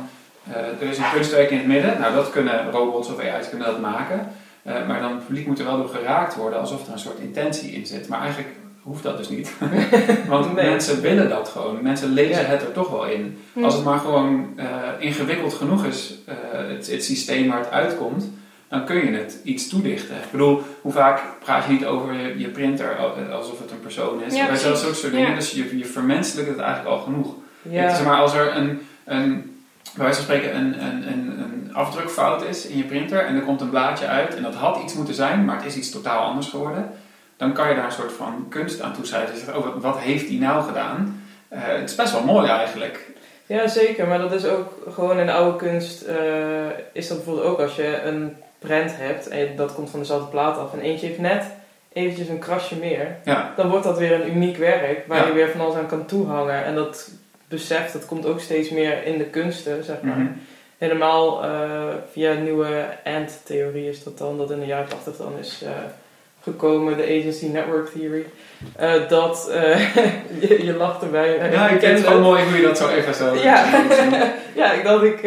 eh, 0.53 0.57
er 0.57 0.89
is 0.91 0.99
een 0.99 1.11
kunstwerk 1.13 1.51
in 1.51 1.59
het 1.59 1.67
midden, 1.67 2.01
nou 2.01 2.15
dat 2.15 2.31
kunnen 2.31 2.71
robots 2.71 3.09
of 3.09 3.19
AI's 3.21 3.49
kunnen 3.49 3.67
dat 3.67 3.81
maken, 3.81 4.33
Eh, 4.65 4.87
maar 4.87 5.01
dan 5.01 5.11
het 5.15 5.27
publiek 5.27 5.47
moet 5.47 5.59
er 5.59 5.65
wel 5.65 5.77
door 5.77 5.89
geraakt 5.89 6.35
worden, 6.37 6.59
alsof 6.61 6.87
er 6.87 6.93
een 6.93 6.99
soort 6.99 7.19
intentie 7.19 7.71
in 7.71 7.87
zit. 7.87 8.09
Maar 8.09 8.21
eigenlijk 8.21 8.49
hoeft 8.83 9.03
dat 9.03 9.17
dus 9.17 9.29
niet, 9.29 9.53
want 10.29 10.55
Nee. 10.55 10.69
mensen 10.71 11.01
willen 11.01 11.29
dat 11.29 11.49
gewoon, 11.49 11.79
mensen 11.83 12.13
lezen 12.13 12.43
Ja. 12.43 12.49
het 12.49 12.63
er 12.63 12.73
toch 12.73 12.91
wel 12.91 13.07
in. 13.07 13.39
hm. 13.53 13.65
Als 13.65 13.75
het 13.75 13.85
maar 13.85 13.99
gewoon 13.99 14.53
eh, 14.57 14.67
ingewikkeld 14.99 15.55
genoeg 15.55 15.85
is, 15.85 16.15
eh, 16.27 16.35
het, 16.69 16.91
het 16.91 17.05
systeem 17.05 17.49
waar 17.49 17.59
het 17.59 17.71
uitkomt, 17.71 18.31
dan 18.69 18.85
kun 18.85 18.97
je 18.97 19.19
het 19.19 19.39
iets 19.45 19.69
toedichten. 19.69 20.15
Ik 20.17 20.31
bedoel, 20.31 20.63
hoe 20.81 20.93
vaak 20.93 21.21
praat 21.45 21.65
je 21.65 21.73
niet 21.73 21.85
over 21.87 22.15
je, 22.15 22.39
je 22.39 22.49
printer 22.49 22.97
alsof 23.33 23.59
het 23.59 23.71
een 23.71 23.81
persoon 23.81 24.23
is? 24.27 24.35
Ja, 24.35 24.47
Bij 24.47 24.57
precies. 24.59 24.81
zulke 24.81 24.95
soort 24.97 25.13
dingen, 25.13 25.29
Ja. 25.31 25.35
dus 25.35 25.51
je, 25.51 25.79
je 25.79 25.85
vermenselijkt 25.85 26.51
het 26.51 26.59
eigenlijk 26.61 26.91
al 26.97 27.01
genoeg. 27.03 27.35
Ja. 27.63 27.95
Zeg 27.95 28.05
maar, 28.05 28.17
als 28.21 28.35
er 28.35 28.57
een, 28.57 28.81
een, 29.05 29.54
bij 29.97 30.05
wijze 30.05 30.23
van 30.23 30.25
spreken 30.35 30.57
een, 30.57 30.85
een, 30.85 31.09
een, 31.13 31.39
een 31.39 31.71
afdrukfout 31.75 32.45
is 32.45 32.67
in 32.67 32.77
je 32.77 32.85
printer 32.85 33.27
en 33.27 33.35
er 33.37 33.43
komt 33.43 33.61
een 33.61 33.71
blaadje 33.71 34.07
uit 34.07 34.37
en 34.37 34.43
dat 34.43 34.55
had 34.55 34.83
iets 34.83 34.95
moeten 34.95 35.15
zijn, 35.15 35.45
maar 35.45 35.57
het 35.57 35.65
is 35.67 35.77
iets 35.77 35.91
totaal 35.91 36.23
anders 36.25 36.49
geworden, 36.49 36.91
dan 37.37 37.53
kan 37.53 37.69
je 37.69 37.75
daar 37.75 37.85
een 37.85 37.93
soort 37.93 38.13
van 38.13 38.47
kunst 38.49 38.81
aan 38.81 38.93
toeschrijven. 38.95 39.35
Dus 39.35 39.55
oh, 39.55 39.67
wat, 39.77 39.99
heeft 39.99 40.29
die 40.29 40.41
nou 40.41 40.63
gedaan? 40.65 41.23
Eh, 41.49 41.61
het 41.63 41.91
is 41.91 41.97
best 41.97 42.13
wel 42.13 42.25
mooi 42.25 42.49
eigenlijk. 42.49 43.11
Ja, 43.47 43.67
zeker. 43.69 44.07
Maar 44.07 44.19
dat 44.19 44.33
is 44.33 44.45
ook 44.47 44.73
gewoon 44.95 45.19
in 45.19 45.27
de 45.27 45.33
oude 45.33 45.57
kunst. 45.57 46.03
eh, 46.03 46.17
is 46.93 47.09
dat 47.09 47.17
bijvoorbeeld 47.17 47.47
ook 47.47 47.61
als 47.61 47.77
je 47.77 48.03
een 48.03 48.37
prent 48.59 48.93
hebt 48.97 49.29
en 49.29 49.49
dat 49.57 49.75
komt 49.75 49.91
van 49.91 49.99
dezelfde 50.01 50.27
plaat 50.31 50.59
af 50.59 50.73
en 50.73 50.81
eentje 50.81 51.07
heeft 51.07 51.19
net 51.19 51.45
eventjes 51.93 52.29
een 52.29 52.39
krasje 52.39 52.77
meer. 52.77 53.17
Ja. 53.25 53.53
Dan 53.57 53.69
wordt 53.69 53.85
dat 53.85 53.99
weer 53.99 54.13
een 54.13 54.37
uniek 54.37 54.57
werk 54.57 55.07
waar 55.07 55.19
Ja. 55.19 55.27
je 55.27 55.33
weer 55.33 55.51
van 55.51 55.61
alles 55.61 55.75
aan 55.75 55.87
kan 55.87 56.07
toehangen. 56.07 56.65
En 56.65 56.75
dat 56.75 57.11
besef 57.55 57.93
dat 57.93 58.07
komt 58.07 58.27
ook 58.27 58.41
steeds 58.41 58.71
meer 58.71 59.07
in 59.07 59.19
de 59.19 59.25
kunsten, 59.25 59.85
zeg 59.85 59.97
maar. 60.03 60.19
Mhm. 60.19 60.33
Helemaal 60.79 61.45
eh, 61.45 61.51
via 62.13 62.33
nieuwe 62.33 62.87
AND-theorie 63.05 63.89
is 63.89 64.03
dat 64.03 64.19
dan, 64.19 64.39
dat 64.39 64.51
in 64.51 64.61
de 64.61 64.67
jaren 64.67 64.89
80 64.89 65.17
dan 65.17 65.33
is 65.41 65.63
eh, 65.65 65.71
gekomen, 66.43 66.97
de 66.97 67.03
Agency 67.03 67.47
Network 67.47 67.89
Theory. 67.89 68.25
Uh, 68.81 69.09
dat, 69.09 69.51
je, 70.41 70.65
je, 70.65 70.75
lacht 70.77 71.03
erbij. 71.03 71.51
Ja, 71.53 71.69
ik 71.69 71.81
vind 71.81 71.99
het 71.99 72.09
wel 72.09 72.21
mooi 72.21 72.45
hoe 72.45 72.57
je 72.57 72.63
dat 72.63 72.79
zo 72.79 72.89
even 72.89 73.15
zo... 73.15 73.35
Ja, 73.51 73.85
ja 74.61 74.73
ik 74.73 74.85
dacht 74.85 75.05
ik 75.05 75.21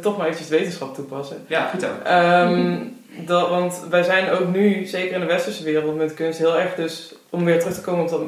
toch 0.00 0.16
maar 0.16 0.26
eventjes 0.26 0.48
wetenschap 0.48 0.94
toepassen. 0.94 1.44
Ja, 1.46 1.68
vertel. 1.68 2.12
Um, 2.50 2.96
dat, 3.16 3.48
want 3.48 3.82
wij 3.90 4.02
zijn 4.02 4.30
ook 4.30 4.48
nu, 4.48 4.84
zeker 4.84 5.14
in 5.14 5.20
de 5.20 5.26
westerse 5.26 5.64
wereld 5.64 5.96
met 5.96 6.14
kunst, 6.14 6.38
heel 6.38 6.58
erg 6.58 6.74
dus, 6.74 7.14
om 7.30 7.44
weer 7.44 7.58
terug 7.58 7.74
te 7.74 7.80
komen 7.80 8.02
op 8.02 8.10
dat 8.10 8.20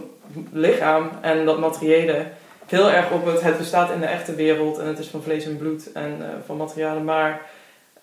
lichaam 0.52 1.10
en 1.20 1.44
dat 1.44 1.58
materiële, 1.58 2.26
heel 2.66 2.90
erg 2.90 3.10
op 3.10 3.26
het, 3.26 3.40
het 3.40 3.58
bestaat 3.58 3.90
in 3.90 4.00
de 4.00 4.06
echte 4.06 4.34
wereld 4.34 4.78
en 4.78 4.86
het 4.86 4.98
is 4.98 5.06
van 5.06 5.22
vlees 5.22 5.46
en 5.46 5.56
bloed 5.56 5.92
en 5.92 6.42
van 6.46 6.56
materialen, 6.56 7.04
maar 7.04 7.40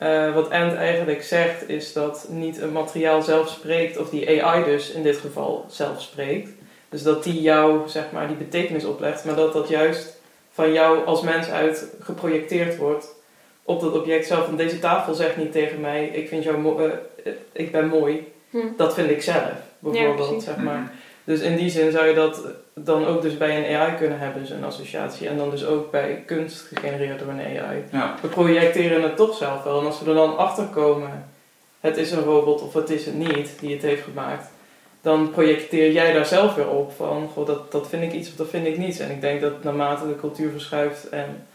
uh, 0.01 0.33
wat 0.33 0.49
Ant 0.49 0.73
eigenlijk 0.73 1.23
zegt 1.23 1.69
is 1.69 1.93
dat 1.93 2.27
niet 2.29 2.61
een 2.61 2.71
materiaal 2.71 3.21
zelf 3.21 3.49
spreekt, 3.49 3.97
of 3.97 4.09
die 4.09 4.43
AI 4.43 4.63
dus 4.63 4.91
in 4.91 5.03
dit 5.03 5.17
geval 5.17 5.65
zelf 5.69 6.01
spreekt. 6.01 6.49
Dus 6.89 7.03
dat 7.03 7.23
die 7.23 7.41
jou, 7.41 7.89
zeg 7.89 8.11
maar, 8.11 8.27
die 8.27 8.35
betekenis 8.35 8.85
oplegt, 8.85 9.25
maar 9.25 9.35
dat 9.35 9.53
dat 9.53 9.67
juist 9.67 10.19
van 10.51 10.73
jou 10.73 11.05
als 11.05 11.21
mens 11.21 11.49
uit 11.49 11.85
geprojecteerd 11.99 12.77
wordt 12.77 13.07
op 13.63 13.81
dat 13.81 13.93
object 13.93 14.27
zelf. 14.27 14.45
Want 14.45 14.57
deze 14.57 14.79
tafel 14.79 15.13
zegt 15.13 15.37
niet 15.37 15.51
tegen 15.51 15.81
mij, 15.81 16.07
ik 16.07 16.27
vind 16.27 16.43
jou 16.43 16.83
uh, 16.83 17.33
ik 17.51 17.71
ben 17.71 17.87
mooi. 17.87 18.31
Hm. 18.49 18.57
Dat 18.77 18.93
vind 18.93 19.09
ik 19.09 19.21
zelf, 19.21 19.51
bijvoorbeeld, 19.79 20.43
zeg 20.43 20.57
maar. 20.57 20.91
Dus 21.23 21.39
in 21.39 21.55
die 21.55 21.69
zin 21.69 21.91
zou 21.91 22.07
je 22.07 22.13
dat 22.13 22.41
dan 22.73 23.05
ook 23.05 23.21
dus 23.21 23.37
bij 23.37 23.57
een 23.57 23.75
AI 23.77 23.95
kunnen 23.97 24.19
hebben, 24.19 24.47
zo'n 24.47 24.63
associatie. 24.63 25.27
En 25.27 25.37
dan 25.37 25.49
dus 25.49 25.65
ook 25.65 25.91
bij 25.91 26.23
kunst 26.25 26.61
gegenereerd 26.61 27.19
door 27.19 27.27
een 27.27 27.59
AI. 27.59 27.83
Ja. 27.91 28.15
We 28.21 28.27
projecteren 28.27 29.03
het 29.03 29.15
toch 29.15 29.37
zelf 29.37 29.63
wel. 29.63 29.79
En 29.79 29.85
als 29.85 29.99
we 30.01 30.09
er 30.09 30.15
dan 30.15 30.37
achter 30.37 30.65
komen, 30.65 31.29
het 31.79 31.97
is 31.97 32.11
een 32.11 32.23
robot 32.23 32.61
of 32.61 32.73
het 32.73 32.89
is 32.89 33.05
het 33.05 33.15
niet 33.15 33.59
die 33.59 33.73
het 33.73 33.81
heeft 33.81 34.03
gemaakt. 34.03 34.49
Dan 35.01 35.31
projecteer 35.31 35.91
jij 35.91 36.13
daar 36.13 36.25
zelf 36.25 36.55
weer 36.55 36.69
op 36.69 36.91
van, 36.91 37.29
goh, 37.33 37.45
dat, 37.45 37.71
dat 37.71 37.87
vind 37.87 38.03
ik 38.03 38.13
iets 38.13 38.29
of 38.29 38.35
dat 38.35 38.49
vind 38.49 38.67
ik 38.67 38.77
niets. 38.77 38.99
En 38.99 39.11
ik 39.11 39.21
denk 39.21 39.41
dat 39.41 39.63
naarmate 39.63 40.07
de 40.07 40.15
cultuur 40.15 40.51
verschuift 40.51 41.09
en 41.09 41.47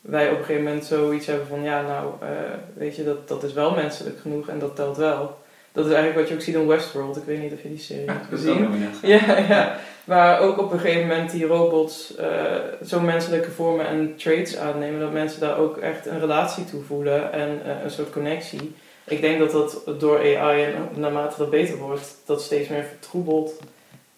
wij 0.00 0.30
op 0.30 0.38
een 0.38 0.44
gegeven 0.44 0.64
moment 0.64 0.84
zoiets 0.84 1.26
hebben 1.26 1.46
van, 1.46 1.62
ja 1.62 1.82
nou, 1.82 2.12
uh, 2.22 2.28
weet 2.74 2.96
je, 2.96 3.04
dat, 3.04 3.28
dat 3.28 3.42
is 3.42 3.52
wel 3.52 3.74
menselijk 3.74 4.20
genoeg 4.20 4.48
en 4.48 4.58
dat 4.58 4.76
telt 4.76 4.96
wel 4.96 5.36
dat 5.76 5.86
is 5.86 5.92
eigenlijk 5.92 6.20
wat 6.20 6.28
je 6.28 6.34
ook 6.34 6.40
ziet 6.40 6.54
in 6.54 6.66
Westworld. 6.66 7.16
Ik 7.16 7.24
weet 7.24 7.40
niet 7.40 7.52
of 7.52 7.62
je 7.62 7.68
die 7.68 7.78
serie 7.78 8.10
hebt 8.10 8.26
gezien. 8.28 8.68
Ja, 9.02 9.38
ja. 9.48 9.78
Waar 10.04 10.40
ook 10.40 10.58
op 10.58 10.72
een 10.72 10.78
gegeven 10.78 11.06
moment 11.06 11.30
die 11.30 11.46
robots 11.46 12.14
uh, 12.20 12.26
zo 12.86 13.00
menselijke 13.00 13.50
vormen 13.50 13.86
en 13.86 14.16
traits 14.16 14.56
aannemen. 14.56 15.00
Dat 15.00 15.12
mensen 15.12 15.40
daar 15.40 15.58
ook 15.58 15.76
echt 15.76 16.06
een 16.06 16.20
relatie 16.20 16.64
toe 16.64 16.82
voelen 16.82 17.32
en 17.32 17.60
uh, 17.66 17.82
een 17.84 17.90
soort 17.90 18.10
connectie. 18.10 18.74
Ik 19.04 19.20
denk 19.20 19.38
dat 19.38 19.50
dat 19.50 20.00
door 20.00 20.18
AI 20.18 20.62
en 20.62 20.88
naarmate 20.94 21.38
dat 21.38 21.50
beter 21.50 21.76
wordt, 21.76 22.16
dat 22.26 22.42
steeds 22.42 22.68
meer 22.68 22.84
vertroebelt. 22.84 23.60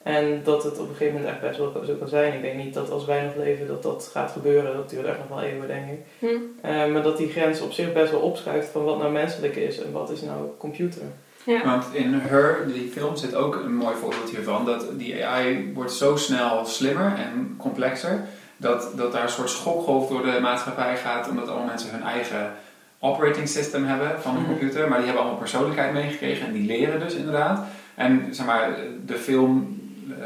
En 0.02 0.40
dat 0.44 0.64
het 0.64 0.78
op 0.78 0.88
een 0.88 0.96
gegeven 0.96 1.20
moment 1.20 1.32
echt 1.32 1.40
best 1.40 1.59
wel 1.59 1.84
zo 1.86 1.94
kan 1.94 2.09
zijn. 2.09 2.34
Ik 2.34 2.42
denk 2.42 2.56
niet 2.56 2.74
dat 2.74 2.90
als 2.90 3.04
wij 3.04 3.22
nog 3.22 3.36
leven 3.36 3.66
dat 3.66 3.82
dat 3.82 4.11
gaat 4.12 4.30
gebeuren. 4.30 4.76
Dat 4.76 4.90
duurt 4.90 5.06
echt 5.06 5.18
nog 5.18 5.28
wel 5.28 5.48
eeuwen, 5.48 5.68
denk 5.68 5.90
ik. 5.90 6.00
Hm. 6.18 6.26
Uh, 6.26 6.92
maar 6.92 7.02
dat 7.02 7.16
die 7.16 7.28
grens 7.28 7.61
op 7.61 7.72
zich 7.72 7.92
best 7.92 8.11
wel 8.11 8.20
opschuift 8.20 8.68
van 8.68 8.84
wat 8.84 8.98
nou 8.98 9.12
menselijk 9.12 9.56
is 9.56 9.82
en 9.82 9.92
wat 9.92 10.11
is 10.11 10.20
nou 10.20 10.48
computer. 10.59 11.02
Ja. 11.49 11.64
Want 11.64 11.84
in 11.92 12.14
Her, 12.14 12.72
die 12.72 12.90
film, 12.90 13.16
zit 13.16 13.34
ook 13.34 13.55
een 13.55 13.74
mooi 13.74 13.96
voorbeeld 13.96 14.30
hiervan. 14.30 14.64
Dat 14.64 14.99
die 14.99 15.26
AI 15.26 15.72
wordt 15.74 15.92
zo 15.92 16.16
snel 16.16 16.64
slimmer 16.64 17.12
en 17.16 17.55
complexer. 17.59 18.24
Dat, 18.57 18.92
dat 18.96 19.12
daar 19.12 19.22
een 19.22 19.28
soort 19.28 19.51
schokgolf 19.51 20.09
door 20.09 20.22
de 20.22 20.38
maatschappij 20.40 20.96
gaat. 20.96 21.28
Omdat 21.28 21.49
alle 21.49 21.64
mensen 21.64 21.90
hun 21.90 22.03
eigen 22.03 22.53
operating 22.99 23.49
system 23.49 23.84
hebben 23.84 24.22
van 24.22 24.36
een 24.36 24.42
mhm. 24.42 24.51
computer. 24.51 24.88
Maar 24.88 24.96
die 24.96 25.07
hebben 25.07 25.22
allemaal 25.22 25.40
persoonlijkheid 25.40 25.92
meegekregen. 25.92 26.46
En 26.46 26.53
die 26.53 26.66
leren 26.66 27.01
dus 27.01 27.14
inderdaad. 27.14 27.64
En 27.94 28.28
zeg 28.30 28.46
maar, 28.46 28.76
de 29.07 29.16
film... 29.16 29.80
Uh, 30.09 30.24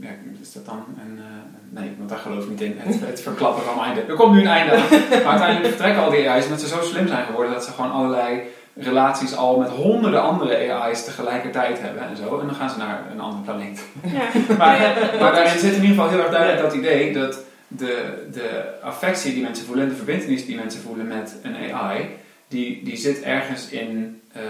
ja, 0.00 0.10
is 0.40 0.52
dat 0.52 0.66
dan 0.66 0.84
een... 1.00 1.16
Uh, 1.16 1.24
nee, 1.80 1.94
want 1.98 2.08
daar 2.08 2.18
geloof 2.18 2.42
ik 2.42 2.50
niet 2.50 2.60
in. 2.60 2.74
Het, 2.78 3.00
het 3.10 3.20
verklappen 3.20 3.64
van 3.64 3.84
einde. 3.84 4.00
Er 4.00 4.14
komt 4.14 4.32
nu 4.32 4.40
een 4.40 4.46
einde 4.46 4.72
aan. 4.72 4.88
Maar 5.10 5.26
uiteindelijk 5.26 5.66
vertrekken 5.66 6.02
al 6.02 6.10
die 6.10 6.30
AI's 6.30 6.44
omdat 6.44 6.60
ze 6.60 6.68
zo 6.68 6.82
slim 6.82 7.08
zijn 7.08 7.26
geworden 7.26 7.52
dat 7.52 7.64
ze 7.64 7.72
gewoon 7.72 7.92
allerlei 7.92 8.42
relaties 8.76 9.36
al 9.36 9.58
met 9.58 9.68
honderden 9.68 10.22
andere 10.22 10.72
AI's 10.72 11.04
tegelijkertijd 11.04 11.80
hebben 11.80 12.08
en 12.08 12.16
zo. 12.16 12.40
En 12.40 12.46
dan 12.46 12.54
gaan 12.54 12.70
ze 12.70 12.78
naar 12.78 13.04
een 13.10 13.20
andere 13.20 13.42
planeet. 13.42 13.84
Ja. 14.02 14.28
maar, 14.58 14.78
maar 15.20 15.32
daarin 15.32 15.58
zit 15.58 15.74
in 15.74 15.82
ieder 15.82 15.88
geval 15.88 16.08
heel 16.08 16.18
erg 16.18 16.30
duidelijk 16.30 16.62
dat 16.62 16.74
idee 16.74 17.12
dat 17.12 17.44
de, 17.68 18.26
de 18.32 18.78
affectie 18.82 19.34
die 19.34 19.42
mensen 19.42 19.66
voelen 19.66 19.84
en 19.84 19.90
de 19.90 19.96
verbindenis 19.96 20.46
die 20.46 20.56
mensen 20.56 20.80
voelen 20.80 21.06
met 21.06 21.36
een 21.42 21.72
AI, 21.72 22.08
die, 22.48 22.84
die 22.84 22.96
zit 22.96 23.22
ergens 23.22 23.68
in, 23.68 24.20
uh, 24.36 24.42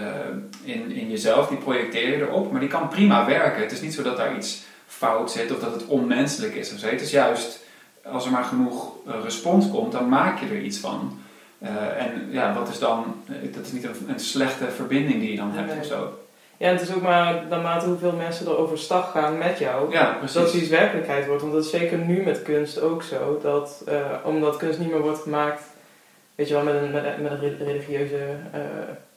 in, 0.65 0.91
in 0.91 1.11
jezelf, 1.11 1.49
die 1.49 1.59
projecteer 1.59 2.09
je 2.09 2.17
erop, 2.17 2.51
maar 2.53 2.61
die 2.61 2.69
kan 2.69 2.89
prima 2.89 3.27
werken. 3.27 3.63
Het 3.63 3.73
is 3.73 3.81
niet 3.81 3.95
zo 3.95 4.03
dat 4.03 4.17
daar 4.17 4.37
iets 4.37 4.65
fout 4.87 5.31
zit 5.31 5.53
of 5.53 5.59
dat 5.59 5.73
het 5.73 5.87
onmenselijk 5.87 6.55
is 6.55 6.73
of 6.73 6.79
zo. 6.79 6.87
Het 6.87 7.01
is 7.01 7.11
juist, 7.11 7.65
als 8.05 8.25
er 8.25 8.31
maar 8.31 8.45
genoeg 8.45 8.93
uh, 9.07 9.15
respons 9.23 9.71
komt, 9.71 9.93
dan 9.93 10.09
maak 10.09 10.41
je 10.41 10.47
er 10.47 10.63
iets 10.63 10.79
van. 10.79 11.19
Uh, 11.63 12.03
en 12.03 12.29
ja, 12.31 12.55
wat 12.55 12.69
is 12.69 12.79
dan, 12.79 13.23
eh, 13.29 13.55
dat 13.55 13.65
is 13.67 13.73
niet 13.73 13.85
een, 13.85 13.95
een, 14.09 14.21
slechte 14.21 14.71
verbinding 14.71 15.21
die 15.21 15.31
je 15.31 15.37
dan 15.37 15.51
hebt 15.53 15.71
nee. 15.71 15.79
of 15.79 15.85
zo. 15.85 16.19
Ja, 16.57 16.69
het 16.69 16.81
is 16.81 16.95
ook 16.95 17.03
maar 17.03 17.47
naarmate 17.49 17.87
hoeveel 17.87 18.13
mensen 18.13 18.47
er 18.47 18.57
overstag 18.57 19.11
gaan 19.11 19.39
met 19.39 19.59
jou, 19.59 19.93
ja, 19.93 20.19
dat 20.33 20.55
iets 20.55 20.69
werkelijkheid 20.69 21.27
wordt. 21.27 21.43
Want 21.43 21.55
dat 21.55 21.65
is 21.65 21.71
zeker 21.71 21.99
nu 21.99 22.23
met 22.23 22.43
kunst 22.43 22.81
ook 22.81 23.03
zo, 23.03 23.39
dat 23.43 23.85
uh, 23.89 23.95
omdat 24.25 24.57
kunst 24.57 24.79
niet 24.79 24.91
meer 24.91 25.01
wordt 25.01 25.23
gemaakt, 25.23 25.63
weet 26.35 26.49
je 26.49 26.55
wel, 26.55 26.63
met 26.63 26.75
een, 26.75 26.91
met, 26.91 27.23
met 27.23 27.33
een 27.33 27.57
religieuze 27.59 28.17
uh, 28.55 28.61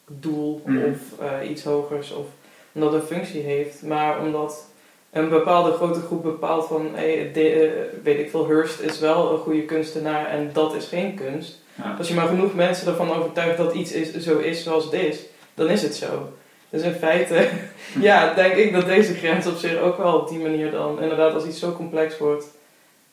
doel 0.07 0.61
mm. 0.65 0.83
of 0.83 0.99
iets 1.43 1.63
hogers, 1.63 2.11
of 2.11 2.25
omdat 2.71 2.93
het 2.93 3.01
een 3.01 3.07
functie 3.07 3.41
heeft, 3.41 3.83
maar 3.83 4.19
omdat 4.19 4.65
een 5.11 5.29
bepaalde 5.29 5.71
grote 5.71 5.99
groep 5.99 6.23
bepaalt 6.23 6.67
van, 6.67 6.89
hey, 6.93 7.31
de, 7.33 7.89
weet 8.03 8.19
ik 8.19 8.29
veel, 8.29 8.47
Hurst 8.47 8.79
is 8.79 8.99
wel 8.99 9.31
een 9.31 9.39
goede 9.39 9.63
kunstenaar 9.63 10.25
en 10.25 10.49
dat 10.53 10.75
is 10.75 10.87
geen 10.87 11.15
kunst 11.15 11.61
als 11.97 12.07
je 12.07 12.13
maar 12.13 12.27
genoeg 12.27 12.55
mensen 12.55 12.87
ervan 12.87 13.13
overtuigt 13.13 13.57
dat 13.57 13.73
iets 13.73 13.91
is, 13.91 14.13
zo 14.13 14.37
is 14.37 14.63
zoals 14.63 14.83
het 14.83 14.93
is, 14.93 15.19
dan 15.53 15.69
is 15.69 15.81
het 15.81 15.95
zo. 15.95 16.33
Dus 16.69 16.81
in 16.81 16.93
feite, 16.93 17.49
ja, 17.99 18.33
denk 18.33 18.53
ik 18.53 18.73
dat 18.73 18.85
deze 18.85 19.13
grens 19.13 19.47
op 19.47 19.57
zich 19.57 19.77
ook 19.77 19.97
wel 19.97 20.19
op 20.19 20.29
die 20.29 20.39
manier 20.39 20.71
dan, 20.71 21.01
inderdaad, 21.01 21.33
als 21.33 21.45
iets 21.45 21.59
zo 21.59 21.71
complex 21.71 22.17
wordt, 22.17 22.45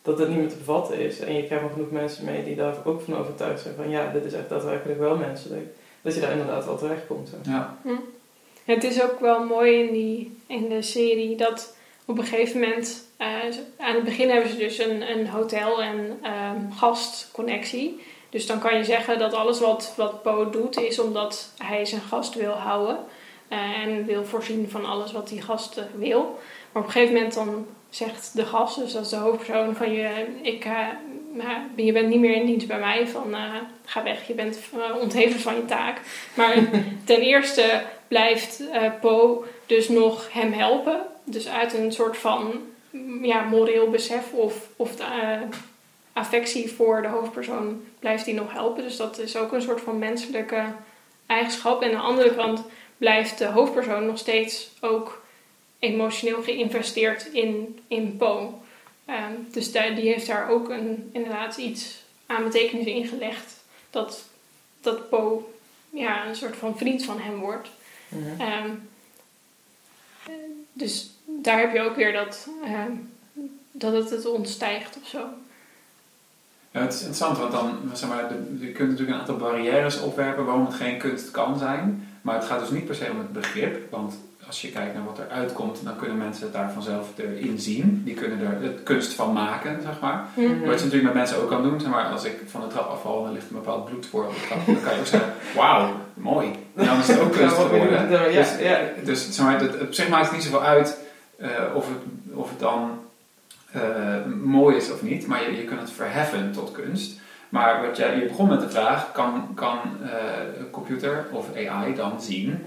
dat 0.02 0.18
het 0.18 0.28
niet 0.28 0.38
meer 0.38 0.48
te 0.48 0.56
bevatten 0.56 0.98
is. 0.98 1.18
En 1.20 1.34
je 1.34 1.44
krijgt 1.44 1.64
maar 1.64 1.72
genoeg 1.72 1.90
mensen 1.90 2.24
mee 2.24 2.44
die 2.44 2.56
daar 2.56 2.74
ook 2.84 3.00
van 3.00 3.16
overtuigd 3.16 3.60
zijn 3.60 3.74
van, 3.74 3.90
ja, 3.90 4.12
dit 4.12 4.24
is 4.24 4.32
echt 4.32 4.48
daadwerkelijk 4.48 4.98
wel 4.98 5.16
menselijk. 5.16 5.66
Dat 6.02 6.14
je 6.14 6.20
daar 6.20 6.30
inderdaad 6.30 6.64
wel 6.64 6.78
terecht 6.78 7.06
komt. 7.06 7.30
Ja. 7.42 7.76
Hm. 7.82 7.90
Het 8.64 8.84
is 8.84 9.02
ook 9.02 9.20
wel 9.20 9.44
mooi 9.44 9.82
in, 9.86 9.92
die, 9.92 10.38
in 10.46 10.68
de 10.68 10.82
serie 10.82 11.36
dat 11.36 11.76
op 12.04 12.18
een 12.18 12.24
gegeven 12.24 12.60
moment, 12.60 13.06
uh, 13.20 13.26
aan 13.76 13.94
het 13.94 14.04
begin 14.04 14.30
hebben 14.30 14.50
ze 14.50 14.56
dus 14.56 14.78
een, 14.78 15.10
een 15.10 15.28
hotel- 15.28 15.82
en 15.82 15.96
um, 15.98 16.72
gastconnectie. 16.72 18.00
Dus 18.36 18.46
dan 18.46 18.58
kan 18.58 18.76
je 18.76 18.84
zeggen 18.84 19.18
dat 19.18 19.34
alles 19.34 19.60
wat, 19.60 19.92
wat 19.96 20.22
Poe 20.22 20.50
doet 20.50 20.80
is 20.80 20.98
omdat 20.98 21.52
hij 21.58 21.84
zijn 21.84 22.00
gast 22.00 22.34
wil 22.34 22.50
houden. 22.50 22.98
Uh, 23.52 23.78
en 23.78 24.04
wil 24.04 24.24
voorzien 24.24 24.70
van 24.70 24.84
alles 24.84 25.12
wat 25.12 25.28
die 25.28 25.42
gast 25.42 25.80
wil. 25.94 26.38
Maar 26.72 26.82
op 26.82 26.88
een 26.88 26.92
gegeven 26.92 27.14
moment 27.14 27.34
dan 27.34 27.66
zegt 27.90 28.30
de 28.34 28.44
gast, 28.44 28.78
dus 28.78 28.92
dat 28.92 29.04
is 29.04 29.08
de 29.08 29.16
hoofdpersoon 29.16 29.76
van 29.76 29.92
je, 29.92 30.08
ik, 30.42 30.64
uh, 30.64 30.88
je 31.76 31.92
bent 31.92 32.08
niet 32.08 32.20
meer 32.20 32.34
in 32.34 32.46
dienst 32.46 32.66
bij 32.66 32.78
mij, 32.78 33.08
van 33.08 33.30
uh, 33.30 33.54
ga 33.84 34.02
weg, 34.02 34.26
je 34.26 34.34
bent 34.34 34.58
ontheven 35.00 35.40
van 35.40 35.54
je 35.54 35.64
taak. 35.64 36.00
Maar 36.34 36.54
ten 37.04 37.20
eerste 37.20 37.82
blijft 38.08 38.62
Poe 39.00 39.44
dus 39.66 39.88
nog 39.88 40.32
hem 40.32 40.52
helpen. 40.52 41.00
Dus 41.24 41.48
uit 41.48 41.74
een 41.74 41.92
soort 41.92 42.16
van 42.16 42.60
ja, 43.22 43.42
moreel 43.42 43.90
besef 43.90 44.32
of, 44.32 44.68
of 44.76 44.96
affectie 46.16 46.72
voor 46.72 47.02
de 47.02 47.08
hoofdpersoon 47.08 47.84
blijft 47.98 48.24
die 48.24 48.34
nog 48.34 48.52
helpen. 48.52 48.82
Dus 48.82 48.96
dat 48.96 49.18
is 49.18 49.36
ook 49.36 49.52
een 49.52 49.62
soort 49.62 49.80
van 49.80 49.98
menselijke 49.98 50.64
eigenschap. 51.26 51.82
En 51.82 51.88
aan 51.88 51.94
de 51.94 52.00
andere 52.00 52.34
kant 52.34 52.62
blijft 52.96 53.38
de 53.38 53.46
hoofdpersoon 53.46 54.06
nog 54.06 54.18
steeds 54.18 54.70
ook 54.80 55.22
emotioneel 55.78 56.42
geïnvesteerd 56.42 57.26
in, 57.32 57.78
in 57.88 58.16
Po. 58.16 58.62
Ehm, 59.04 59.32
dus 59.50 59.72
die 59.72 59.82
heeft 59.82 60.26
daar 60.26 60.48
ook 60.50 60.68
een, 60.68 61.10
inderdaad 61.12 61.56
iets 61.56 62.02
aan 62.26 62.44
betekenis 62.44 62.86
in 62.86 63.06
gelegd. 63.06 63.54
Dat, 63.90 64.28
dat 64.80 65.08
Po 65.08 65.52
ja, 65.90 66.26
een 66.26 66.36
soort 66.36 66.56
van 66.56 66.78
vriend 66.78 67.04
van 67.04 67.20
hem 67.20 67.38
wordt. 67.38 67.68
Mhm. 68.08 68.40
Ehm, 68.40 68.70
dus 70.72 71.10
daar 71.24 71.58
heb 71.58 71.72
je 71.72 71.80
ook 71.80 71.96
weer 71.96 72.12
dat, 72.12 72.48
ehm, 72.64 72.92
dat 73.70 73.92
het 73.92 74.10
het 74.10 74.26
ontstijgt 74.26 74.98
of 75.02 75.08
zo. 75.08 75.28
Ja, 76.76 76.82
het 76.82 76.92
is 76.92 76.98
interessant, 77.00 77.38
want 77.38 77.52
dan, 77.52 77.78
zeg 77.92 78.08
maar, 78.08 78.24
je 78.58 78.72
kunt 78.72 78.88
natuurlijk 78.88 79.16
een 79.16 79.20
aantal 79.20 79.36
barrières 79.36 80.00
opwerpen 80.00 80.44
waarom 80.44 80.66
het 80.66 80.74
geen 80.74 80.98
kunst 80.98 81.30
kan 81.30 81.58
zijn. 81.58 82.08
Maar 82.22 82.34
het 82.34 82.44
gaat 82.44 82.60
dus 82.60 82.70
niet 82.70 82.84
per 82.84 82.94
se 82.94 83.10
om 83.10 83.18
het 83.18 83.32
begrip, 83.32 83.90
want 83.90 84.14
als 84.46 84.62
je 84.62 84.70
kijkt 84.70 84.94
naar 84.94 85.04
wat 85.04 85.18
er 85.18 85.28
uitkomt, 85.28 85.84
dan 85.84 85.96
kunnen 85.96 86.18
mensen 86.18 86.44
het 86.44 86.52
daar 86.52 86.72
vanzelf 86.72 87.08
erin 87.16 87.58
zien. 87.58 88.02
Die 88.04 88.14
kunnen 88.14 88.40
er 88.40 88.62
het 88.62 88.82
kunst 88.82 89.12
van 89.12 89.32
maken, 89.32 89.82
zeg 89.82 90.00
maar. 90.00 90.24
Wat 90.34 90.78
je 90.78 90.84
natuurlijk 90.84 91.02
met 91.02 91.14
mensen 91.14 91.42
ook 91.42 91.48
kan 91.48 91.62
doen, 91.62 91.80
zeg 91.80 91.90
maar, 91.90 92.04
als 92.04 92.24
ik 92.24 92.38
van 92.46 92.60
de 92.60 92.66
trap 92.66 92.88
afval 92.88 93.20
en 93.20 93.26
er 93.26 93.32
ligt 93.32 93.50
een 93.50 93.56
bepaald 93.56 93.84
bloed 93.84 94.06
voor 94.06 94.24
op 94.24 94.34
de 94.34 94.40
trap, 94.46 94.66
dan 94.66 94.82
kan 94.82 94.94
je 94.94 95.00
ook 95.00 95.06
zeggen, 95.06 95.32
wauw, 95.56 95.92
mooi. 96.14 96.50
En 96.74 96.86
dan 96.86 96.98
is 96.98 97.08
het 97.08 97.20
ook 97.20 97.32
kunst 97.38 97.56
geworden. 97.56 98.10
Ja, 98.10 98.24
Dus, 98.28 98.56
dus 99.04 99.30
zeg 99.30 99.46
maar, 99.46 99.60
het, 99.60 99.80
op 99.80 99.94
zich 99.94 100.08
maakt 100.08 100.24
het 100.24 100.34
niet 100.34 100.44
zoveel 100.44 100.62
uit 100.62 100.98
eh, 101.38 101.48
of, 101.74 101.88
het, 101.88 102.34
of 102.34 102.48
het 102.48 102.58
dan 102.58 102.90
eh, 103.76 104.32
mooi 104.42 104.76
is 104.76 104.92
of 104.92 105.02
niet, 105.02 105.26
maar 105.26 105.42
je, 105.50 105.56
je 105.56 105.64
kunt 105.64 105.80
het 105.80 105.90
verheffen 105.90 106.52
tot 106.52 106.70
kunst. 106.72 107.20
Maar 107.48 107.86
wat 107.86 107.96
jij, 107.96 108.16
je 108.18 108.26
begon 108.26 108.48
met 108.48 108.60
de 108.60 108.68
vraag, 108.70 109.12
kan, 109.12 109.48
kan 109.54 109.78
eh, 110.02 110.58
een 110.58 110.70
computer 110.70 111.26
of 111.32 111.46
AI 111.56 111.94
dan 111.94 112.20
zien 112.22 112.64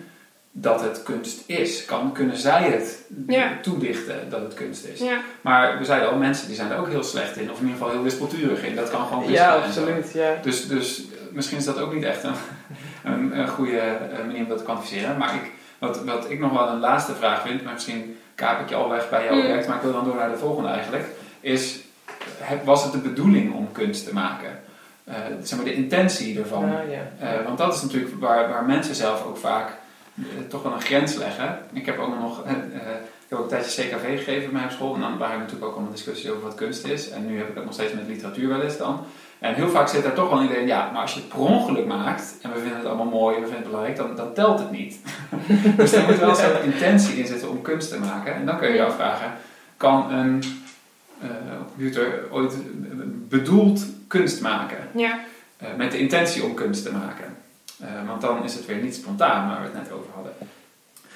dat 0.51 0.81
het 0.81 1.03
kunst 1.03 1.43
is? 1.45 1.85
Kan, 1.85 2.11
kunnen 2.11 2.37
zij 2.37 2.63
het 2.63 3.05
Ja. 3.27 3.51
toedichten 3.61 4.29
dat 4.29 4.41
het 4.41 4.53
kunst 4.53 4.85
is? 4.85 4.99
Ja, 4.99 5.19
Maar 5.41 5.77
we 5.77 5.85
zeiden 5.85 6.09
al, 6.09 6.17
mensen 6.17 6.47
die 6.47 6.55
zijn 6.55 6.71
er 6.71 6.77
ook 6.77 6.87
heel 6.89 7.03
slecht 7.03 7.37
in, 7.37 7.51
of 7.51 7.59
in 7.59 7.65
ieder 7.65 7.77
geval 7.79 7.93
heel 7.93 8.03
wispelturig 8.03 8.63
in. 8.63 8.75
Dat 8.75 8.89
kan 8.89 9.05
gewoon 9.07 9.31
Ja, 9.31 9.55
absoluut. 9.55 10.11
Ja. 10.13 10.35
Dus, 10.41 10.67
dus 10.67 11.03
misschien 11.31 11.57
is 11.57 11.65
dat 11.65 11.79
ook 11.79 11.93
niet 11.93 12.03
echt 12.03 12.23
een, 12.23 12.33
een, 13.13 13.39
een 13.39 13.47
goede 13.47 13.79
eh, 13.79 14.25
manier 14.25 14.41
om 14.41 14.47
dat 14.49 14.57
te 14.57 14.63
kwantificeren. 14.63 15.17
Maar 15.17 15.35
ik, 15.35 15.51
wat, 15.79 16.03
wat 16.03 16.29
ik 16.29 16.39
nog 16.39 16.51
wel 16.51 16.67
een 16.67 16.79
laatste 16.79 17.13
vraag 17.13 17.41
vind, 17.41 17.63
maar 17.63 17.73
misschien 17.73 18.17
kaap 18.35 18.61
ik 18.61 18.69
je 18.69 18.75
al 18.75 18.89
weg 18.89 19.09
bij 19.09 19.23
jouw 19.23 19.33
Mm. 19.33 19.39
object, 19.41 19.67
maar 19.67 19.75
ik 19.75 19.81
wil 19.81 19.91
dan 19.93 20.03
door 20.03 20.15
naar 20.15 20.29
de 20.31 20.37
volgende 20.37 20.69
eigenlijk, 20.69 21.05
is, 21.39 21.79
was 22.63 22.83
het 22.83 22.91
de 22.91 22.97
bedoeling 22.97 23.53
om 23.53 23.71
kunst 23.71 24.05
te 24.07 24.13
maken? 24.13 24.59
Eh, 25.03 25.15
zeg 25.43 25.57
maar 25.57 25.67
de 25.67 25.73
intentie 25.73 26.39
ervan. 26.39 26.67
Ja, 26.71 26.81
ja. 26.81 27.27
Eh, 27.27 27.45
want 27.45 27.57
dat 27.57 27.75
is 27.75 27.81
natuurlijk 27.81 28.19
waar, 28.19 28.49
waar 28.49 28.65
mensen 28.65 28.95
zelf 28.95 29.25
ook 29.25 29.37
vaak 29.37 29.69
eh, 30.15 30.23
toch 30.49 30.63
wel 30.63 30.73
een 30.73 30.81
grens 30.81 31.15
leggen. 31.15 31.59
Ik 31.73 31.85
heb 31.85 31.99
ook 31.99 32.19
nog 32.19 32.43
ik 33.29 33.35
heb 33.35 33.43
ook 33.45 33.51
een 33.51 33.59
tijdje 33.59 33.83
CKV 33.83 34.17
gegeven 34.17 34.51
bij 34.51 34.59
mij 34.59 34.63
op 34.63 34.71
school. 34.71 34.95
En 34.95 35.01
dan 35.01 35.17
waren 35.17 35.37
natuurlijk 35.39 35.65
ook 35.65 35.73
allemaal 35.73 35.91
discussies 35.91 36.29
over 36.29 36.41
wat 36.41 36.55
kunst 36.55 36.85
is. 36.85 37.09
En 37.09 37.25
nu 37.25 37.37
heb 37.37 37.49
ik 37.49 37.55
dat 37.55 37.63
nog 37.65 37.73
steeds 37.73 37.93
met 37.93 38.07
literatuur 38.07 38.47
wel 38.47 38.61
eens 38.61 38.77
dan. 38.77 39.05
En 39.39 39.53
heel 39.53 39.69
vaak 39.69 39.87
zit 39.87 40.03
daar 40.03 40.13
toch 40.13 40.29
wel 40.29 40.39
een 40.39 40.45
idee 40.45 40.61
in, 40.61 40.67
ja, 40.67 40.89
maar 40.91 41.01
als 41.01 41.13
je 41.13 41.19
het 41.19 41.29
per 41.29 41.39
ongeluk 41.39 41.85
maakt 41.85 42.37
en 42.41 42.53
we 42.53 42.59
vinden 42.59 42.77
het 42.77 42.87
allemaal 42.87 43.05
mooi 43.05 43.35
en 43.35 43.41
we 43.41 43.47
vinden 43.47 43.63
het 43.63 43.71
belangrijk, 43.71 43.97
dan, 43.97 44.15
dan 44.15 44.33
telt 44.33 44.59
het 44.59 44.71
niet. 44.71 44.99
dus 45.77 45.91
er 45.91 46.05
moet 46.05 46.19
wel 46.19 46.29
een 46.29 46.35
soort 46.35 46.63
intentie 46.63 47.19
in 47.19 47.27
zitten 47.27 47.49
om 47.49 47.61
kunst 47.61 47.89
te 47.89 47.99
maken. 47.99 48.33
En 48.33 48.45
dan 48.45 48.57
kun 48.57 48.67
je 48.67 48.73
je 48.73 48.85
afvragen, 48.85 49.33
kan 49.77 50.11
een 50.11 50.43
eh, 51.21 51.29
computer 51.67 52.27
ooit 52.31 52.55
bedoeld 53.29 53.85
kunst 54.07 54.41
maken? 54.41 54.77
ja. 54.95 55.19
Eh, 55.57 55.67
met 55.77 55.91
de 55.91 55.97
intentie 55.97 56.43
om 56.43 56.53
kunst 56.53 56.83
te 56.83 56.91
maken. 56.91 57.37
Eh, 57.79 57.87
want 58.07 58.21
dan 58.21 58.43
is 58.43 58.53
het 58.53 58.65
weer 58.65 58.81
niet 58.81 58.95
spontaan 58.95 59.47
waar 59.47 59.59
we 59.59 59.63
het 59.63 59.73
net 59.73 59.91
over 59.91 60.09
hadden. 60.13 60.33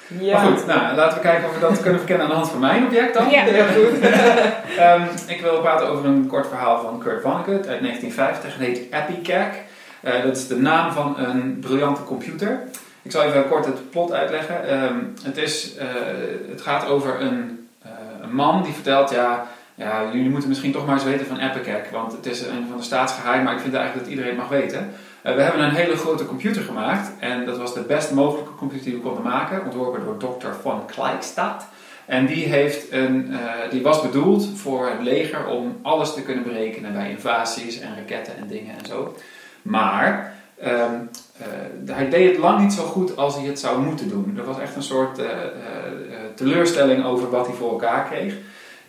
Ja. 0.06 0.42
Maar 0.42 0.52
goed, 0.52 0.66
nou, 0.66 0.96
laten 0.96 1.18
we 1.18 1.22
kijken 1.22 1.48
of 1.48 1.54
we 1.54 1.60
dat 1.60 1.80
kunnen 1.80 1.98
verkennen 1.98 2.26
aan 2.26 2.32
de 2.32 2.38
hand 2.38 2.50
van 2.50 2.60
mijn 2.60 2.84
object 2.84 3.14
dan. 3.14 3.30
Ja. 3.30 3.44
Goed. 3.44 4.00
Ehm, 4.78 5.02
ik 5.26 5.40
wil 5.40 5.60
praten 5.60 5.88
over 5.88 6.04
een 6.04 6.26
kort 6.26 6.46
verhaal 6.46 6.80
van 6.80 6.98
Kurt 6.98 7.22
Vonnegut 7.22 7.66
uit 7.66 7.80
1950. 7.80 8.56
Het 8.56 8.66
heet 8.66 8.78
EpiCac. 8.90 9.52
Eh, 10.00 10.22
dat 10.22 10.36
is 10.36 10.46
de 10.46 10.56
naam 10.56 10.92
van 10.92 11.18
een 11.18 11.58
briljante 11.60 12.02
computer. 12.02 12.62
Ik 13.02 13.10
zal 13.10 13.22
even 13.22 13.48
kort 13.48 13.64
het 13.64 13.90
plot 13.90 14.12
uitleggen. 14.12 14.68
Ehm, 14.68 14.98
het, 15.22 15.36
is, 15.36 15.76
eh, 15.76 15.86
het 16.50 16.60
gaat 16.60 16.86
over 16.86 17.20
een, 17.20 17.68
eh, 17.82 17.90
een 18.22 18.34
man 18.34 18.62
die 18.62 18.72
vertelt... 18.72 19.10
Ja, 19.10 19.46
ja, 19.74 20.02
jullie 20.12 20.30
moeten 20.30 20.48
misschien 20.48 20.72
toch 20.72 20.86
maar 20.86 20.94
eens 20.94 21.04
weten 21.04 21.26
van 21.26 21.38
EpiCac. 21.38 21.86
Want 21.92 22.12
het 22.12 22.26
is 22.26 22.40
een 22.40 22.66
van 22.68 22.76
de 22.76 22.82
staatsgeheim, 22.82 23.44
maar 23.44 23.54
ik 23.54 23.60
vind 23.60 23.74
eigenlijk 23.74 24.04
dat 24.04 24.14
iedereen 24.14 24.38
het 24.38 24.48
mag 24.48 24.58
weten. 24.60 24.92
Eh, 25.24 25.34
we 25.34 25.42
hebben 25.42 25.64
een 25.64 25.74
hele 25.74 25.96
grote 25.96 26.26
computer 26.26 26.62
gemaakt. 26.62 27.10
En 27.18 27.46
dat 27.46 27.58
was 27.58 27.74
de 27.74 27.80
best 27.80 28.10
mogelijke 28.10 28.54
computer 28.54 28.84
die 28.84 28.94
we 28.94 29.00
konden 29.00 29.22
maken. 29.22 29.64
Ontworpen 29.64 30.04
door 30.04 30.16
Dr. 30.16 30.52
von 30.60 30.86
Kleikstad. 30.86 31.66
En 32.06 32.26
die, 32.26 32.44
heeft 32.46 32.92
een, 32.92 33.32
eh, 33.32 33.70
die 33.70 33.82
was 33.82 34.02
bedoeld 34.02 34.48
voor 34.56 34.88
het 34.88 35.00
leger 35.02 35.46
om 35.46 35.78
alles 35.82 36.14
te 36.14 36.22
kunnen 36.22 36.44
berekenen 36.44 36.92
bij 36.92 37.10
invasies 37.10 37.80
en 37.80 37.94
raketten 37.96 38.36
en 38.36 38.46
dingen 38.46 38.78
en 38.78 38.86
zo. 38.86 39.16
Maar 39.62 40.34
ehm, 40.58 40.94
eh, 41.38 41.94
hij 41.94 42.08
deed 42.08 42.30
het 42.30 42.38
lang 42.38 42.60
niet 42.60 42.72
zo 42.72 42.82
goed 42.82 43.16
als 43.16 43.36
hij 43.36 43.44
het 43.44 43.58
zou 43.58 43.82
moeten 43.82 44.08
doen. 44.08 44.34
Er 44.38 44.44
was 44.44 44.58
echt 44.58 44.76
een 44.76 44.82
soort 44.82 45.20
teleurstelling 46.34 47.04
over 47.04 47.30
wat 47.30 47.46
hij 47.46 47.56
voor 47.56 47.70
elkaar 47.70 48.04
kreeg. 48.04 48.34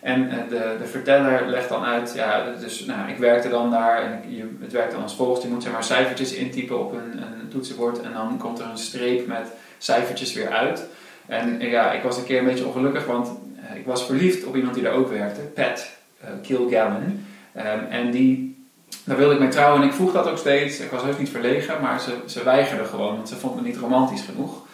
En 0.06 0.30
eh, 0.30 0.48
de, 0.48 0.76
de 0.78 0.86
verteller 0.86 1.46
legt 1.46 1.68
dan 1.68 1.84
uit, 1.84 2.12
ja, 2.14 2.44
dus 2.60 2.84
nou, 2.84 3.10
ik 3.10 3.16
werkte 3.16 3.48
dan 3.48 3.70
daar 3.70 4.02
en 4.02 4.12
ik, 4.12 4.36
je, 4.36 4.56
het 4.60 4.72
werkt 4.72 4.92
dan 4.92 5.02
als 5.02 5.14
volgt. 5.14 5.42
Je 5.42 5.48
moet 5.48 5.62
zeg 5.62 5.72
maar 5.72 5.84
cijfertjes 5.84 6.32
intypen 6.32 6.80
op 6.80 6.92
een, 6.92 7.22
een 7.22 7.48
toetsenbord 7.48 8.00
en 8.00 8.12
dan 8.12 8.38
komt 8.38 8.58
er 8.58 8.66
een 8.66 8.78
streep 8.78 9.26
met 9.26 9.46
cijfertjes 9.78 10.32
weer 10.32 10.50
uit. 10.50 10.86
En 11.26 11.60
eh, 11.60 11.70
ja, 11.70 11.92
ik 11.92 12.02
was 12.02 12.16
een 12.16 12.24
keer 12.24 12.38
een 12.38 12.44
beetje 12.44 12.66
ongelukkig, 12.66 13.04
want 13.06 13.28
eh, 13.56 13.76
ik 13.76 13.86
was 13.86 14.06
verliefd 14.06 14.44
op 14.44 14.56
iemand 14.56 14.74
die 14.74 14.82
daar 14.82 14.92
ook 14.92 15.08
werkte, 15.08 15.40
Pat 15.40 15.90
uh, 16.24 16.28
Kilgallen. 16.42 17.26
Ehm, 17.52 17.84
en 17.90 18.10
die, 18.10 18.64
daar 19.04 19.16
wilde 19.16 19.34
ik 19.34 19.40
mee 19.40 19.48
trouwen 19.48 19.82
en 19.82 19.88
ik 19.88 19.94
vroeg 19.94 20.12
dat 20.12 20.28
ook 20.28 20.38
steeds. 20.38 20.80
Ik 20.80 20.90
was 20.90 21.02
heus 21.02 21.18
niet 21.18 21.30
verlegen, 21.30 21.80
maar 21.80 22.00
ze, 22.00 22.16
ze 22.26 22.44
weigerde 22.44 22.84
gewoon, 22.84 23.16
want 23.16 23.28
ze 23.28 23.36
vond 23.36 23.56
me 23.56 23.62
niet 23.62 23.76
romantisch 23.76 24.22
genoeg. 24.22 24.66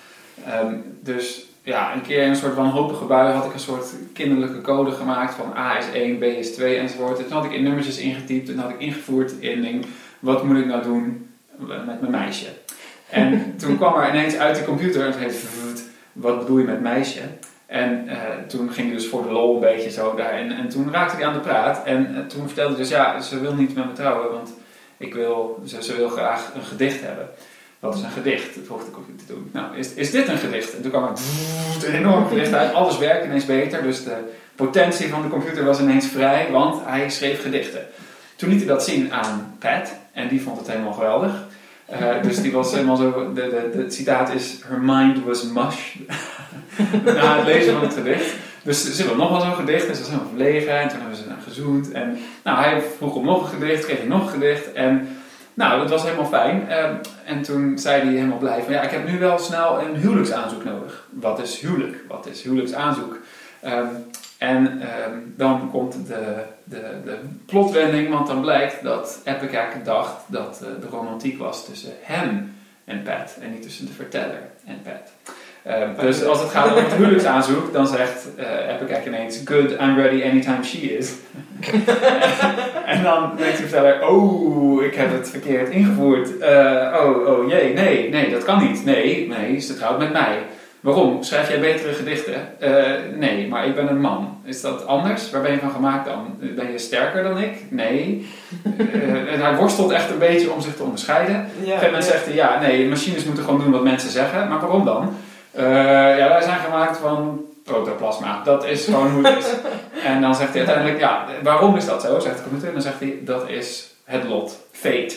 Ehm, 0.44 0.74
dus 1.00 1.51
ja, 1.62 1.94
een 1.94 2.02
keer 2.02 2.22
in 2.22 2.28
een 2.28 2.36
soort 2.36 2.54
wanhopige 2.54 3.04
bui 3.04 3.32
had 3.32 3.44
ik 3.44 3.52
een 3.52 3.58
soort 3.58 3.94
kinderlijke 4.12 4.60
code 4.60 4.90
gemaakt 4.90 5.34
van 5.34 5.56
A 5.56 5.78
is 5.78 5.92
1, 5.92 6.18
B 6.18 6.22
is 6.22 6.54
2 6.54 6.76
enzovoort. 6.76 7.18
En 7.18 7.24
toen 7.24 7.32
had 7.32 7.44
ik 7.44 7.52
in 7.52 7.62
nummertjes 7.62 7.98
ingetypt 7.98 8.48
en 8.48 8.58
had 8.58 8.70
ik 8.70 8.80
ingevoerd 8.80 9.32
in 9.38 9.62
ding, 9.62 9.86
wat 10.18 10.44
moet 10.44 10.56
ik 10.56 10.66
nou 10.66 10.82
doen 10.82 11.30
met 11.56 12.00
mijn 12.00 12.10
meisje? 12.10 12.46
En 13.10 13.44
toen 13.60 13.76
kwam 13.76 13.94
er 13.94 14.08
ineens 14.08 14.36
uit 14.36 14.56
de 14.56 14.64
computer, 14.64 15.04
het 15.04 15.16
heet 15.16 15.46
wat 16.12 16.38
bedoel 16.38 16.58
je 16.58 16.64
met 16.64 16.80
meisje? 16.80 17.20
En 17.66 18.04
uh, 18.06 18.12
toen 18.48 18.72
ging 18.72 18.86
hij 18.86 18.96
dus 18.96 19.08
voor 19.08 19.22
de 19.22 19.30
lol 19.30 19.54
een 19.54 19.60
beetje 19.60 19.90
zo 19.90 20.14
daar. 20.14 20.32
En, 20.32 20.50
en 20.50 20.68
toen 20.68 20.92
raakte 20.92 21.16
hij 21.16 21.26
aan 21.26 21.32
de 21.32 21.40
praat. 21.40 21.84
En 21.84 22.10
uh, 22.10 22.26
toen 22.26 22.46
vertelde 22.46 22.74
hij 22.74 22.82
dus, 22.82 22.90
ja, 22.90 23.20
ze 23.20 23.40
wil 23.40 23.54
niet 23.54 23.74
met 23.74 23.86
me 23.86 23.92
trouwen, 23.92 24.32
want 24.32 24.52
ik 24.96 25.14
wil, 25.14 25.62
ze, 25.66 25.82
ze 25.82 25.96
wil 25.96 26.08
graag 26.08 26.52
een 26.54 26.62
gedicht 26.62 27.00
hebben. 27.00 27.28
Wat 27.82 27.94
is 27.94 28.02
een 28.02 28.10
gedicht? 28.10 28.58
vroeg 28.64 28.84
de 28.84 28.90
computer 28.90 29.26
toen. 29.26 29.50
Nou, 29.52 29.76
is, 29.76 29.94
is 29.94 30.10
dit 30.10 30.28
een 30.28 30.38
gedicht? 30.38 30.76
En 30.76 30.82
toen 30.82 30.90
kwam 30.90 31.04
er 31.04 31.88
een 31.88 31.94
enorm 31.94 32.28
gedicht 32.28 32.52
uit. 32.52 32.74
Alles 32.74 32.98
werkte 32.98 33.26
ineens 33.26 33.44
beter. 33.44 33.82
Dus 33.82 34.04
de 34.04 34.16
potentie 34.54 35.08
van 35.08 35.22
de 35.22 35.28
computer 35.28 35.64
was 35.64 35.80
ineens 35.80 36.06
vrij, 36.06 36.48
want 36.50 36.80
hij 36.84 37.10
schreef 37.10 37.42
gedichten. 37.42 37.86
Toen 38.36 38.48
liet 38.48 38.58
hij 38.58 38.68
dat 38.68 38.84
zien 38.84 39.12
aan 39.12 39.56
Pat. 39.58 39.92
En 40.12 40.28
die 40.28 40.42
vond 40.42 40.58
het 40.58 40.66
helemaal 40.66 40.92
geweldig. 40.92 41.46
Uh, 41.92 42.22
dus 42.22 42.42
die 42.42 42.52
was 42.52 42.72
helemaal 42.72 42.96
zo, 42.96 43.32
de, 43.32 43.70
de, 43.72 43.78
het 43.78 43.94
citaat 43.94 44.34
is, 44.34 44.60
her 44.66 44.80
mind 44.80 45.24
was 45.24 45.42
mush, 45.42 45.94
na 47.04 47.36
het 47.36 47.46
lezen 47.46 47.72
van 47.72 47.82
het 47.82 47.94
gedicht. 47.94 48.34
Dus 48.62 48.96
ze 48.96 49.04
wil 49.04 49.16
nog 49.16 49.30
wel 49.30 49.40
zo'n 49.40 49.54
gedicht 49.54 49.86
en 49.86 49.94
ze 49.94 50.00
was 50.00 50.10
helemaal 50.10 50.30
verlegen 50.36 50.80
en 50.80 50.88
toen 50.88 51.00
hebben 51.00 51.16
ze 51.16 51.28
dan 51.28 51.42
gezoend. 51.42 51.90
En 51.90 52.18
nou, 52.44 52.62
hij 52.62 52.82
vroeg 52.96 53.14
om 53.14 53.24
nog 53.24 53.42
een 53.42 53.60
gedicht, 53.60 53.84
kreeg 53.84 53.98
hij 53.98 54.06
nog 54.06 54.22
een 54.22 54.40
gedicht 54.40 54.72
en 54.72 55.08
nou, 55.54 55.80
dat 55.80 55.90
was 55.90 56.02
helemaal 56.02 56.26
fijn. 56.26 56.66
Uh, 56.68 56.84
en 57.24 57.42
toen 57.42 57.78
zei 57.78 58.02
hij 58.02 58.12
helemaal 58.12 58.38
blij 58.38 58.62
van, 58.62 58.72
ja, 58.72 58.82
ik 58.82 58.90
heb 58.90 59.08
nu 59.08 59.18
wel 59.18 59.38
snel 59.38 59.80
een 59.80 59.96
huwelijksaanzoek 59.96 60.64
nodig. 60.64 61.06
Wat 61.10 61.42
is 61.42 61.60
huwelijk? 61.60 62.04
Wat 62.08 62.26
is 62.26 62.42
huwelijksaanzoek? 62.42 63.18
Um, 63.64 63.88
en 64.38 64.82
um, 65.10 65.34
dan 65.36 65.70
komt 65.70 66.06
de, 66.06 66.44
de, 66.64 67.00
de 67.04 67.18
plotwending, 67.46 68.08
want 68.08 68.26
dan 68.26 68.40
blijkt 68.40 68.82
dat 68.82 69.20
Epicac 69.24 69.84
dacht 69.84 70.16
dat 70.26 70.60
uh, 70.62 70.68
de 70.80 70.88
romantiek 70.90 71.38
was 71.38 71.64
tussen 71.64 71.92
hem 72.00 72.54
en 72.84 73.02
Pat 73.02 73.36
en 73.40 73.52
niet 73.52 73.62
tussen 73.62 73.86
de 73.86 73.92
verteller 73.92 74.42
en 74.66 74.82
Pat. 74.82 75.32
Um, 75.68 75.94
dus 76.00 76.24
als 76.24 76.40
het 76.40 76.50
gaat 76.50 76.70
om 76.70 76.84
het 76.84 76.92
huwelijksaanzoek, 76.92 77.72
dan 77.72 77.86
zegt 77.86 78.28
uh, 78.38 78.74
Epicac 78.74 79.06
ineens: 79.06 79.40
Good, 79.44 79.70
I'm 79.70 79.96
ready 79.96 80.22
anytime 80.22 80.64
she 80.64 80.78
is. 80.78 81.12
en 82.86 83.02
dan 83.02 83.32
denkt 83.36 83.56
de 83.56 83.62
verteller: 83.62 84.08
Oh, 84.08 84.82
ik 84.82 84.94
heb 84.94 85.12
het 85.12 85.30
verkeerd 85.30 85.68
ingevoerd. 85.68 86.28
Uh, 86.40 86.96
oh, 87.00 87.28
oh 87.28 87.48
jee, 87.48 87.72
nee, 87.72 88.08
nee, 88.08 88.30
dat 88.30 88.44
kan 88.44 88.68
niet. 88.68 88.84
Nee, 88.84 89.28
nee, 89.28 89.60
ze 89.60 89.76
trouwt 89.76 89.98
met 89.98 90.12
mij. 90.12 90.38
Waarom? 90.80 91.22
Schrijf 91.22 91.48
jij 91.48 91.60
betere 91.60 91.92
gedichten? 91.92 92.48
Uh, 92.60 92.70
nee, 93.18 93.48
maar 93.48 93.66
ik 93.66 93.74
ben 93.74 93.90
een 93.90 94.00
man. 94.00 94.40
Is 94.44 94.60
dat 94.60 94.86
anders? 94.86 95.30
Waar 95.30 95.42
ben 95.42 95.52
je 95.52 95.58
van 95.58 95.70
gemaakt 95.70 96.06
dan? 96.06 96.36
Ben 96.56 96.72
je 96.72 96.78
sterker 96.78 97.22
dan 97.22 97.38
ik? 97.38 97.56
Nee. 97.68 98.26
en 99.32 99.40
hij 99.40 99.56
worstelt 99.56 99.90
echt 99.90 100.10
een 100.10 100.18
beetje 100.18 100.52
om 100.52 100.60
zich 100.60 100.76
te 100.76 100.82
onderscheiden. 100.82 101.34
Ja, 101.34 101.40
Op 101.40 101.58
een 101.58 101.64
gegeven 101.64 101.86
moment 101.86 102.04
ja. 102.04 102.10
zegt 102.10 102.24
hij, 102.24 102.34
ja, 102.34 102.60
nee, 102.60 102.88
machines 102.88 103.24
moeten 103.24 103.44
gewoon 103.44 103.60
doen 103.60 103.70
wat 103.70 103.82
mensen 103.82 104.10
zeggen. 104.10 104.48
Maar 104.48 104.60
waarom 104.60 104.84
dan? 104.84 105.14
Uh, 105.56 105.62
ja, 106.18 106.28
wij 106.28 106.42
zijn 106.42 106.58
gemaakt 106.58 106.98
van 106.98 107.44
protoplasma. 107.64 108.42
Dat 108.44 108.64
is 108.64 108.84
gewoon 108.84 109.10
hoe 109.10 109.26
het 109.26 109.38
is. 109.38 109.52
en 110.10 110.20
dan 110.20 110.34
zegt 110.34 110.50
hij 110.50 110.58
uiteindelijk, 110.58 110.98
ja, 110.98 111.26
waarom 111.42 111.76
is 111.76 111.86
dat 111.86 112.02
zo? 112.02 112.18
Zegt 112.18 112.36
de 112.36 112.42
computer. 112.42 112.68
En 112.68 112.74
dan 112.74 112.82
zegt 112.82 113.00
hij, 113.00 113.18
dat 113.20 113.48
is 113.48 113.94
het 114.04 114.24
lot. 114.24 114.58
Fate. 114.72 115.14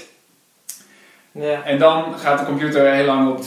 Ja. 1.32 1.64
En 1.64 1.78
dan 1.78 2.14
gaat 2.18 2.40
de 2.40 2.46
computer 2.46 2.94
heel 2.94 3.06
lang 3.06 3.30
op 3.30 3.40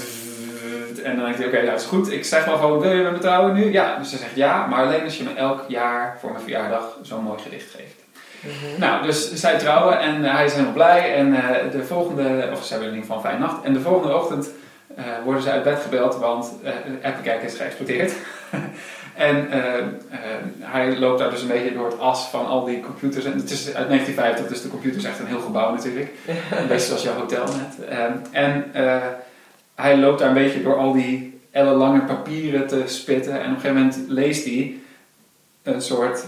en 1.03 1.17
dan 1.17 1.25
denkt 1.25 1.39
hij, 1.39 1.47
oké, 1.47 1.57
okay, 1.57 1.71
dat 1.71 1.81
is 1.81 1.87
goed. 1.87 2.13
Ik 2.13 2.25
zeg 2.25 2.45
wel 2.45 2.57
gewoon, 2.57 2.81
wil 2.81 2.93
je 2.93 3.03
met 3.03 3.13
me 3.13 3.19
trouwen 3.19 3.55
nu? 3.55 3.73
Ja. 3.73 3.99
Dus 3.99 4.11
ze 4.11 4.17
zegt 4.17 4.35
ja, 4.35 4.67
maar 4.67 4.85
alleen 4.85 5.05
als 5.05 5.17
je 5.17 5.25
me 5.25 5.35
elk 5.35 5.65
jaar 5.69 6.17
voor 6.21 6.31
mijn 6.31 6.43
verjaardag 6.43 6.97
zo'n 7.03 7.23
mooi 7.23 7.39
gedicht 7.39 7.71
geeft. 7.71 7.95
Mm 8.41 8.51
-hmm. 8.51 8.81
Nou, 8.81 9.03
dus 9.03 9.33
zij 9.33 9.59
trouwen 9.59 9.99
en 9.99 10.25
uh, 10.25 10.35
hij 10.35 10.45
is 10.45 10.53
helemaal 10.53 10.73
blij. 10.73 11.15
En 11.15 11.29
uh, 11.29 11.41
de 11.73 11.85
volgende, 11.85 12.49
of 12.53 12.65
ze 12.65 12.73
hebben 12.73 12.89
in 12.89 12.95
ieder 12.95 13.09
geval 13.09 13.17
een 13.17 13.31
fijne 13.31 13.47
nacht. 13.47 13.65
En 13.65 13.73
de 13.73 13.81
volgende 13.81 14.15
ochtend 14.15 14.47
eh, 14.47 14.53
worden 15.25 15.43
ze 15.43 15.51
uit 15.51 15.63
bed 15.63 15.81
gebeld, 15.81 16.17
want 16.17 16.53
uh, 16.65 16.71
Epic 17.03 17.43
is 17.43 17.57
geëxplodeerd. 17.57 18.13
en 19.15 19.49
uh, 19.55 19.63
hij 20.59 20.99
loopt 20.99 21.19
daar 21.19 21.31
dus 21.31 21.43
een 21.43 21.49
beetje 21.49 21.73
door 21.73 21.87
het 21.87 21.99
as 21.99 22.29
van 22.29 22.47
al 22.47 22.65
die 22.65 22.81
computers. 22.81 23.25
En 23.25 23.33
het 23.33 23.51
is 23.51 23.67
uit 23.67 23.89
1950, 23.89 24.47
dus 24.47 24.63
de 24.63 24.69
computer 24.69 24.99
is 24.99 25.05
echt 25.05 25.19
een 25.19 25.27
heel 25.27 25.41
gebouw 25.41 25.75
natuurlijk. 25.75 26.11
Een 26.51 26.67
beetje 26.69 26.87
zoals 26.87 27.03
jouw 27.03 27.15
hotel 27.15 27.45
net. 27.45 27.89
en 28.31 28.71
hij 29.75 29.99
loopt 29.99 30.19
daar 30.19 30.29
een 30.29 30.35
beetje 30.35 30.63
door 30.63 30.77
al 30.77 30.93
die 30.93 31.41
ellenlange 31.51 32.01
papieren 32.01 32.67
te 32.67 32.83
spitten. 32.87 33.33
En 33.33 33.39
op 33.39 33.45
een 33.45 33.61
gegeven 33.61 33.77
moment 33.77 33.99
leest 34.09 34.45
hij 34.45 34.75
een 35.63 35.83
soort 35.83 36.25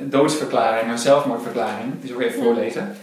doodsverklaring, 0.00 0.90
een 0.90 0.98
zelfmoordverklaring. 0.98 2.00
Die 2.00 2.10
zal 2.10 2.20
ik 2.20 2.26
even 2.26 2.42
voorlezen. 2.42 2.96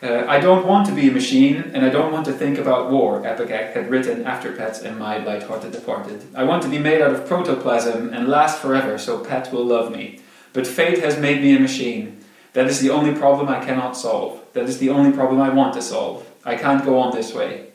Uh, 0.00 0.24
I 0.28 0.38
don't 0.38 0.64
want 0.64 0.86
to 0.86 0.94
be 0.94 1.08
a 1.08 1.12
machine, 1.12 1.72
and 1.74 1.84
I 1.84 1.88
don't 1.88 2.12
want 2.12 2.24
to 2.26 2.32
think 2.32 2.56
about 2.56 2.88
war, 2.88 3.20
Epicac 3.22 3.72
had 3.72 3.90
written 3.90 4.24
after 4.24 4.52
Pat 4.52 4.80
and 4.82 4.96
my 4.96 5.18
light-hearted 5.18 5.72
departed. 5.72 6.22
I 6.36 6.44
want 6.44 6.62
to 6.62 6.68
be 6.68 6.78
made 6.78 7.00
out 7.00 7.12
of 7.12 7.26
protoplasm 7.26 8.14
and 8.14 8.28
last 8.28 8.62
forever, 8.62 8.96
so 8.96 9.24
Pat 9.24 9.52
will 9.52 9.64
love 9.64 9.90
me. 9.90 10.20
But 10.52 10.68
fate 10.68 11.00
has 11.00 11.18
made 11.18 11.42
me 11.42 11.56
a 11.56 11.58
machine. 11.58 12.24
That 12.52 12.68
is 12.68 12.80
the 12.80 12.90
only 12.90 13.12
problem 13.12 13.48
I 13.48 13.64
cannot 13.64 13.96
solve. 13.96 14.40
That 14.52 14.68
is 14.68 14.78
the 14.78 14.90
only 14.90 15.10
problem 15.10 15.40
I 15.40 15.48
want 15.48 15.74
to 15.74 15.82
solve. 15.82 16.24
I 16.44 16.54
can't 16.54 16.84
go 16.84 17.00
on 17.00 17.12
this 17.12 17.34
way. 17.34 17.72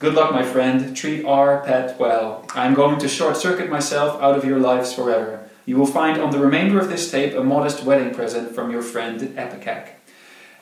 Good 0.00 0.14
luck, 0.14 0.32
my 0.32 0.42
friend. 0.42 0.96
Treat 0.96 1.24
our 1.24 1.62
pet 1.64 2.00
well. 2.00 2.44
I 2.56 2.66
am 2.66 2.74
going 2.74 2.98
to 2.98 3.08
short 3.08 3.36
circuit 3.36 3.70
myself 3.70 4.20
out 4.20 4.36
of 4.36 4.44
your 4.44 4.58
lives 4.58 4.92
forever. 4.92 5.48
You 5.66 5.76
will 5.76 5.86
find 5.86 6.20
on 6.20 6.32
the 6.32 6.40
remainder 6.40 6.80
of 6.80 6.88
this 6.88 7.08
tape 7.08 7.32
a 7.34 7.44
modest 7.44 7.84
wedding 7.84 8.12
present 8.12 8.56
from 8.56 8.72
your 8.72 8.82
friend 8.82 9.20
Epicac. 9.38 9.90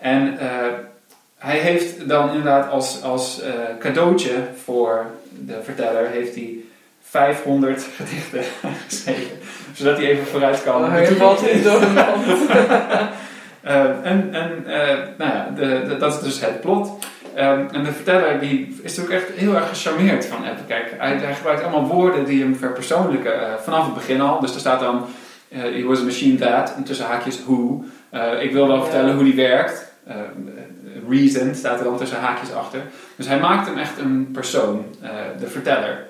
En 0.02 0.34
uh, 0.34 0.40
hij 1.38 1.58
heeft 1.58 2.08
dan 2.08 2.28
inderdaad 2.28 2.70
als, 2.70 3.02
als 3.02 3.42
uh, 3.42 3.48
cadeautje 3.78 4.34
voor 4.64 5.06
de 5.30 5.58
verteller 5.62 6.08
heeft 6.08 6.34
hij 6.34 6.56
500 7.02 7.86
gedichten 7.96 8.42
geschreven. 8.86 9.38
Zodat 9.72 9.96
hij 9.96 10.06
even 10.06 10.26
vooruit 10.26 10.62
kan. 10.62 10.84
Oh, 10.84 10.90
hij 10.90 11.06
valt 11.06 11.40
door 11.40 11.80
de 11.80 11.86
uh, 13.64 13.84
en 14.02 14.34
en 14.34 14.64
nou 15.18 15.30
ja, 15.30 15.48
de, 15.54 15.82
de, 15.88 15.96
dat 15.96 16.14
is 16.14 16.20
dus 16.20 16.40
het 16.40 16.60
plot. 16.60 16.98
Um, 17.38 17.68
en 17.70 17.84
de 17.84 17.92
verteller 17.92 18.40
die 18.40 18.80
is 18.82 18.96
natuurlijk 18.96 19.24
echt 19.24 19.38
heel 19.38 19.54
erg 19.54 19.68
gecharmeerd 19.68 20.26
van 20.26 20.44
Epic. 20.44 20.90
Hij, 20.98 21.16
hij 21.16 21.34
gebruikt 21.34 21.62
allemaal 21.62 21.86
woorden 21.86 22.24
die 22.24 22.42
hem 22.42 22.56
verpersoonlijken 22.56 23.32
vanaf 23.62 23.84
het 23.84 23.94
begin 23.94 24.20
al. 24.20 24.40
Dus 24.40 24.54
er 24.54 24.60
staat 24.60 24.80
dan, 24.80 25.06
he 25.48 25.82
was 25.82 26.00
a 26.00 26.04
machine 26.04 26.38
that, 26.38 26.74
en 26.76 26.84
tussen 26.84 27.06
haakjes 27.06 27.44
who. 27.44 27.84
ik 28.40 28.52
wil 28.52 28.68
wel 28.68 28.82
vertellen 28.82 29.14
hoe 29.14 29.24
die 29.24 29.34
werkt. 29.34 29.91
Uh, 30.16 31.08
reason 31.08 31.54
staat 31.54 31.78
er 31.78 31.84
dan 31.84 31.96
tussen 31.96 32.20
haakjes 32.20 32.52
achter. 32.52 32.80
Dus 33.16 33.26
hij 33.26 33.40
maakt 33.40 33.66
hem 33.66 33.78
echt 33.78 33.98
een 33.98 34.28
persoon, 34.32 34.84
uh, 35.02 35.08
de 35.38 35.46
verteller. 35.46 36.06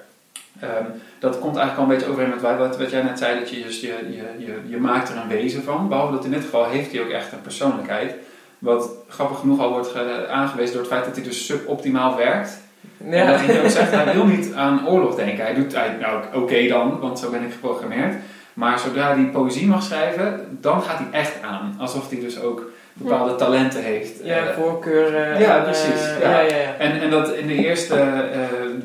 Um, 0.62 0.86
dat 1.18 1.38
komt 1.38 1.57
eigenlijk 1.57 1.76
al 1.76 1.82
een 1.82 1.98
beetje 1.98 2.11
overeen 2.11 2.30
met 2.30 2.40
wat, 2.40 2.78
wat 2.78 2.90
jij 2.90 3.03
net 3.03 3.18
zei, 3.18 3.38
dat 3.38 3.50
je, 3.50 3.62
dus 3.62 3.80
je, 3.80 3.86
je, 3.86 4.44
je, 4.46 4.61
je 4.66 4.76
maakt 4.76 5.09
er 5.09 5.16
een 5.16 5.28
wezen 5.28 5.62
van. 5.62 5.88
Behalve 5.88 6.12
dat 6.12 6.24
in 6.24 6.30
dit 6.30 6.42
geval 6.42 6.64
heeft 6.64 6.92
hij 6.92 7.00
ook 7.00 7.11
echt 7.11 7.32
een 7.32 7.40
persoonlijkheid. 7.40 8.14
Wat 8.59 8.90
grappig 9.09 9.38
genoeg 9.38 9.61
al 9.61 9.70
wordt 9.70 9.96
aangewezen 10.28 10.72
door 10.72 10.82
het 10.82 10.92
feit 10.92 11.05
dat 11.05 11.14
hij 11.14 11.24
dus 11.24 11.46
suboptimaal 11.46 12.16
werkt. 12.16 12.61
Ja. 12.96 13.12
En 13.12 13.26
dat 13.26 13.40
hij 13.40 13.62
ook 13.62 13.70
zegt, 13.70 13.90
hij 13.90 14.14
wil 14.14 14.26
niet 14.26 14.53
aan 14.55 14.88
oorlog 14.88 15.14
denken. 15.14 15.44
Hij 15.44 15.55
doet, 15.55 15.74
hij, 15.74 15.96
nou 16.00 16.24
oké 16.34 16.68
dan, 16.68 17.00
want 17.00 17.18
zo 17.18 17.30
ben 17.30 17.42
ik 17.42 17.53
geprogrammeerd. 17.53 18.14
Maar 18.55 18.78
zodra 18.78 19.14
hij 19.14 19.24
poëzie 19.24 19.66
mag 19.66 19.82
schrijven, 19.82 20.59
dan 20.61 20.82
gaat 20.82 20.98
hij 20.98 21.20
echt 21.20 21.42
aan. 21.42 21.76
Alsof 21.78 22.11
hij 22.11 22.20
dus 22.20 22.40
ook 22.40 22.70
bepaalde 22.93 23.34
talenten 23.34 23.82
heeft. 23.82 24.12
Ja, 24.22 24.43
uh, 24.43 24.51
voorkeuren. 24.51 25.40
Ja, 25.40 25.61
precies. 25.61 26.03
Ja. 26.20 26.30
Ja, 26.30 26.40
ja. 26.40 26.76
En, 26.78 27.01
en 27.01 27.11
dat 27.11 27.34
in 27.34 27.47
de 27.47 27.55
eerste 27.55 28.24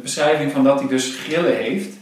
beschrijving 0.02 0.52
van 0.52 0.64
dat 0.64 0.80
hij 0.80 0.90
dus 0.90 1.20
grillen 1.24 1.56
heeft, 1.56 1.98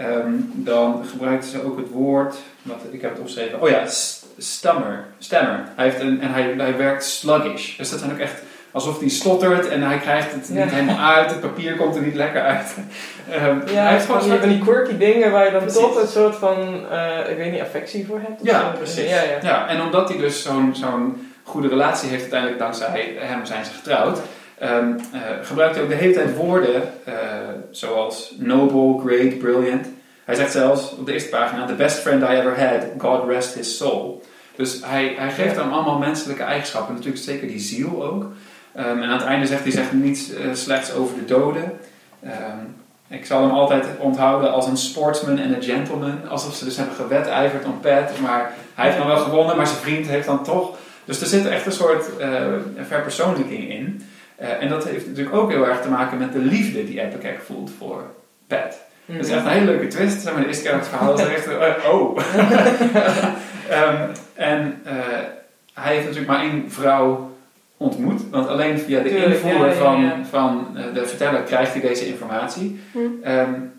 um, 0.00 0.50
dan 0.54 1.04
gebruikt 1.10 1.44
ze 1.44 1.64
ook 1.64 1.76
het 1.76 1.90
woord, 1.90 2.36
wat, 2.62 2.80
ik 2.90 3.00
heb 3.00 3.10
het 3.10 3.20
opgeschreven, 3.20 3.60
oh 3.60 3.68
ja, 3.68 3.84
stammer. 4.38 5.04
stammer. 5.18 5.64
Hij 5.76 5.84
heeft 5.84 6.00
een, 6.00 6.20
en 6.20 6.32
hij, 6.32 6.54
hij 6.56 6.76
werkt 6.76 7.04
sluggish. 7.04 7.76
Dus 7.76 7.90
dat 7.90 7.98
zijn 7.98 8.12
ook 8.12 8.18
echt 8.18 8.42
alsof 8.70 8.98
hij 9.00 9.08
stottert 9.08 9.68
en 9.68 9.82
hij 9.82 9.98
krijgt 9.98 10.32
het 10.32 10.48
niet 10.48 10.70
helemaal 10.70 11.14
uit, 11.14 11.30
het 11.30 11.40
papier 11.40 11.76
komt 11.76 11.96
er 11.96 12.02
niet 12.02 12.14
lekker 12.14 12.42
uit. 12.42 12.74
Um, 13.32 13.62
ja, 13.66 13.82
hij 13.82 13.92
heeft 13.92 14.04
gewoon 14.04 14.38
van 14.38 14.48
die 14.48 14.58
quirky 14.58 14.96
dingen 14.96 15.30
waar 15.30 15.44
je 15.44 15.50
dan 15.50 15.60
precies. 15.60 15.80
toch 15.80 16.00
een 16.00 16.08
soort 16.08 16.36
van, 16.36 16.84
uh, 16.92 17.30
ik 17.30 17.36
weet 17.36 17.52
niet, 17.52 17.60
affectie 17.60 18.06
voor 18.06 18.20
hebt. 18.20 18.40
Ja, 18.42 18.72
precies. 18.76 19.08
Ja, 19.08 19.22
ja. 19.22 19.38
ja, 19.42 19.68
en 19.68 19.80
omdat 19.80 20.08
hij 20.08 20.18
dus 20.18 20.42
zo'n 20.42 20.74
zo'n 20.74 21.25
goede 21.46 21.68
relatie 21.68 22.08
heeft 22.08 22.20
uiteindelijk 22.20 22.60
dankzij 22.60 23.16
hem 23.18 23.46
zijn 23.46 23.64
ze 23.64 23.70
getrouwd. 23.72 24.18
Um, 24.62 24.96
uh, 25.14 25.20
gebruikt 25.42 25.74
hij 25.74 25.84
ook 25.84 25.90
de 25.90 25.94
hele 25.94 26.12
tijd 26.12 26.36
woorden 26.36 26.82
uh, 27.08 27.14
zoals 27.70 28.34
noble, 28.38 29.00
great, 29.06 29.38
brilliant. 29.38 29.86
Hij 30.24 30.34
zegt 30.34 30.52
zelfs 30.52 30.96
op 30.96 31.06
de 31.06 31.12
eerste 31.12 31.28
pagina: 31.28 31.66
The 31.66 31.74
best 31.74 31.98
friend 31.98 32.22
I 32.22 32.26
ever 32.26 32.68
had, 32.68 32.82
God 32.98 33.28
rest 33.28 33.54
his 33.54 33.76
soul. 33.76 34.22
Dus 34.56 34.80
hij, 34.84 35.14
hij 35.16 35.30
geeft 35.30 35.56
hem 35.56 35.72
allemaal 35.72 35.98
menselijke 35.98 36.42
eigenschappen, 36.42 36.94
natuurlijk 36.94 37.22
zeker 37.22 37.48
die 37.48 37.58
ziel 37.58 38.04
ook. 38.04 38.22
Um, 38.22 39.02
en 39.02 39.02
aan 39.02 39.18
het 39.18 39.26
einde 39.26 39.46
zegt 39.46 39.62
hij 39.62 39.72
zegt 39.72 39.92
niets 39.92 40.30
uh, 40.30 40.38
slechts 40.52 40.92
over 40.92 41.14
de 41.14 41.24
doden. 41.24 41.72
Um, 42.24 42.76
ik 43.08 43.26
zal 43.26 43.42
hem 43.42 43.50
altijd 43.50 43.86
onthouden 43.98 44.52
als 44.52 44.66
een 44.66 44.76
sportsman 44.76 45.38
en 45.38 45.54
een 45.54 45.62
gentleman. 45.62 46.28
Alsof 46.28 46.54
ze 46.54 46.64
dus 46.64 46.76
hebben 46.76 46.94
gewedijverd 46.94 47.64
om 47.64 47.80
Pat, 47.80 48.18
maar 48.20 48.52
hij 48.74 48.84
heeft 48.84 48.98
dan 48.98 49.06
wel 49.06 49.16
gewonnen, 49.16 49.56
maar 49.56 49.66
zijn 49.66 49.78
vriend 49.78 50.06
heeft 50.06 50.26
dan 50.26 50.44
toch 50.44 50.76
dus 51.06 51.20
er 51.20 51.26
zit 51.26 51.46
echt 51.46 51.66
een 51.66 51.72
soort 51.72 52.06
uh, 52.20 52.26
verpersoonlijking 52.86 53.70
in. 53.70 54.02
Uh, 54.40 54.62
en 54.62 54.68
dat 54.68 54.84
heeft 54.84 55.06
natuurlijk 55.06 55.36
ook 55.36 55.50
heel 55.50 55.66
erg 55.66 55.80
te 55.80 55.88
maken 55.88 56.18
met 56.18 56.32
de 56.32 56.38
liefde 56.38 56.84
die 56.84 57.00
Epic 57.00 57.30
voelt 57.44 57.70
voor 57.78 58.02
Pat. 58.46 58.78
Mm. 59.04 59.16
Dat 59.16 59.26
is 59.26 59.32
echt 59.32 59.44
een 59.44 59.50
hele 59.50 59.64
leuke 59.64 59.86
twist. 59.86 60.20
Zeg 60.20 60.32
maar, 60.32 60.42
de 60.42 60.48
eerste 60.48 60.62
keer 60.62 60.74
het 60.74 60.88
verhaal 60.88 61.18
is 61.18 61.26
echt, 61.26 61.48
uh, 61.48 61.94
oh. 61.94 62.18
um, 63.70 64.12
en 64.34 64.82
hij 65.74 65.94
heeft 65.94 66.04
natuurlijk 66.04 66.26
maar 66.26 66.40
één 66.40 66.64
vrouw 66.68 67.36
ontmoet. 67.76 68.30
Want 68.30 68.48
alleen 68.48 68.78
via 68.78 69.00
de 69.00 69.08
Tuurlijk, 69.08 69.42
invoer 69.42 69.66
ja, 69.66 69.72
van, 69.72 70.00
ja, 70.00 70.06
ja. 70.06 70.24
van 70.30 70.78
de 70.94 71.06
verteller 71.06 71.42
krijgt 71.42 71.72
hij 71.72 71.80
deze 71.80 72.06
informatie. 72.06 72.80
Mm. 72.92 73.20
Um, 73.26 73.72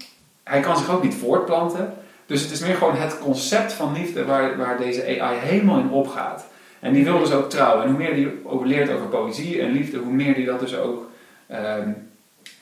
hij 0.44 0.60
kan 0.60 0.78
zich 0.78 0.92
ook 0.92 1.04
niet 1.04 1.16
voortplanten. 1.16 1.94
Dus 2.26 2.42
het 2.42 2.52
is 2.52 2.60
meer 2.60 2.76
gewoon 2.76 2.96
het 2.96 3.20
concept 3.20 3.74
van 3.74 3.94
liefde 3.94 4.26
waar, 4.26 4.58
waar 4.58 4.78
deze 4.78 5.22
AI 5.22 5.38
helemaal 5.38 5.80
in 5.80 5.90
opgaat. 5.90 6.46
En 6.80 6.94
die 6.94 7.04
wil 7.04 7.20
dus 7.20 7.32
ook 7.32 7.50
trouwen. 7.50 7.84
En 7.84 7.90
hoe 7.90 7.98
meer 7.98 8.16
die 8.16 8.30
leert 8.64 8.92
over 8.92 9.08
poëzie 9.08 9.62
en 9.62 9.72
liefde, 9.72 9.98
hoe 9.98 10.14
meer 10.14 10.34
die 10.34 10.46
dat 10.46 10.60
dus 10.60 10.78
ook 10.78 11.10
um, 11.52 12.10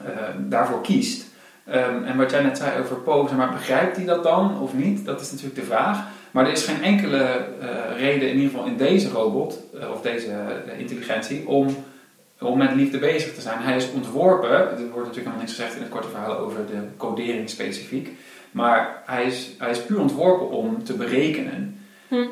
uh, 0.01 0.07
daarvoor 0.37 0.81
kiest. 0.81 1.33
Um, 1.67 2.03
en 2.03 2.17
wat 2.17 2.31
jij 2.31 2.41
net 2.41 2.57
zei 2.57 2.81
over 2.81 2.95
Poe, 2.95 3.27
zeg 3.27 3.37
maar, 3.37 3.51
begrijpt 3.51 3.95
hij 3.95 4.05
dat 4.05 4.23
dan 4.23 4.59
of 4.59 4.73
niet? 4.73 5.05
Dat 5.05 5.21
is 5.21 5.31
natuurlijk 5.31 5.59
de 5.59 5.65
vraag. 5.65 6.07
Maar 6.31 6.45
er 6.45 6.51
is 6.51 6.65
geen 6.65 6.83
enkele 6.83 7.47
uh, 7.61 7.67
reden, 7.97 8.29
in 8.29 8.35
ieder 8.35 8.49
geval 8.49 8.65
in 8.65 8.77
deze 8.77 9.09
robot, 9.09 9.59
uh, 9.75 9.91
of 9.91 10.01
deze 10.01 10.31
intelligentie, 10.77 11.47
om, 11.47 11.67
om 12.39 12.57
met 12.57 12.75
liefde 12.75 12.97
bezig 12.97 13.33
te 13.33 13.41
zijn. 13.41 13.59
Hij 13.59 13.75
is 13.75 13.91
ontworpen, 13.91 14.49
er 14.49 14.67
wordt 14.67 14.77
natuurlijk 14.77 15.15
helemaal 15.15 15.37
niks 15.37 15.53
gezegd 15.53 15.75
in 15.75 15.81
het 15.81 15.91
korte 15.91 16.09
verhaal 16.09 16.37
over 16.37 16.65
de 16.65 16.87
codering 16.97 17.49
specifiek, 17.49 18.09
maar 18.51 19.01
hij 19.05 19.25
is, 19.25 19.49
hij 19.57 19.69
is 19.69 19.81
puur 19.81 19.99
ontworpen 19.99 20.49
om 20.49 20.83
te 20.83 20.93
berekenen. 20.93 21.79
Hm. 22.07 22.15
Um, 22.15 22.27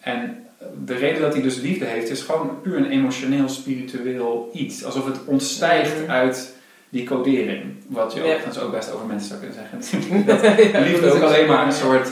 en 0.00 0.43
de 0.84 0.94
reden 0.94 1.22
dat 1.22 1.32
hij 1.32 1.42
dus 1.42 1.60
liefde 1.60 1.84
heeft, 1.84 2.10
is 2.10 2.22
gewoon 2.22 2.60
puur 2.62 2.76
een 2.76 2.90
emotioneel, 2.90 3.48
spiritueel 3.48 4.50
iets. 4.52 4.84
Alsof 4.84 5.06
het 5.06 5.18
ontstijgt 5.24 6.00
mm. 6.00 6.10
uit 6.10 6.54
die 6.88 7.04
codering. 7.04 7.62
Wat 7.86 8.12
je 8.12 8.22
overigens 8.22 8.58
ook 8.58 8.72
best 8.72 8.92
over 8.92 9.06
mensen 9.06 9.28
zou 9.28 9.40
kunnen 9.40 9.56
zeggen. 9.56 10.26
dat 10.72 10.86
liefde 10.86 11.12
ook 11.12 11.22
alleen 11.22 11.46
maar 11.46 11.66
een 11.66 11.72
soort 11.72 12.08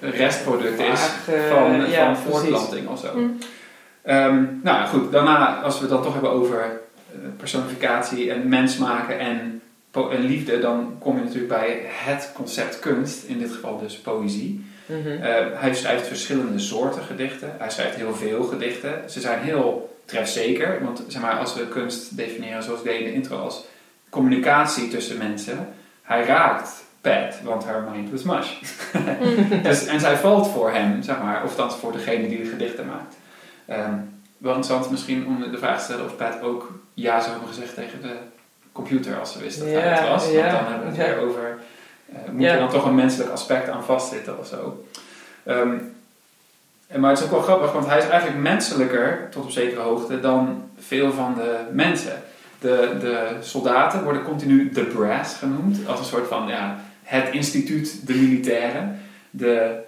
restproduct 0.00 0.80
is 0.80 1.00
van, 1.48 1.86
van 1.90 2.16
voortplanting 2.16 2.88
of 2.88 2.98
zo. 3.00 3.16
Mm. 3.16 3.38
Um, 4.06 4.60
nou 4.62 4.86
goed, 4.86 5.12
daarna, 5.12 5.60
als 5.62 5.74
we 5.74 5.80
het 5.80 5.90
dan 5.90 6.02
toch 6.02 6.12
hebben 6.12 6.30
over 6.30 6.60
eh, 6.60 7.18
personificatie 7.36 8.30
en 8.30 8.48
mens 8.48 8.78
maken 8.78 9.18
en, 9.18 9.60
en 9.92 10.20
liefde, 10.20 10.58
dan 10.58 10.96
kom 10.98 11.16
je 11.16 11.22
natuurlijk 11.22 11.48
bij 11.48 11.82
het 11.86 12.30
concept 12.34 12.78
kunst, 12.78 13.24
in 13.24 13.38
dit 13.38 13.52
geval 13.52 13.78
dus 13.78 13.98
poëzie. 13.98 14.64
Mm 14.86 15.22
hij 15.54 15.74
schrijft 15.74 16.06
verschillende 16.06 16.58
soorten 16.58 17.02
gedichten. 17.02 17.54
Hij 17.58 17.70
schrijft 17.70 17.96
heel 17.96 18.14
veel 18.14 18.42
gedichten. 18.42 19.10
Ze 19.10 19.20
zijn 19.20 19.40
heel 19.40 19.96
trefzeker. 20.04 20.84
Want 20.84 21.02
zeg 21.08 21.22
maar, 21.22 21.38
als 21.38 21.54
we 21.54 21.68
kunst 21.68 22.16
definiëren 22.16 22.62
zoals 22.62 22.78
ik 22.78 22.84
deed 22.84 22.98
in 22.98 23.04
de 23.04 23.12
intro 23.12 23.38
als 23.38 23.64
communicatie 24.08 24.88
tussen 24.88 25.18
mensen. 25.18 25.68
Hij 26.02 26.24
raakt 26.24 26.84
Pat, 27.00 27.40
want 27.42 27.64
haar 27.64 27.82
mind 27.90 28.10
was 28.10 28.22
mush. 28.22 28.60
Mhm. 28.92 29.62
dus, 29.68 29.86
en 29.86 30.00
zij 30.00 30.16
valt 30.16 30.48
voor 30.48 30.72
hem, 30.72 31.02
zeg 31.02 31.18
maar. 31.22 31.44
Of 31.44 31.56
dan 31.56 31.72
voor 31.72 31.92
degene 31.92 32.28
die 32.28 32.42
de 32.42 32.48
gedichten 32.48 32.86
maakt. 32.86 33.16
Um, 33.70 34.14
wel 34.38 34.54
interessant 34.54 34.90
misschien 34.90 35.26
om 35.26 35.50
de 35.50 35.58
vraag 35.58 35.78
te 35.78 35.84
stellen 35.84 36.04
of 36.04 36.16
Pat 36.16 36.42
ook 36.42 36.70
ja 36.94 37.20
zou 37.20 37.30
hebben 37.30 37.48
gezegd 37.48 37.74
tegen 37.74 38.02
de 38.02 38.16
computer 38.72 39.18
als 39.18 39.32
ze 39.32 39.38
wist 39.38 39.58
dat 39.58 39.68
hij 39.68 39.80
het 39.80 40.08
was. 40.08 40.24
Want 40.24 40.50
dan 40.50 40.66
hebben 40.66 40.92
we 40.92 40.96
het 40.96 40.96
weer 40.96 41.18
over 41.18 41.58
moet 42.32 42.44
er 42.44 42.58
dan 42.58 42.70
toch 42.70 42.84
een 42.84 42.94
menselijk 42.94 43.30
aspect 43.30 43.68
aan 43.68 43.84
vastzitten 43.84 44.38
of 44.38 44.46
zo. 44.46 44.84
Um, 45.46 45.94
maar 46.96 47.10
het 47.10 47.18
is 47.18 47.24
ook 47.24 47.30
wel 47.30 47.40
grappig, 47.40 47.72
want 47.72 47.86
hij 47.86 47.98
is 47.98 48.08
eigenlijk 48.08 48.42
menselijker, 48.42 49.28
tot 49.30 49.44
op 49.44 49.50
zekere 49.50 49.80
hoogte, 49.80 50.20
dan 50.20 50.62
veel 50.78 51.12
van 51.12 51.34
de 51.34 51.58
mensen. 51.72 52.22
De, 52.58 52.96
de 53.00 53.28
soldaten 53.40 54.02
worden 54.02 54.22
continu 54.22 54.70
de 54.70 54.84
brass 54.84 55.34
genoemd, 55.36 55.88
als 55.88 55.98
een 55.98 56.04
soort 56.04 56.28
van 56.28 56.48
ja, 56.48 56.80
het 57.02 57.34
instituut, 57.34 58.06
de 58.06 58.14
militairen. 58.14 59.00
De 59.30 59.82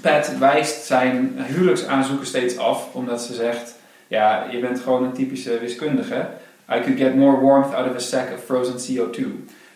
Pat 0.00 0.38
wijst 0.38 0.84
zijn 0.84 1.34
huwelijksaanzoeken 1.46 2.26
steeds 2.26 2.58
af, 2.58 2.88
omdat 2.92 3.22
ze 3.22 3.34
zegt, 3.34 3.74
ja, 4.06 4.46
je 4.50 4.58
bent 4.58 4.80
gewoon 4.80 5.04
een 5.04 5.12
typische 5.12 5.58
wiskundige. 5.58 6.28
I 6.70 6.80
could 6.80 6.98
get 6.98 7.14
more 7.14 7.40
warmth 7.40 7.74
out 7.74 7.88
of 7.88 7.94
a 7.94 7.98
sack 7.98 8.28
of 8.34 8.44
frozen 8.44 8.74
CO2. 8.74 9.22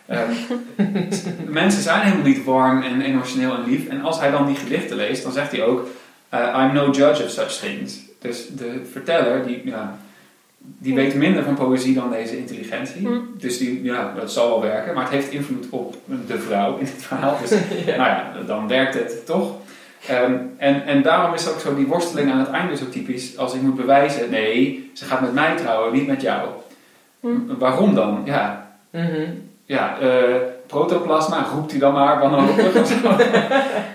Ehm, 0.05 0.29
mensen 1.61 1.81
zijn 1.81 2.01
helemaal 2.01 2.25
niet 2.25 2.43
warm 2.43 2.81
en 2.81 3.01
emotioneel 3.01 3.53
en 3.55 3.63
lief. 3.69 3.87
En 3.87 4.01
als 4.01 4.19
hij 4.19 4.31
dan 4.31 4.45
die 4.45 4.55
gedichten 4.55 4.95
leest, 4.97 5.23
dan 5.23 5.31
zegt 5.31 5.51
hij 5.51 5.63
ook, 5.63 5.87
uh, 6.33 6.63
I'm 6.67 6.73
no 6.73 6.89
judge 6.91 7.23
of 7.23 7.29
such 7.29 7.51
things. 7.51 7.99
Dus 8.19 8.47
de 8.47 8.81
verteller, 8.91 9.45
die, 9.45 9.61
ja, 9.65 9.97
die 10.57 10.95
weet 10.95 11.15
minder 11.15 11.43
van 11.43 11.53
poëzie 11.55 11.93
dan 11.93 12.11
deze 12.11 12.37
intelligentie. 12.37 13.07
Hm. 13.07 13.19
Dus 13.37 13.57
die, 13.57 13.83
ja, 13.83 14.13
dat 14.15 14.31
zal 14.31 14.49
wel 14.49 14.61
werken, 14.61 14.93
maar 14.93 15.03
het 15.03 15.13
heeft 15.13 15.31
invloed 15.31 15.65
op 15.69 15.95
de 16.27 16.39
vrouw 16.39 16.77
in 16.77 16.85
dit 16.85 17.03
verhaal. 17.03 17.37
Dus 17.41 17.49
Ja. 17.85 17.95
nou 17.97 18.09
ja, 18.09 18.31
dan 18.45 18.67
werkt 18.67 18.93
het 18.93 19.25
toch. 19.25 19.55
Ehm, 20.07 20.35
en, 20.57 20.85
en 20.85 21.01
daarom 21.01 21.33
is 21.33 21.49
ook 21.49 21.59
zo 21.59 21.75
die 21.75 21.85
worsteling 21.87 22.31
aan 22.31 22.39
het 22.39 22.49
einde 22.49 22.77
zo 22.77 22.89
typisch. 22.89 23.37
Als 23.37 23.53
ik 23.53 23.61
moet 23.61 23.75
bewijzen, 23.75 24.29
nee, 24.29 24.89
ze 24.93 25.05
gaat 25.05 25.21
met 25.21 25.33
mij 25.33 25.55
trouwen, 25.57 25.93
niet 25.93 26.07
met 26.07 26.21
jou. 26.21 26.49
Hm. 27.19 27.29
Waarom 27.57 27.95
dan? 27.95 28.21
Ja, 28.25 28.61
Mhm. 28.89 29.29
Ja 29.65 29.99
eh, 29.99 30.35
protoplasma, 30.67 31.45
roept 31.53 31.71
hij 31.71 31.79
dan 31.79 31.93
maar 31.93 32.19
wanhopig 32.19 32.87
zo. 32.87 32.93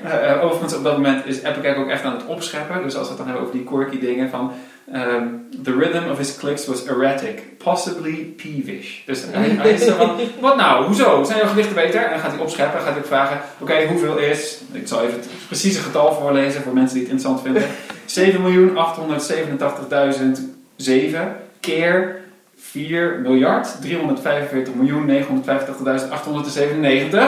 Eh, 0.04 0.44
overigens, 0.44 0.74
op 0.74 0.84
dat 0.84 0.96
moment 0.96 1.26
is 1.26 1.42
Epic 1.42 1.76
ook 1.76 1.88
echt 1.88 2.04
aan 2.04 2.12
het 2.12 2.26
opscheppen. 2.26 2.82
Dus 2.82 2.96
als 2.96 3.02
we 3.02 3.08
het 3.08 3.16
dan 3.16 3.26
hebben 3.26 3.44
over 3.46 3.56
die 3.56 3.64
quirky 3.64 3.98
dingen 3.98 4.30
van... 4.30 4.52
ehm, 4.92 5.26
the 5.62 5.76
rhythm 5.76 6.10
of 6.10 6.18
his 6.18 6.36
clicks 6.36 6.66
was 6.66 6.86
erratic, 6.86 7.42
possibly 7.58 8.34
peevish. 8.36 9.04
Dus 9.06 9.24
hij, 9.30 9.48
hij 9.48 9.70
is 9.70 9.84
zo 9.84 9.94
van, 9.94 10.16
wat 10.40 10.56
nou, 10.56 10.84
hoezo? 10.84 11.24
Zijn 11.24 11.38
jouw 11.38 11.48
gedichten 11.48 11.74
beter? 11.74 12.04
En 12.04 12.10
dan 12.10 12.18
gaat 12.18 12.32
hij 12.32 12.40
opscheppen, 12.40 12.80
gaat 12.80 12.90
hij 12.90 12.98
ook 12.98 13.06
vragen, 13.06 13.40
oké, 13.58 13.86
hoeveel 13.86 14.18
is... 14.18 14.60
Ik 14.72 14.88
zal 14.88 15.02
even 15.02 15.14
het 15.14 15.28
precieze 15.46 15.80
getal 15.80 16.12
voorlezen 16.12 16.62
voor 16.62 16.74
mensen 16.74 16.98
die 16.98 17.08
het 17.08 17.12
interessant 17.12 17.42
vinden. 17.42 17.62
7.887.007 20.82 21.18
keer 21.60 22.17
4 22.70 23.18
miljard 23.22 23.80
345 23.80 24.74
miljoen 24.74 25.10
950.897. 25.10 27.18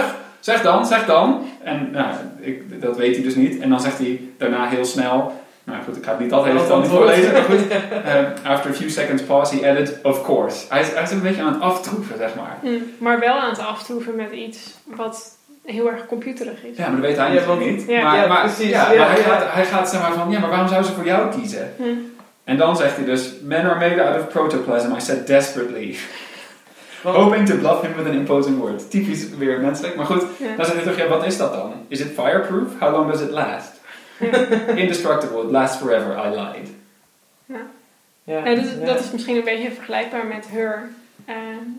Zeg 0.41 0.63
dan, 0.63 0.87
zeg 0.87 1.07
dan. 1.07 1.43
En 1.63 1.89
nou, 1.93 2.07
ik, 2.41 2.81
dat 2.81 2.97
weet 2.97 3.15
hij 3.15 3.25
dus 3.25 3.35
niet. 3.35 3.59
En 3.61 3.69
dan 3.71 3.81
zegt 3.81 3.99
hij 3.99 4.21
daarna 4.39 4.69
heel 4.69 4.85
snel. 4.85 5.33
Nou 5.65 5.83
goed, 5.85 5.97
ik 5.97 6.05
ga 6.05 6.11
het 6.11 6.21
niet 6.21 6.33
altijd 6.33 6.55
Wat 6.55 6.69
dan 6.69 6.81
niet 6.81 6.91
voorlezen. 6.91 7.33
Maar 7.33 7.43
goed. 7.43 7.69
Eh, 8.05 8.51
after 8.53 8.71
a 8.71 8.75
few 8.75 8.89
seconds 8.89 9.23
pause, 9.23 9.57
he 9.57 9.69
added, 9.71 9.99
of 10.03 10.23
course. 10.25 10.65
Hij 10.69 10.81
is, 10.81 10.93
hij 10.93 11.03
is 11.03 11.11
een 11.11 11.23
beetje 11.23 11.43
aan 11.43 11.53
het 11.53 11.63
aftroeven, 11.63 12.17
zeg 12.19 12.35
maar. 12.35 12.57
Hm, 12.61 12.69
Maar 12.99 13.19
wel 13.19 13.35
aan 13.35 13.51
het 13.51 13.59
aftroeven 13.59 14.17
met 14.17 14.33
iets 14.33 14.75
wat 14.85 15.37
heel 15.65 15.91
erg 15.91 16.07
computerig 16.07 16.65
is. 16.65 16.77
Ja, 16.77 16.83
maar 16.89 16.97
dat 17.01 17.07
weet 17.07 17.17
hij 17.17 17.29
Ja, 17.33 17.35
natuurlijk 17.35 17.71
niet. 17.71 17.85
Ja. 17.89 18.03
maar, 18.03 18.17
Ja, 18.17 18.27
maar, 18.27 18.41
precies. 18.41 18.69
ja, 18.71 18.93
Ja, 18.93 18.99
maar 18.99 19.09
hij, 19.11 19.19
ja. 19.19 19.23
Gaat, 19.25 19.45
hij 19.53 19.65
gaat 19.65 19.91
zeg 19.91 20.01
maar 20.01 20.13
van, 20.13 20.31
ja, 20.31 20.39
maar 20.39 20.49
waarom 20.51 20.69
zou 20.69 20.83
ze 20.83 20.93
voor 20.93 21.05
jou 21.05 21.31
kiezen? 21.31 21.73
Hm. 21.77 21.85
En 22.51 22.57
dan 22.57 22.77
zegt 22.77 22.97
hij 22.97 23.05
dus, 23.05 23.33
men 23.43 23.65
are 23.65 23.89
made 23.89 24.05
out 24.05 24.21
of 24.21 24.29
protoplasm, 24.29 24.95
I 24.95 25.01
said 25.01 25.27
desperately. 25.27 25.97
Hoping 27.03 27.47
to 27.47 27.57
bluff 27.57 27.83
him 27.83 27.95
with 27.97 28.07
an 28.07 28.13
imposing 28.13 28.59
word. 28.59 28.91
Typisch 28.91 29.29
weer 29.29 29.61
menselijk, 29.61 29.97
maar 29.97 30.07
goed. 30.07 30.25
Ja. 30.39 30.57
Dan 30.57 30.65
zegt 30.65 30.77
hij 30.77 30.87
toch, 30.87 30.97
ja, 30.97 31.09
wat 31.09 31.27
is 31.27 31.37
dat 31.37 31.53
dan? 31.53 31.73
Is 31.89 32.01
it 32.01 32.09
fireproof? 32.09 32.79
How 32.79 32.93
long 32.93 33.11
does 33.11 33.21
it 33.21 33.31
last? 33.31 33.81
Indestructible, 34.83 35.43
it 35.43 35.51
lasts 35.51 35.77
forever, 35.77 36.27
I 36.27 36.29
lied. 36.29 36.71
Ja, 37.47 37.61
Ja, 38.25 38.45
dat, 38.45 38.65
is, 38.65 38.71
ja. 38.79 38.87
dat 38.87 39.01
is 39.01 39.11
misschien 39.11 39.37
een 39.37 39.45
beetje 39.45 39.71
vergelijkbaar 39.71 40.27
met 40.27 40.47
Her. 40.51 40.91
Eh, 41.25 41.35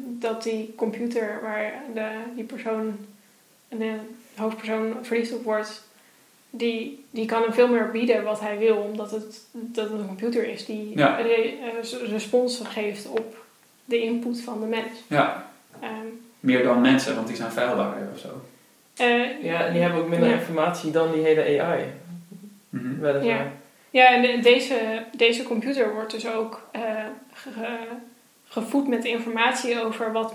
dat 0.06 0.44
die 0.44 0.74
computer 0.76 1.40
waar 1.42 1.74
de, 1.94 2.08
die 2.36 2.44
persoon, 2.44 2.98
de 3.68 3.94
hoofdpersoon 4.36 4.98
verliefd 5.02 5.34
op 5.34 5.44
wordt, 5.44 5.84
die, 6.54 7.06
die 7.12 7.26
kan 7.26 7.42
hem 7.42 7.54
veel 7.54 7.68
meer 7.68 7.92
bieden 7.92 8.24
wat 8.24 8.40
hij 8.40 8.58
wil, 8.58 8.76
omdat 8.76 9.12
het, 9.12 9.42
dat 9.52 9.90
het 9.90 10.00
een 10.00 10.08
computer 10.08 10.48
is 10.48 10.66
die 10.66 10.92
Ja. 10.98 11.16
re- 11.16 11.54
eh, 11.82 12.10
respons 12.10 12.62
geeft 12.64 13.08
op 13.08 13.36
de 13.86 14.02
input 14.02 14.42
van 14.42 14.60
de 14.60 14.66
mens. 14.66 14.88
Ja, 15.08 15.50
Ehm, 15.80 15.92
meer 16.40 16.64
dan 16.64 16.82
mensen, 16.82 17.16
want 17.16 17.28
die 17.28 17.36
zijn 17.36 17.52
veilbaarder 17.52 18.08
of 18.14 18.20
zo. 18.20 18.28
eh, 18.98 19.44
Ja, 19.44 19.66
en 19.66 19.74
die 19.74 19.82
hebben 19.82 20.02
ook 20.02 20.10
minder 20.10 20.30
Ja. 20.30 20.36
informatie 20.36 20.92
dan 20.92 21.12
die 21.12 21.22
hele 21.24 21.62
AI. 21.62 21.84
Mhm. 22.70 23.00
Weliswaar. 23.00 23.36
Ja. 23.36 23.52
Ja, 23.90 24.14
en 24.16 24.22
de- 24.22 24.40
deze, 24.40 25.04
deze 25.16 25.44
computer 25.44 25.94
wordt 25.94 26.12
dus 26.12 26.28
ook 26.28 26.68
eh, 26.72 26.82
ge- 27.34 27.78
gevoed 28.48 28.88
met 28.88 29.06
informatie 29.06 29.84
over 29.84 30.12
wat, 30.12 30.34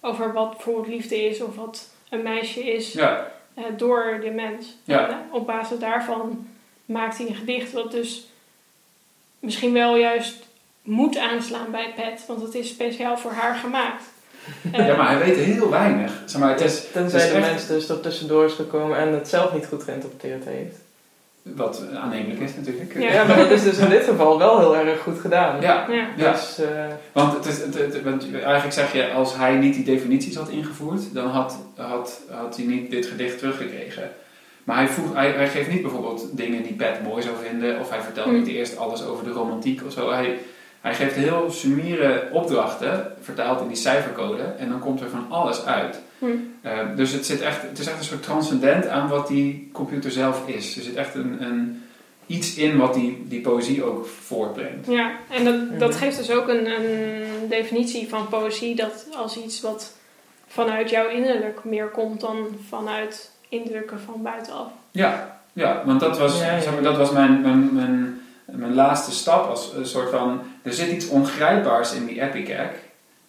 over 0.00 0.32
wat 0.32 0.50
bijvoorbeeld 0.50 0.86
liefde 0.86 1.24
is 1.24 1.42
of 1.42 1.56
wat 1.56 1.88
een 2.08 2.22
meisje 2.22 2.72
is 2.72 2.92
Ja, 2.92 3.30
door 3.76 4.18
de 4.22 4.30
mens. 4.30 4.66
Ja. 4.84 5.08
En, 5.08 5.10
eh, 5.10 5.16
op 5.34 5.46
basis 5.46 5.78
daarvan 5.78 6.46
maakt 6.84 7.18
hij 7.18 7.26
een 7.28 7.34
gedicht 7.34 7.72
wat 7.72 7.90
dus 7.90 8.26
misschien 9.38 9.72
wel 9.72 9.96
juist 9.96 10.34
moet 10.82 11.18
aanslaan 11.18 11.70
bij 11.70 11.92
Pet, 11.96 12.24
want 12.26 12.42
het 12.42 12.54
is 12.54 12.68
speciaal 12.68 13.18
voor 13.18 13.32
haar 13.32 13.54
gemaakt. 13.54 14.02
Eh, 14.72 14.86
ja, 14.86 14.96
maar 14.96 15.08
hij 15.08 15.18
weet 15.18 15.36
heel 15.36 15.70
weinig. 15.70 16.22
Zeg 16.26 16.40
maar, 16.40 16.50
het 16.50 16.60
is 16.60 16.90
Tenzij 16.92 17.20
het 17.20 17.28
is 17.28 17.34
de 17.34 17.38
echt- 17.38 17.50
mens 17.50 17.66
dus 17.66 17.88
er 17.88 18.00
tussendoor 18.00 18.44
is 18.44 18.52
gekomen 18.52 18.98
en 18.98 19.12
het 19.12 19.28
zelf 19.28 19.52
niet 19.52 19.66
goed 19.66 19.82
geïnterpreteerd 19.82 20.44
heeft. 20.44 20.76
Wat 21.56 21.82
aannemelijk 22.02 22.40
is 22.40 22.50
natuurlijk. 22.56 22.98
Ja. 22.98 23.12
Ja, 23.12 23.24
maar 23.24 23.36
dat 23.36 23.50
is 23.50 23.62
dus 23.62 23.78
in 23.78 23.88
dit 23.88 24.04
geval 24.04 24.38
wel 24.38 24.58
heel 24.60 24.76
erg 24.76 25.00
goed 25.00 25.18
gedaan. 25.20 25.60
Ja, 25.60 25.86
ja. 26.16 26.30
Dus, 26.32 26.58
eh, 26.58 26.66
Want, 27.12 27.32
het 27.32 27.46
is, 27.46 27.58
het, 27.62 27.74
het- 27.74 28.02
want 28.02 28.26
eigenlijk 28.34 28.72
zeg 28.72 28.92
je, 28.92 29.10
als 29.12 29.36
hij 29.36 29.54
niet 29.54 29.74
die 29.74 29.84
definities 29.84 30.36
had 30.36 30.48
ingevoerd, 30.48 31.14
dan 31.14 31.26
had, 31.28 31.58
had, 31.76 32.20
had 32.30 32.56
hij 32.56 32.64
niet 32.66 32.90
dit 32.90 33.06
gedicht 33.06 33.38
teruggekregen. 33.38 34.10
Maar 34.64 34.76
hij, 34.76 34.88
hij, 35.14 35.30
hij 35.30 35.48
geeft 35.48 35.68
niet 35.70 35.82
bijvoorbeeld 35.82 36.36
dingen 36.36 36.62
die 36.62 36.74
Pat 36.74 37.02
mooi 37.02 37.22
zou 37.22 37.34
vinden, 37.48 37.80
of 37.80 37.90
hij 37.90 38.00
vertelt 38.00 38.26
Hmm. 38.26 38.36
niet 38.38 38.46
eerst 38.48 38.76
alles 38.76 39.04
over 39.06 39.24
de 39.24 39.30
romantiek 39.30 39.80
of 39.86 39.92
zo. 39.92 40.10
Hij, 40.12 40.38
hij 40.80 40.94
geeft 40.94 41.14
heel 41.14 41.50
sumiere 41.50 42.28
opdrachten, 42.32 43.12
vertaald 43.20 43.60
in 43.60 43.68
die 43.68 43.76
cijfercode, 43.76 44.42
en 44.58 44.68
dan 44.68 44.78
komt 44.78 45.00
er 45.00 45.08
van 45.10 45.26
alles 45.28 45.64
uit. 45.66 46.00
Hm. 46.20 46.26
Eh, 46.62 46.78
dus 46.96 47.12
het, 47.12 47.26
zit 47.26 47.40
echt, 47.40 47.62
het 47.62 47.78
is 47.78 47.86
echt 47.86 47.98
een 47.98 48.04
soort 48.04 48.22
transcendent 48.22 48.86
aan 48.86 49.08
wat 49.08 49.28
die 49.28 49.70
computer 49.72 50.10
zelf 50.10 50.48
is. 50.48 50.76
Er 50.76 50.82
zit 50.82 50.94
echt 50.94 51.14
een, 51.14 51.42
een, 51.42 51.82
iets 52.26 52.54
in 52.54 52.76
wat 52.76 52.94
die, 52.94 53.24
die 53.28 53.40
poëzie 53.40 53.84
ook 53.84 54.06
voortbrengt. 54.06 54.86
Ja, 54.86 55.10
en 55.30 55.44
dat, 55.44 55.78
dat 55.78 55.90
Mhm. 55.90 55.98
geeft 55.98 56.16
dus 56.16 56.30
ook 56.30 56.48
een, 56.48 56.66
een 56.70 57.48
definitie 57.48 58.08
van 58.08 58.28
poëzie 58.28 58.74
dat 58.74 59.06
als 59.16 59.36
iets 59.36 59.60
wat 59.60 59.92
vanuit 60.46 60.90
jouw 60.90 61.08
innerlijk 61.08 61.64
meer 61.64 61.86
komt 61.88 62.20
dan 62.20 62.46
vanuit 62.68 63.30
indrukken 63.48 64.00
van 64.00 64.22
buitenaf. 64.22 64.68
Ja, 64.90 65.40
ja 65.52 65.82
want 65.84 66.00
dat 66.00 66.18
was, 66.18 66.38
Ja, 66.40 66.46
ja. 66.54 66.60
Zeg 66.60 66.72
maar, 66.72 66.82
dat 66.82 66.96
was 66.96 67.10
mijn, 67.10 67.40
mijn, 67.40 67.74
mijn, 67.74 68.20
mijn 68.44 68.74
laatste 68.74 69.10
stap. 69.12 69.48
Als 69.48 69.72
een 69.76 69.86
soort 69.86 70.10
van, 70.10 70.40
er 70.62 70.72
zit 70.72 70.90
iets 70.90 71.08
ongrijpbaars 71.08 71.92
in 71.94 72.06
die 72.06 72.22
epicac. 72.22 72.70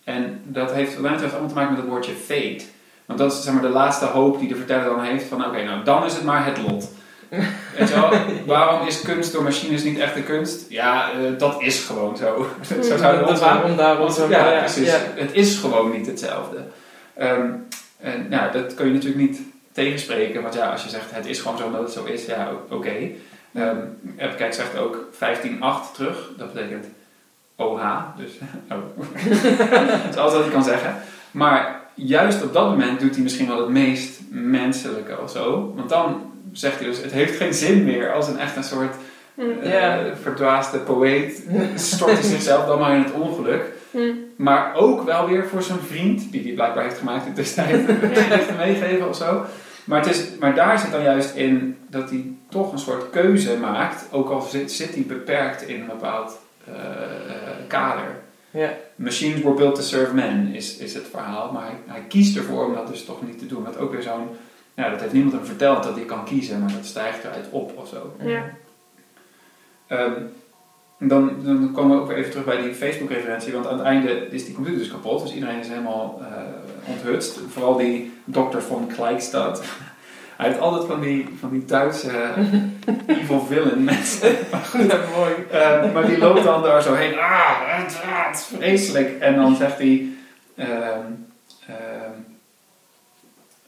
En 0.04 0.42
dat 0.44 0.74
heeft 0.74 0.94
wat 0.94 1.02
mij 1.02 1.12
betreft 1.12 1.32
allemaal 1.34 1.50
te 1.50 1.56
maken 1.56 1.72
met 1.74 1.82
het 1.82 1.92
woordje 1.92 2.14
fate. 2.14 2.64
Want 3.12 3.24
dat 3.24 3.32
is 3.40 3.44
zeg 3.44 3.54
maar, 3.54 3.62
de 3.62 3.70
laatste 3.70 4.06
hoop 4.06 4.40
die 4.40 4.48
de 4.48 4.56
verteller 4.56 4.84
dan 4.86 5.04
heeft 5.04 5.26
van 5.26 5.46
oké, 5.46 5.64
nou 5.64 5.84
dan 5.84 6.06
is 6.06 6.14
het 6.14 6.24
maar 6.24 6.46
het 6.46 6.58
lot. 6.58 6.90
Weet 7.78 7.90
je 7.90 7.96
wel, 7.96 8.12
waarom 8.46 8.88
is 8.88 9.02
kunst 9.02 9.34
door 9.34 9.44
machines 9.44 9.84
niet 9.84 10.00
echte 10.00 10.22
kunst? 10.22 10.66
Ja, 10.70 11.12
eh, 11.12 11.18
dat 11.38 11.62
is 11.62 11.84
gewoon 11.84 12.18
zo. 12.18 12.48
zo 12.84 12.98
zouden 12.98 13.24
de 13.24 13.30
onze- 13.30 13.44
waarom 13.44 13.76
daarom. 13.78 14.06
onze- 14.06 14.22
zo, 14.22 14.30
ja, 14.30 14.60
precies. 14.60 14.88
ja. 14.88 14.98
Het 15.16 15.34
is 15.34 15.58
gewoon 15.58 15.92
niet 15.92 16.08
hetzelfde. 16.08 16.58
Ehm, 17.14 17.50
en 18.00 18.26
nou, 18.30 18.52
dat 18.52 18.74
kun 18.74 18.88
je 18.88 18.94
natuurlijk 18.94 19.22
niet 19.22 19.40
tegenspreken. 19.72 20.42
Want 20.42 20.54
ja, 20.54 20.72
als 20.72 20.84
je 20.84 20.90
zegt 20.90 21.12
het 21.12 21.26
is 21.26 21.40
gewoon 21.40 21.58
zo 21.58 21.66
omdat 21.66 21.82
het 21.82 21.92
zo 21.92 22.04
is, 22.04 22.26
ja, 22.26 22.52
oké. 22.70 22.94
Ehm 23.54 23.78
even 24.18 24.36
kijken, 24.36 24.54
zegt 24.54 24.78
ook 24.78 24.98
15.8 25.12 25.94
terug. 25.94 26.30
Dat 26.38 26.54
betekent 26.54 26.86
OH. 27.56 27.82
Dus 28.18 28.32
oh. 28.72 28.78
dat 30.06 30.10
is 30.10 30.16
alles 30.16 30.34
wat 30.34 30.42
hij 30.44 30.52
kan 30.52 30.64
zeggen. 30.64 30.96
Maar 31.32 31.81
juist 32.06 32.44
op 32.44 32.54
dat 32.54 32.70
moment 32.70 33.00
doet 33.00 33.14
hij 33.14 33.24
misschien 33.24 33.48
wel 33.48 33.60
het 33.60 33.70
meest 33.70 34.20
menselijke 34.30 35.18
of 35.24 35.32
zo. 35.32 35.74
Want 35.76 35.90
dan 35.90 36.22
zegt 36.52 36.80
hij 36.80 36.88
dus, 36.88 37.02
het 37.02 37.12
heeft 37.12 37.38
geen 37.38 37.54
zin 37.54 37.84
meer 37.84 38.14
als 38.14 38.28
een 38.28 38.40
echt 38.40 38.56
een 38.56 38.64
soort 38.64 38.96
Hm. 39.36 39.68
eh, 39.68 39.98
verdwaasde 40.22 40.78
poëet. 40.78 41.44
Stort 41.76 42.12
hij 42.12 42.22
zichzelf 42.22 42.66
dan 42.66 42.80
maar 42.80 42.96
in 42.96 43.04
het 43.04 43.14
ongeluk. 43.14 43.64
Hm. 43.92 44.14
Maar 44.36 44.76
ook 44.76 45.04
wel 45.04 45.28
weer 45.28 45.48
voor 45.48 45.64
zijn 45.64 45.80
vriend, 45.80 46.32
die 46.32 46.44
hij 46.44 46.52
blijkbaar 46.52 46.84
heeft 46.84 46.98
gemaakt 46.98 47.26
in 47.26 47.34
de 47.34 47.42
tussentijd, 47.42 47.86
gedichten 48.18 48.56
meegeven 48.58 49.08
of 49.08 49.16
zo. 49.16 49.46
Maar, 49.84 50.00
het 50.00 50.10
is, 50.10 50.26
maar 50.40 50.56
daar 50.56 50.80
zit 50.80 50.92
dan 50.92 51.04
juist 51.04 51.36
in 51.36 51.78
dat 51.88 52.10
hij 52.10 52.26
toch 52.50 52.72
een 52.72 52.80
soort 52.80 53.10
keuze 53.10 53.58
maakt, 53.58 54.06
ook 54.12 54.30
al 54.30 54.42
zit, 54.42 54.72
zit 54.72 54.94
hij 54.94 55.04
beperkt 55.08 55.68
in 55.68 55.82
een 55.82 55.88
bepaald 55.88 56.40
eh, 56.66 56.74
eh, 56.74 56.82
kader. 57.68 58.20
Ja. 58.52 58.74
Machines 58.96 59.42
were 59.42 59.56
built 59.56 59.76
to 59.76 59.82
serve 59.82 60.14
men, 60.14 60.54
is, 60.54 60.78
is 60.78 60.94
het 60.94 61.08
verhaal. 61.08 61.52
Maar 61.52 61.66
hij, 61.66 61.76
hij 61.86 62.04
kiest 62.08 62.38
ervoor 62.38 62.66
om 62.66 62.74
dat 62.74 62.88
dus 62.88 63.06
toch 63.06 63.22
niet 63.26 63.40
te 63.40 63.46
doen. 63.46 63.64
Wat 63.64 63.78
ook 63.78 63.92
weer 63.92 64.02
zo'n, 64.02 64.28
ja, 64.74 64.90
dat 64.90 65.02
heeft 65.02 65.14
niemand 65.14 65.36
hem 65.36 65.46
verteld 65.46 65.84
dat 65.84 65.96
hij 65.96 66.06
kan 66.06 66.26
kiezen, 66.26 66.60
maar 66.60 66.72
dat 66.72 66.86
stijgt 66.86 67.24
eruit 67.24 67.48
op 67.50 67.78
of 67.78 67.88
zo. 67.88 68.16
Ja. 68.20 68.44
Ehm, 69.88 70.14
dan, 71.00 71.36
dan 71.44 71.72
komen 71.72 71.96
we 71.96 72.02
ook 72.02 72.08
weer 72.08 72.18
even 72.18 72.32
terug 72.32 72.46
bij 72.46 72.62
die 72.62 72.74
Facebook-referentie, 72.74 73.54
want 73.54 73.68
aan 73.68 73.78
het 73.78 73.86
einde 73.86 74.28
is 74.28 74.46
die 74.46 74.54
computer 74.54 74.80
dus 74.80 74.92
kapot, 74.92 75.22
dus 75.22 75.34
iedereen 75.34 75.60
is 75.60 75.68
helemaal 75.68 76.22
uh, 76.22 76.28
onthutst. 76.88 77.40
Vooral 77.50 77.78
die 77.78 78.12
dokter 78.26 78.62
van 78.62 78.88
Kleikstad. 78.88 79.64
Hij 80.42 80.50
heeft 80.50 80.62
altijd 80.62 80.86
van 80.86 81.00
die, 81.00 81.30
van 81.40 81.50
die 81.50 81.66
Duitse 81.66 82.12
uh, 83.08 83.18
evil 83.22 83.46
villain 83.46 83.84
mensen. 83.84 84.30
Ja, 84.88 85.00
mooi. 85.16 85.34
Uh, 85.52 85.94
maar 85.94 86.06
die 86.06 86.18
loopt 86.18 86.44
dan 86.44 86.64
daar 86.64 86.82
zo 86.82 86.94
heen. 86.94 87.20
Ah, 87.20 87.60
het, 87.62 88.02
ah, 88.04 88.28
het 88.28 88.38
is 88.38 88.58
vreselijk. 88.58 89.20
En 89.20 89.36
dan 89.36 89.56
zegt 89.56 89.78
hij... 89.78 90.08
ehm, 90.56 91.06
ehm, 91.68 92.18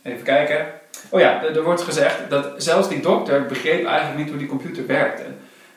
even 0.01 0.23
kijken. 0.23 0.65
Oh 1.09 1.19
ja, 1.19 1.43
er, 1.43 1.55
er 1.57 1.63
wordt 1.63 1.81
gezegd 1.81 2.29
dat 2.29 2.53
zelfs 2.57 2.89
die 2.89 3.01
dokter 3.01 3.45
begreep 3.45 3.85
eigenlijk 3.85 4.17
niet 4.17 4.29
hoe 4.29 4.37
die 4.37 4.47
computer 4.47 4.87
werkte. 4.87 5.23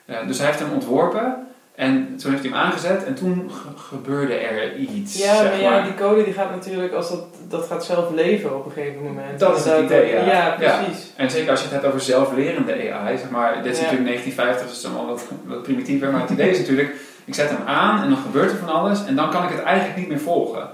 Uh, 0.06 0.26
dus 0.26 0.38
hij 0.38 0.46
heeft 0.46 0.58
hem 0.58 0.72
ontworpen 0.72 1.45
en 1.76 2.16
toen 2.16 2.30
heeft 2.30 2.42
hij 2.42 2.52
hem 2.52 2.60
aangezet 2.60 3.04
en 3.04 3.14
toen 3.14 3.50
ge- 3.50 3.82
gebeurde 3.96 4.34
er 4.34 4.76
iets. 4.76 5.18
Ja, 5.24 5.36
zeg 5.36 5.50
maar 5.50 5.60
ja, 5.60 5.82
die 5.84 5.94
code 5.94 6.24
die 6.24 6.32
gaat 6.32 6.50
natuurlijk, 6.50 6.92
als 6.92 7.08
dat, 7.10 7.24
dat 7.48 7.66
gaat 7.66 7.84
zelf 7.84 8.10
leven 8.14 8.56
op 8.56 8.66
een 8.66 8.72
gegeven 8.72 9.02
moment. 9.02 9.38
Dat 9.40 9.56
is 9.58 9.64
het 9.64 9.84
idee, 9.84 10.08
ja. 10.12 10.24
Ja, 10.24 10.56
Ja. 10.60 10.76
precies. 10.82 11.12
En 11.16 11.30
zeker 11.30 11.50
als 11.50 11.58
je 11.58 11.64
het 11.64 11.74
hebt 11.74 11.86
over 11.86 12.00
zelflerende 12.00 12.72
AI, 12.92 13.18
zeg 13.18 13.30
maar, 13.30 13.62
dit 13.62 13.72
is 13.72 13.80
natuurlijk 13.80 14.06
1950, 14.08 14.68
dus 14.68 14.84
allemaal 14.84 15.06
wat, 15.06 15.24
wat 15.44 15.62
primitiever, 15.62 16.10
maar 16.12 16.20
het 16.20 16.30
idee 16.30 16.50
is 16.50 16.58
natuurlijk, 16.58 16.94
ik 17.24 17.34
zet 17.34 17.48
hem 17.50 17.66
aan 17.66 18.02
en 18.02 18.08
dan 18.08 18.18
gebeurt 18.18 18.50
er 18.50 18.56
van 18.58 18.68
alles 18.68 19.04
en 19.06 19.16
dan 19.16 19.30
kan 19.30 19.42
ik 19.42 19.48
het 19.50 19.62
eigenlijk 19.62 19.98
niet 19.98 20.08
meer 20.08 20.20
volgen. 20.20 20.68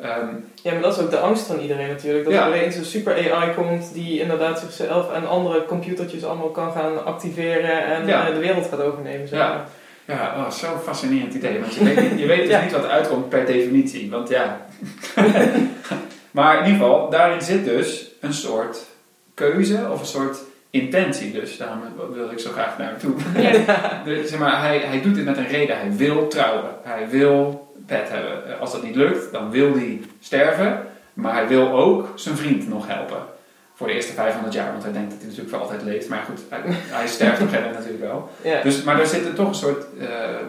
Ehm, 0.00 0.26
Ja, 0.62 0.72
maar 0.72 0.82
dat 0.82 0.96
is 0.96 1.02
ook 1.04 1.10
de 1.10 1.18
angst 1.18 1.46
van 1.46 1.58
iedereen 1.58 1.88
natuurlijk. 1.88 2.24
Dat 2.24 2.34
er 2.34 2.46
ineens 2.56 2.76
een 2.76 2.84
super 2.84 3.32
AI 3.32 3.54
komt 3.54 3.90
die 3.94 4.20
inderdaad 4.20 4.58
zichzelf 4.58 5.12
en 5.12 5.28
andere 5.28 5.64
computertjes 5.64 6.24
allemaal 6.24 6.48
kan 6.50 6.72
gaan 6.72 7.04
activeren 7.04 7.84
en 7.86 8.08
eh, 8.08 8.26
de 8.34 8.38
wereld 8.40 8.66
gaat 8.70 8.80
overnemen. 8.82 9.28
Zeg 9.28 9.38
maar. 9.38 9.64
Ja, 10.08 10.34
oh, 10.36 10.50
zo'n 10.50 10.78
fascinerend 10.84 11.34
idee, 11.34 11.60
want 11.60 11.74
je 11.74 11.84
weet, 11.94 12.18
je 12.18 12.26
weet 12.26 12.40
dus 12.40 12.48
Ja. 12.50 12.62
niet 12.62 12.72
wat 12.72 12.84
er 12.84 12.90
uitkomt 12.90 13.28
per 13.28 13.46
definitie, 13.46 14.10
want 14.10 14.28
ja. 14.28 14.66
maar 16.30 16.58
in 16.58 16.64
ieder 16.66 16.80
geval, 16.80 17.10
daarin 17.10 17.40
zit 17.42 17.64
dus 17.64 18.10
een 18.20 18.34
soort 18.34 18.86
keuze 19.34 19.88
of 19.92 20.00
een 20.00 20.06
soort 20.06 20.38
intentie 20.70 21.32
dus, 21.32 21.56
daarom 21.56 21.80
wil 22.12 22.30
ik 22.30 22.38
zo 22.38 22.50
graag 22.50 22.78
naar 22.78 22.88
hem 22.88 22.98
toe. 22.98 23.14
Ja. 23.42 23.64
Zeg 24.28 24.38
maar, 24.38 24.60
hij, 24.62 24.78
hij 24.78 25.00
doet 25.02 25.14
dit 25.14 25.24
met 25.24 25.36
een 25.36 25.46
reden. 25.46 25.78
Hij 25.78 25.96
wil 25.96 26.28
trouwen. 26.28 26.70
Hij 26.82 27.08
wil 27.08 27.66
pet 27.86 28.08
hebben. 28.08 28.60
Als 28.60 28.72
dat 28.72 28.82
niet 28.82 28.94
lukt, 28.96 29.32
dan 29.32 29.50
wil 29.50 29.72
hij 29.74 30.00
sterven. 30.20 30.82
Maar 31.14 31.32
hij 31.34 31.48
wil 31.48 31.70
ook 31.72 32.12
zijn 32.14 32.36
vriend 32.36 32.68
nog 32.68 32.86
helpen. 32.86 33.18
Voor 33.78 33.86
de 33.86 33.92
eerste 33.92 34.12
500 34.12 34.54
jaar. 34.54 34.70
Want 34.70 34.82
hij 34.82 34.92
denkt 34.92 35.08
dat 35.10 35.18
hij 35.18 35.28
natuurlijk 35.28 35.54
voor 35.54 35.62
altijd 35.64 35.82
leeft. 35.82 36.08
Maar 36.08 36.24
goed, 36.28 36.40
hij, 36.48 36.60
hij 36.66 37.06
sterft 37.08 37.34
op 37.40 37.46
een 37.46 37.48
gegeven 37.48 37.70
moment 37.70 37.84
natuurlijk 37.84 38.12
wel. 38.12 38.30
Ja. 38.52 38.62
Dus, 38.62 38.82
maar 38.82 39.00
er 39.00 39.06
zit 39.06 39.24
er 39.26 39.34
toch 39.34 39.48
een 39.48 39.54
soort 39.54 39.84
eh, 40.00 40.06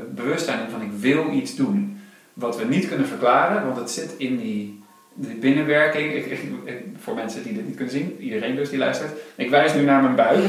bewustzijn 0.10 0.60
in 0.60 0.70
van 0.72 0.82
ik 0.82 0.92
wil 1.00 1.32
iets 1.32 1.56
doen. 1.56 2.02
Wat 2.34 2.58
we 2.58 2.66
niet 2.66 2.88
kunnen 2.88 3.08
verklaren. 3.08 3.66
Want 3.66 3.78
het 3.78 3.92
zit 3.92 4.14
in 4.18 4.38
die, 4.38 4.84
die 5.14 5.36
binnenwerking. 5.36 6.14
Ik, 6.14 6.26
ik- 6.26 6.42
ik- 6.66 6.84
voor 7.00 7.16
mensen 7.16 7.44
die 7.44 7.54
dit 7.54 7.66
niet 7.68 7.76
kunnen 7.76 7.94
zien. 7.94 8.16
Iedereen 8.20 8.56
dus 8.56 8.70
die 8.70 8.80
luistert. 8.80 9.12
Ik 9.36 9.50
wijs 9.50 9.74
nu 9.74 9.82
naar 9.82 10.02
mijn 10.02 10.16
buik. 10.16 10.40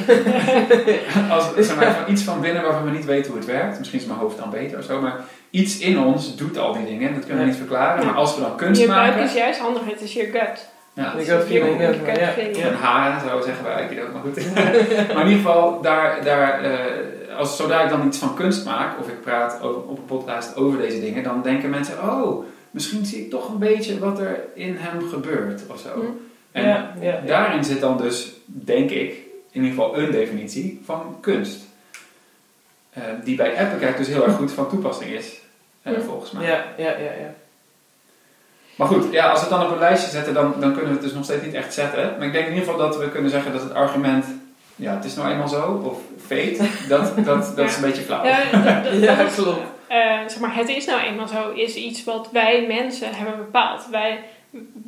Als, 1.31 1.45
zeg 1.57 1.76
maar, 1.76 1.95
van 1.95 2.12
iets 2.12 2.22
van 2.22 2.41
binnen 2.41 2.62
waarvan 2.62 2.85
we 2.85 2.91
niet 2.91 3.05
weten 3.05 3.31
hoe 3.31 3.41
het 3.41 3.49
werkt. 3.51 3.78
Misschien 3.78 4.01
is 4.01 4.07
mijn 4.07 4.18
hoofd 4.18 4.39
dan 4.39 4.51
beter 4.51 4.78
of 4.78 4.85
zo. 4.85 5.01
Maar 5.01 5.20
iets 5.51 5.78
in 5.78 5.99
ons 5.99 6.37
doet 6.37 6.59
al 6.59 6.72
die 6.72 6.85
dingen. 6.87 7.14
Dat 7.14 7.24
kunnen 7.24 7.43
we 7.45 7.49
niet 7.51 7.59
verklaren. 7.59 8.05
Maar 8.07 8.14
als 8.14 8.35
we 8.35 8.41
dan 8.41 8.57
kunst 8.57 8.81
Je 8.81 8.87
buik 8.87 9.09
maken... 9.11 9.24
is 9.24 9.33
juist 9.35 9.61
handig, 9.61 9.83
het 9.85 10.01
is 10.01 10.12
je 10.12 10.24
gut. 10.33 10.68
Ja, 11.01 11.14
Ik 11.14 11.28
had 11.28 11.48
je 11.48 11.55
ja, 11.55 11.64
ja. 12.12 12.32
feeling. 12.32 12.57
Ja. 12.57 12.66
Een 12.68 12.74
haar, 12.74 13.20
zo 13.28 13.40
zeggen 13.40 13.64
wij 13.64 13.72
eigenlijk 13.72 14.07
ook, 14.07 14.12
maar 14.12 14.22
goed. 14.22 14.55
maar 15.14 15.24
in 15.24 15.30
ieder 15.30 15.44
geval, 15.44 15.80
daar, 15.80 16.24
daar, 16.24 16.61
eh, 16.62 17.36
als, 17.36 17.57
zodra 17.57 17.82
ik 17.82 17.88
dan 17.88 18.07
iets 18.07 18.18
van 18.18 18.34
kunst 18.34 18.64
maak, 18.64 18.98
of 18.98 19.09
ik 19.09 19.20
praat 19.20 19.62
over, 19.62 19.82
op 19.82 19.98
een 19.98 20.05
podcast 20.05 20.57
over 20.57 20.78
deze 20.78 21.01
dingen, 21.01 21.22
dan 21.22 21.42
denken 21.42 21.70
mensen, 21.70 22.03
oh, 22.03 22.44
misschien 22.70 23.07
zie 23.07 23.24
ik 23.24 23.30
toch 23.30 23.48
een 23.48 23.59
beetje 23.59 23.98
wat 23.98 24.18
er 24.18 24.40
in 24.55 24.76
hem 24.78 25.09
gebeurt, 25.09 25.62
of 25.66 25.80
zo. 25.80 25.88
Hm. 25.94 26.07
En 26.53 26.66
Ja, 26.66 26.94
ja, 27.01 27.11
ja. 27.11 27.20
daarin 27.26 27.64
zit 27.64 27.80
dan 27.80 27.98
dus, 27.98 28.32
denk 28.44 28.90
ik, 28.90 29.11
in 29.51 29.62
ieder 29.62 29.70
geval 29.70 29.98
een 29.98 30.11
definitie 30.11 30.80
van 30.84 31.16
kunst. 31.20 31.61
Eh, 32.90 33.03
die 33.24 33.36
bij 33.36 33.59
Applecare 33.59 33.96
dus 33.96 34.09
heel 34.09 34.24
erg 34.24 34.34
goed 34.36 34.53
van 34.53 34.68
toepassing 34.68 35.11
is, 35.11 35.40
eh, 35.82 35.94
Hm. 35.94 36.01
volgens 36.01 36.30
mij. 36.30 36.46
Ja, 36.46 36.64
ja, 36.76 36.90
ja, 36.90 37.12
ja. 37.20 37.34
Maar 38.81 38.89
goed, 38.89 39.12
ja, 39.12 39.28
als 39.31 39.41
we 39.41 39.47
het 39.47 39.55
dan 39.57 39.66
op 39.66 39.72
een 39.72 39.78
lijstje 39.78 40.11
zetten, 40.11 40.35
dan, 40.35 40.55
dan 40.61 40.72
kunnen 40.72 40.89
we 40.91 40.97
het 40.97 41.03
dus 41.03 41.12
nog 41.12 41.24
steeds 41.24 41.45
niet 41.45 41.55
echt 41.55 41.74
zetten. 41.74 42.14
Maar 42.18 42.26
ik 42.26 42.33
denk 42.33 42.47
in 42.47 42.53
ieder 42.53 42.64
geval 42.68 42.81
dat 42.89 42.97
we 42.99 43.11
kunnen 43.11 43.31
zeggen 43.31 43.53
dat 43.53 43.62
het 43.62 43.74
argument, 43.74 44.24
ja, 44.76 44.95
het 44.95 45.05
is 45.05 45.14
nou 45.14 45.31
eenmaal 45.31 45.49
zo, 45.49 45.81
of 45.85 45.99
fate, 46.26 46.57
dat, 46.89 47.12
dat, 47.24 47.57
dat 47.57 47.68
is 47.68 47.76
een 47.76 47.83
beetje 47.83 48.03
flauw. 48.03 48.24
Ja, 48.24 48.39
dat- 48.53 48.64
dat- 48.85 48.93
Ja, 49.03 49.14
dat 49.14 49.26
is- 49.26 49.35
klopt. 49.35 49.59
eh, 49.89 50.18
zeg 50.26 50.39
maar, 50.41 50.55
het 50.55 50.68
is 50.68 50.87
nou 50.87 51.01
eenmaal 51.01 51.28
zo, 51.28 51.51
is 51.55 51.74
iets 51.74 52.05
wat 52.05 52.28
wij 52.33 52.64
mensen 52.66 53.09
hebben 53.14 53.37
bepaald. 53.37 53.87
Wij, 53.91 54.18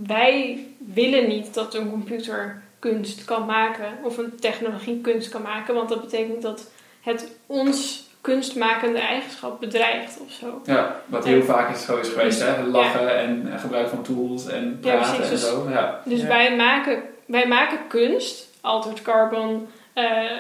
wij 0.07 0.59
willen 0.79 1.29
niet 1.29 1.55
dat 1.55 1.75
een 1.75 1.91
computer 1.91 2.63
kunst 2.79 3.25
kan 3.25 3.47
maken 3.47 3.87
of 4.03 4.19
een 4.19 4.33
technologie 4.41 5.01
kunst 5.01 5.29
kan 5.29 5.43
maken, 5.43 5.75
want 5.75 5.89
dat 5.89 6.01
betekent 6.01 6.43
dat 6.43 6.71
het 7.01 7.29
ons 7.47 8.07
kunstmakende 8.23 8.99
eigenschap 8.99 9.61
bedreigt 9.61 10.19
of 10.27 10.33
zo. 10.33 10.63
Ja, 10.65 11.01
wat 11.07 11.25
heel 11.25 11.43
vaak 11.43 11.75
is 11.75 11.85
zo 11.85 11.97
is 11.97 12.09
geweest, 12.09 12.41
hè? 12.43 12.63
lachen 12.63 13.19
en 13.19 13.53
eh, 13.53 13.61
gebruik 13.61 13.89
van 13.89 14.03
tools 14.03 14.47
en 14.47 14.79
Ja, 14.83 14.91
praten 14.97 15.15
precies, 15.17 15.25
en 15.25 15.31
dus- 15.31 15.65
zo. 15.65 15.71
Ja. 15.71 16.01
Dus 16.05 16.21
Ja. 16.21 16.27
wij, 16.27 16.57
maken, 16.57 17.03
wij 17.27 17.47
maken 17.47 17.79
kunst, 17.89 18.49
Altered 18.61 19.03
Carbon, 19.03 19.67
eh 19.93 20.31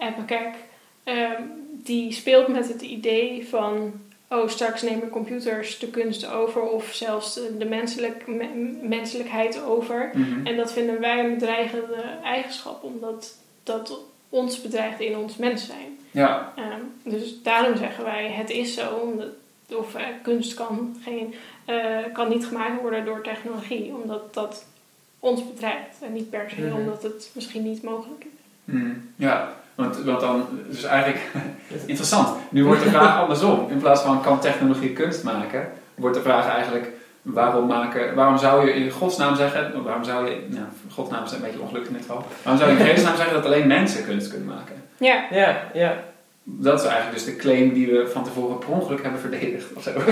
Epicag, 0.00 0.54
ehm, 1.04 1.42
die 1.70 2.12
speelt 2.12 2.48
met 2.48 2.68
het 2.68 2.82
idee 2.82 3.46
van, 3.50 3.92
oh 4.28 4.48
straks 4.48 4.82
nemen 4.82 5.08
computers 5.10 5.78
de 5.78 5.88
kunst 5.90 6.30
over 6.32 6.62
of 6.62 6.88
zelfs 6.92 7.34
de, 7.58 7.64
menselijk, 7.64 8.26
me- 8.26 8.76
menselijkheid 8.82 9.62
over. 9.64 10.10
Mhm. 10.14 10.46
En 10.46 10.56
dat 10.56 10.72
vinden 10.72 11.00
wij 11.00 11.18
een 11.24 11.34
bedreigende 11.34 12.02
eigenschap, 12.24 12.82
omdat 12.82 13.34
dat 13.62 13.98
ons 14.36 14.60
bedreigt 14.62 15.00
in 15.00 15.16
ons 15.16 15.36
mens 15.36 15.66
zijn. 15.66 15.98
ja, 16.10 16.52
Ehm, 16.56 17.14
dus 17.16 17.42
daarom 17.42 17.76
zeggen 17.76 18.04
wij, 18.04 18.30
het 18.30 18.50
is 18.50 18.74
zo, 18.74 18.88
omdat, 18.94 19.28
of 19.76 19.94
eh, 19.94 20.04
kunst 20.22 20.54
kan, 20.54 20.96
geen, 21.02 21.34
eh, 21.64 21.76
kan 22.12 22.28
niet 22.28 22.46
gemaakt 22.46 22.80
worden 22.80 23.04
door 23.04 23.22
technologie, 23.22 23.94
omdat 24.02 24.34
dat 24.34 24.64
ons 25.18 25.52
bedreigt. 25.52 25.96
En 26.02 26.12
niet 26.12 26.30
per 26.30 26.50
se 26.56 26.60
Mhm. 26.60 26.76
omdat 26.76 27.02
het 27.02 27.30
misschien 27.34 27.62
niet 27.62 27.82
mogelijk 27.82 28.24
is. 28.24 28.30
Mhm. 28.64 28.90
ja. 29.16 29.54
Want, 29.74 29.96
want 29.96 30.20
dan, 30.20 30.44
dus 30.70 30.82
eigenlijk, 30.84 31.30
interessant. 31.86 32.28
Nu 32.50 32.64
wordt 32.64 32.82
de 32.82 32.88
vraag 32.90 33.20
andersom. 33.20 33.70
In 33.70 33.78
plaats 33.78 34.00
van 34.02 34.22
kan 34.22 34.40
technologie 34.40 34.92
kunst 34.92 35.22
maken, 35.24 35.68
wordt 35.94 36.16
de 36.16 36.22
vraag 36.22 36.48
eigenlijk 36.48 36.90
waarom 37.34 37.66
maken, 37.66 38.14
waarom 38.14 38.38
zou 38.38 38.66
je 38.66 38.72
in 38.74 38.90
godsnaam 38.90 39.36
zeggen, 39.36 39.82
waarom 39.82 40.04
zou 40.04 40.30
je, 40.30 40.46
nou, 40.48 40.64
godsnaam 40.92 41.24
is 41.24 41.32
een 41.32 41.40
beetje 41.40 41.60
ongelukkig 41.60 41.90
in 41.90 41.96
dit 41.96 42.06
geval, 42.06 42.24
waarom 42.42 42.62
zou 42.62 42.72
je 42.72 42.76
in 42.78 42.82
vredesnaam 42.86 43.16
zeggen 43.16 43.34
dat 43.34 43.44
alleen 43.44 43.66
mensen 43.66 44.04
kunst 44.04 44.28
kunnen 44.28 44.48
maken? 44.48 44.82
Ja, 44.96 45.26
Ja, 45.30 45.62
ja. 45.74 45.96
Dat 46.48 46.80
is 46.80 46.86
eigenlijk 46.86 47.14
dus 47.14 47.24
de 47.24 47.36
claim 47.36 47.72
die 47.72 47.86
we 47.86 48.08
van 48.08 48.24
tevoren 48.24 48.58
per 48.58 48.68
ongeluk 48.68 49.02
hebben 49.02 49.20
verdedigd 49.20 49.72
of 49.74 49.82
zo. 49.82 49.90
nou 49.92 50.06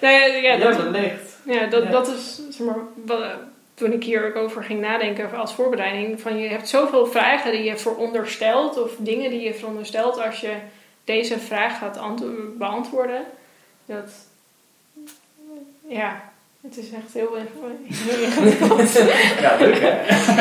ja, 0.14 0.24
ja, 0.26 0.56
dat, 0.56 0.76
Ja, 0.76 0.82
wellicht. 0.90 1.36
ja, 1.44 1.66
dat, 1.66 1.82
Ja. 1.82 1.90
dat 1.90 2.08
is 2.08 2.40
zeg 2.50 2.66
maar, 2.66 2.76
wat, 3.06 3.20
eh, 3.20 3.26
toen 3.74 3.92
ik 3.92 4.04
hier 4.04 4.26
ook 4.26 4.36
over 4.36 4.64
ging 4.64 4.80
nadenken 4.80 5.32
als 5.38 5.54
voorbereiding. 5.54 6.20
Van 6.20 6.38
je 6.38 6.48
hebt 6.48 6.68
zoveel 6.68 7.06
vragen 7.06 7.50
die 7.52 7.62
je 7.62 7.76
veronderstelt, 7.76 8.82
of 8.82 8.90
dingen 8.98 9.30
die 9.30 9.40
je 9.40 9.54
veronderstelt 9.54 10.24
als 10.24 10.40
je 10.40 10.52
deze 11.04 11.38
vraag 11.38 11.78
gaat 11.78 11.98
ant- 11.98 12.58
beantwoorden. 12.58 13.20
Dat, 13.86 14.10
ja, 15.88 16.20
het 16.60 16.76
is 16.78 16.86
echt 16.92 17.12
heel, 17.14 17.36
ingewikkeld. 17.88 18.92
Ja, 19.40 19.56
leuk 19.58 19.78
hè? 19.80 19.92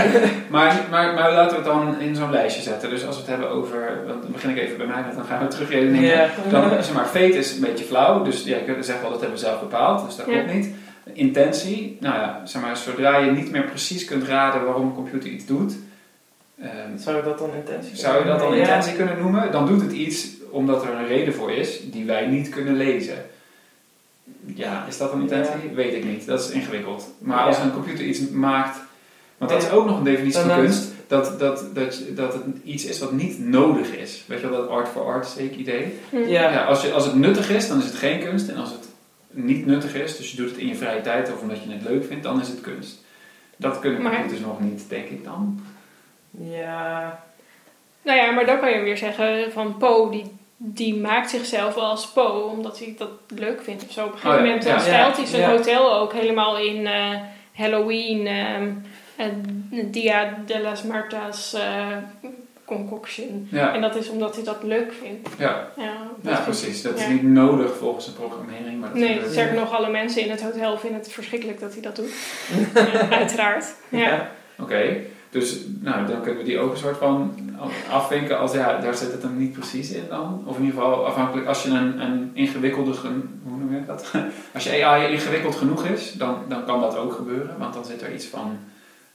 maar, 0.56 0.86
maar, 0.89 1.14
maar 1.14 1.32
laten 1.34 1.50
we 1.50 1.56
het 1.56 1.66
dan 1.66 2.00
in 2.00 2.16
zo'n 2.16 2.32
lijstje 2.32 2.62
zetten. 2.62 2.89
Dus 2.89 3.06
als 3.06 3.16
we 3.16 3.22
het 3.22 3.30
hebben 3.30 3.50
over, 3.50 4.04
want 4.08 4.22
dan 4.22 4.32
begin 4.32 4.50
ik 4.50 4.58
even 4.58 4.78
bij 4.78 4.86
mij, 4.88 5.02
want 5.02 5.16
dan 5.16 5.26
gaan 5.26 5.39
we 5.41 5.48
terugredeneren. 5.48 6.08
Ja. 6.18 6.30
Dan, 6.50 6.70
zeg 6.84 6.93
maar, 6.93 7.06
fate 7.06 7.38
is 7.38 7.54
een 7.56 7.62
beetje 7.62 7.86
flauw, 7.86 8.24
dus 8.24 8.43
ja, 8.43 8.58
je 8.58 8.64
kunt 8.64 8.86
zeggen 8.86 9.02
wel 9.04 9.12
dat 9.12 9.22
hebben 9.22 9.39
we 9.39 9.45
zelf 9.45 9.60
bepaald, 9.60 10.06
dus 10.06 10.16
dat 10.16 10.26
Ja. 10.26 10.32
klopt 10.34 10.54
niet. 10.54 10.70
Intentie, 11.14 11.98
nou 12.00 12.16
ja, 12.16 12.41
zeg 12.43 12.62
maar, 12.62 12.78
zodra 12.78 13.18
je 13.18 13.32
niet 13.32 13.52
meer 13.52 13.64
precies 13.64 14.06
kunt 14.06 14.24
raden 14.24 14.66
waarom 14.66 14.86
een 14.86 14.93
computer 14.93 15.30
iets 15.30 15.45
doet, 15.45 15.76
ehm, 16.62 16.98
Zou 16.98 17.16
je 17.18 17.24
dat 17.24 17.38
dan 17.39 17.50
intentie 17.56 17.95
zou 17.98 18.18
je 18.20 18.26
dat 18.26 18.39
dan 18.39 18.54
Ja. 18.54 18.60
intentie 18.60 18.93
kunnen 18.95 19.18
noemen? 19.22 19.52
Dan 19.52 19.68
doet 19.68 19.82
het 19.82 19.91
iets 19.91 20.28
omdat 20.50 20.84
er 20.84 20.89
een 20.89 21.08
reden 21.08 21.34
voor 21.34 21.52
is 21.52 21.91
die 21.91 22.06
wij 22.06 22.26
niet 22.26 22.50
kunnen 22.50 22.76
lezen. 22.76 23.26
Ja, 24.56 24.86
is 24.88 24.98
dat 24.98 25.14
een 25.14 25.22
intentie? 25.22 25.70
Weet 25.74 25.93
ik 25.93 26.04
niet. 26.06 26.26
Dat 26.26 26.39
is 26.39 26.50
ingewikkeld. 26.50 27.08
Maar 27.20 27.39
als 27.39 27.58
Ja. 27.58 27.64
een 27.64 27.74
computer 27.74 28.06
iets 28.06 28.30
maakt. 28.30 28.78
Want 29.38 29.52
dat 29.52 29.62
is 29.64 29.70
ook 29.70 29.86
nog 29.86 29.98
een 29.98 30.04
definitie 30.04 30.39
van 30.39 30.50
Dan- 30.50 30.60
kunst. 30.60 30.91
Dat, 31.08 31.39
dat, 31.39 31.64
dat, 31.76 32.02
dat 32.16 32.34
het 32.34 32.43
iets 32.64 32.86
is 32.86 33.00
wat 33.00 33.12
niet 33.12 33.39
nodig 33.39 33.95
is. 33.95 34.24
Weet 34.28 34.39
je 34.41 34.50
wel, 34.50 34.60
dat 34.62 34.70
art 34.70 34.88
for 34.88 35.06
art 35.06 35.28
sake 35.28 35.56
idee. 35.56 35.93
Hm. 36.10 36.18
Ja. 36.18 36.52
Ja, 36.52 36.64
als, 36.64 36.82
je, 36.82 36.91
als 36.91 37.06
het 37.06 37.16
nuttig 37.16 37.50
is, 37.50 37.68
dan 37.68 37.78
is 37.78 37.86
het 37.86 37.95
geen 37.95 38.20
kunst. 38.20 38.50
En 38.50 38.58
als 38.58 38.70
het 38.72 38.88
niet 39.30 39.66
nuttig 39.66 39.95
is, 39.95 40.18
dus 40.18 40.32
je 40.32 40.38
doet 40.38 40.50
het 40.50 40.58
in 40.60 40.68
je 40.68 40.76
vrije 40.76 41.02
tijd 41.02 41.32
of 41.34 41.41
omdat 41.41 41.64
je 41.64 41.72
het 41.72 41.84
leuk 41.84 42.06
vindt, 42.06 42.24
dan 42.24 42.41
is 42.41 42.48
het 42.48 42.62
kunst. 42.62 43.04
Dat 43.58 43.80
kunnen 43.80 44.02
Maar- 44.02 44.12
computers 44.14 44.41
nog 44.41 44.60
niet, 44.60 44.84
denk 44.89 45.08
ik 45.08 45.24
dan. 45.24 45.60
Ja. 46.32 47.20
Nou 48.02 48.18
ja, 48.20 48.32
maar 48.32 48.45
dan 48.45 48.60
kan 48.60 48.72
je 48.72 48.80
weer 48.82 48.98
zeggen 48.98 49.52
van 49.52 49.78
Poe, 49.78 50.12
die, 50.12 50.24
die 50.58 50.95
maakt 50.95 51.30
zichzelf 51.30 51.74
wel 51.76 51.84
als 51.86 52.08
Po, 52.08 52.49
omdat 52.51 52.80
hij 52.80 52.95
dat 52.97 53.10
leuk 53.28 53.64
vindt 53.64 53.84
of 53.86 53.91
zo. 53.91 54.05
Op 54.05 54.12
een 54.14 54.18
gegeven 54.20 54.38
Oh 54.39 54.45
ja, 54.45 54.47
moment 54.47 54.64
ja. 54.64 54.72
dan 54.72 54.82
stelt 54.82 55.18
hij 55.18 55.26
zijn 55.26 55.41
Ja. 55.41 55.49
hotel 55.58 55.93
ook 55.95 56.14
helemaal 56.14 56.58
in 56.60 56.88
eh, 56.88 57.10
Halloween, 57.53 58.28
en 59.18 59.68
Dia 59.91 60.38
de 60.45 60.62
las 60.62 60.84
Martas 60.84 61.53
eh, 61.53 61.88
concoction. 62.66 63.47
Ja, 63.51 63.74
En 63.74 63.82
dat 63.82 63.95
is 63.95 64.10
omdat 64.10 64.36
hij 64.36 64.43
dat 64.43 64.64
leuk 64.64 64.93
vindt. 65.03 65.30
ja, 65.38 65.68
Ja, 65.78 65.93
ja 66.22 66.39
precies. 66.39 66.82
Dat 66.82 66.95
is 66.95 67.01
ja. 67.01 67.10
niet 67.10 67.24
nodig 67.24 67.76
volgens 67.78 68.05
de 68.05 68.12
programmering. 68.12 68.80
Maar 68.80 68.89
dat 68.89 68.97
Nee, 68.97 69.20
sterker 69.30 69.55
nog, 69.60 69.76
alle 69.76 69.89
mensen 69.89 70.22
in 70.22 70.30
het 70.30 70.41
hotel 70.41 70.78
vinden 70.78 70.99
het 70.99 71.12
verschrikkelijk 71.12 71.60
dat 71.60 71.74
hij 71.74 71.82
dat 71.82 71.95
doet. 71.95 72.14
Ja, 72.93 73.10
uiteraard. 73.10 73.66
Ja. 73.89 74.30
Oké, 74.60 74.95
dus 75.39 75.57
nou, 75.79 76.07
dan 76.07 76.21
kunnen 76.21 76.39
we 76.39 76.45
die 76.49 76.59
ook 76.59 76.71
een 76.71 76.77
soort 76.77 76.97
van 76.97 77.35
afvinken 77.91 78.39
als 78.39 78.53
ja, 78.53 78.79
daar 78.79 78.95
zit 78.95 79.11
het 79.11 79.21
hem 79.21 79.38
niet 79.38 79.51
precies 79.53 79.91
in 79.91 80.03
dan. 80.09 80.43
Of 80.45 80.57
in 80.57 80.63
ieder 80.63 80.79
geval 80.79 81.05
afhankelijk 81.05 81.47
als 81.47 81.63
je 81.63 81.69
een, 81.69 81.99
een 82.01 82.31
ingewikkelde, 82.33 82.91
hoe 83.43 83.57
noem 83.57 83.73
je 83.73 83.85
dat? 83.85 84.11
Als 84.53 84.63
je 84.63 84.83
AI 84.85 85.11
ingewikkeld 85.13 85.55
genoeg 85.55 85.85
is, 85.85 86.13
dan, 86.13 86.35
dan 86.47 86.65
kan 86.65 86.81
dat 86.81 86.97
ook 86.97 87.13
gebeuren, 87.13 87.55
want 87.59 87.73
dan 87.73 87.85
zit 87.85 88.01
er 88.01 88.13
iets 88.13 88.25
van. 88.25 88.57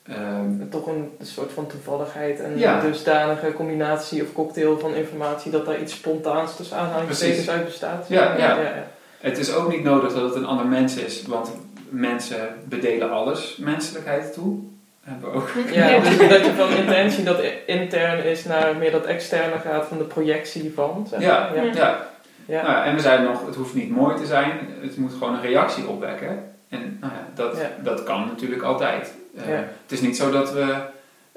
ehm, 0.03 0.69
Toch 0.71 0.87
een, 0.87 1.11
soort 1.23 1.53
van 1.53 1.67
toevalligheid 1.67 2.41
en 2.41 2.59
Ja. 2.59 2.81
dusdanige 2.81 3.53
combinatie 3.53 4.23
of 4.23 4.33
cocktail 4.33 4.79
van 4.79 4.95
informatie 4.95 5.51
dat 5.51 5.67
daar 5.67 5.81
iets 5.81 5.93
spontaans 5.95 6.57
tussen 6.57 6.77
aanhalingstekens 6.77 7.51
uit 7.51 7.65
bestaat. 7.65 8.07
Ja, 8.09 8.37
ja. 8.37 8.61
ja. 8.61 8.87
het 9.21 9.39
is 9.39 9.55
ook 9.55 9.69
niet 9.73 9.83
nodig 9.85 10.13
dat 10.15 10.23
het 10.25 10.35
een 10.35 10.47
ander 10.47 10.67
mens 10.67 10.97
is, 10.97 11.23
want 11.27 11.51
mensen 11.89 12.49
bedelen 12.69 13.11
alles 13.11 13.57
menselijkheid 13.61 14.33
toe. 14.33 14.59
Hebben 15.03 15.31
we 15.31 15.37
ook. 15.37 15.49
Ja, 15.73 15.99
dus 15.99 16.19
dat 16.19 16.45
je 16.45 16.53
van 16.57 16.71
intentie 16.77 17.25
dat 17.25 17.41
intern 17.67 18.25
is 18.25 18.45
naar 18.45 18.77
meer 18.77 18.91
dat 18.91 19.05
externe 19.05 19.59
gaat 19.65 19.87
van 19.87 19.99
de 19.99 20.05
projectie 20.05 20.73
van. 20.75 21.07
Zeg 21.11 21.21
Ja, 21.21 21.49
maar. 21.55 21.57
ja. 21.57 21.63
ja. 21.63 21.73
ja. 21.75 22.11
Ja. 22.47 22.63
Nou, 22.63 22.85
en 22.85 22.95
we 22.95 23.01
zeiden 23.01 23.27
nog, 23.27 23.47
het 23.47 23.55
hoeft 23.55 23.75
niet 23.75 23.91
mooi 23.91 24.17
te 24.17 24.27
zijn, 24.27 24.51
het 24.81 24.97
moet 24.97 25.13
gewoon 25.13 25.35
een 25.35 25.41
reactie 25.41 25.87
opwekken. 25.87 26.45
En 26.69 26.97
nou 27.01 27.13
ja, 27.13 27.27
dat, 27.35 27.57
Ja. 27.57 27.71
dat 27.83 28.03
kan 28.03 28.27
natuurlijk 28.27 28.63
altijd. 28.63 29.15
Eh, 29.37 29.49
Ja. 29.49 29.55
Het 29.55 29.93
is 29.93 30.01
niet 30.01 30.17
zo 30.17 30.31
dat 30.31 30.53
we, 30.53 30.75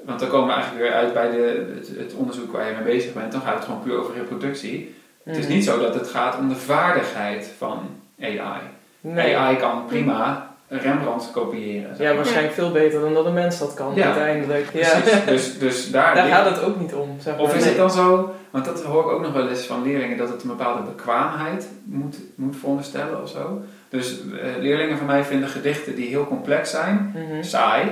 want 0.02 0.20
dan 0.20 0.28
komen 0.28 0.46
we 0.46 0.52
eigenlijk 0.52 0.82
weer 0.84 0.94
uit 0.94 1.12
bij 1.12 1.30
de, 1.30 1.74
het, 1.78 1.88
het 1.98 2.14
onderzoek 2.14 2.52
waar 2.52 2.66
je 2.68 2.74
mee 2.74 2.94
bezig 2.96 3.12
bent, 3.12 3.32
dan 3.32 3.40
gaat 3.40 3.54
het 3.54 3.64
gewoon 3.64 3.82
puur 3.82 3.98
over 3.98 4.14
reproductie. 4.14 4.94
Het 5.24 5.36
is 5.36 5.44
Mhm. 5.44 5.52
niet 5.52 5.64
zo 5.64 5.80
dat 5.80 5.94
het 5.94 6.08
gaat 6.08 6.38
om 6.38 6.48
de 6.48 6.56
vaardigheid 6.56 7.50
van 7.58 7.78
AI. 8.20 8.60
Nee. 9.00 9.36
AI 9.36 9.56
kan 9.56 9.84
prima 9.86 10.45
Rembrandt 10.68 11.30
kopiëren. 11.32 11.94
Ja, 11.98 12.04
maar. 12.04 12.14
waarschijnlijk 12.16 12.54
veel 12.54 12.72
beter 12.72 13.00
dan 13.00 13.14
dat 13.14 13.26
een 13.26 13.32
mens 13.34 13.58
dat 13.58 13.74
kan 13.74 13.92
Ja. 13.94 14.04
uiteindelijk. 14.04 14.66
Ja. 14.72 14.88
Precies. 15.00 15.24
Dus, 15.34 15.58
dus 15.58 15.90
daar, 15.90 16.14
Daar 16.14 16.26
gaat 16.28 16.50
het 16.50 16.62
ook 16.64 16.80
niet 16.80 16.94
om. 16.94 17.16
Zeg 17.20 17.34
maar. 17.34 17.42
Of 17.44 17.54
is 17.54 17.60
Nee. 17.60 17.68
het 17.68 17.76
dan 17.78 17.90
zo, 17.90 18.34
want 18.50 18.64
dat 18.64 18.82
hoor 18.82 19.04
ik 19.04 19.10
ook 19.10 19.20
nog 19.22 19.32
wel 19.32 19.48
eens 19.48 19.66
van 19.66 19.82
leerlingen, 19.82 20.16
dat 20.16 20.28
het 20.28 20.42
een 20.42 20.48
bepaalde 20.48 20.82
bekwaamheid 20.82 21.68
moet, 21.84 22.16
moet 22.34 22.56
veronderstellen 22.56 23.22
of 23.22 23.28
zo. 23.28 23.60
Dus 23.88 24.20
eh, 24.20 24.48
leerlingen 24.60 24.96
van 24.98 25.06
mij 25.06 25.24
vinden 25.24 25.48
gedichten 25.48 25.94
die 25.94 26.08
heel 26.08 26.26
complex 26.26 26.70
zijn, 26.70 27.14
Mhm. 27.14 27.42
saai, 27.42 27.82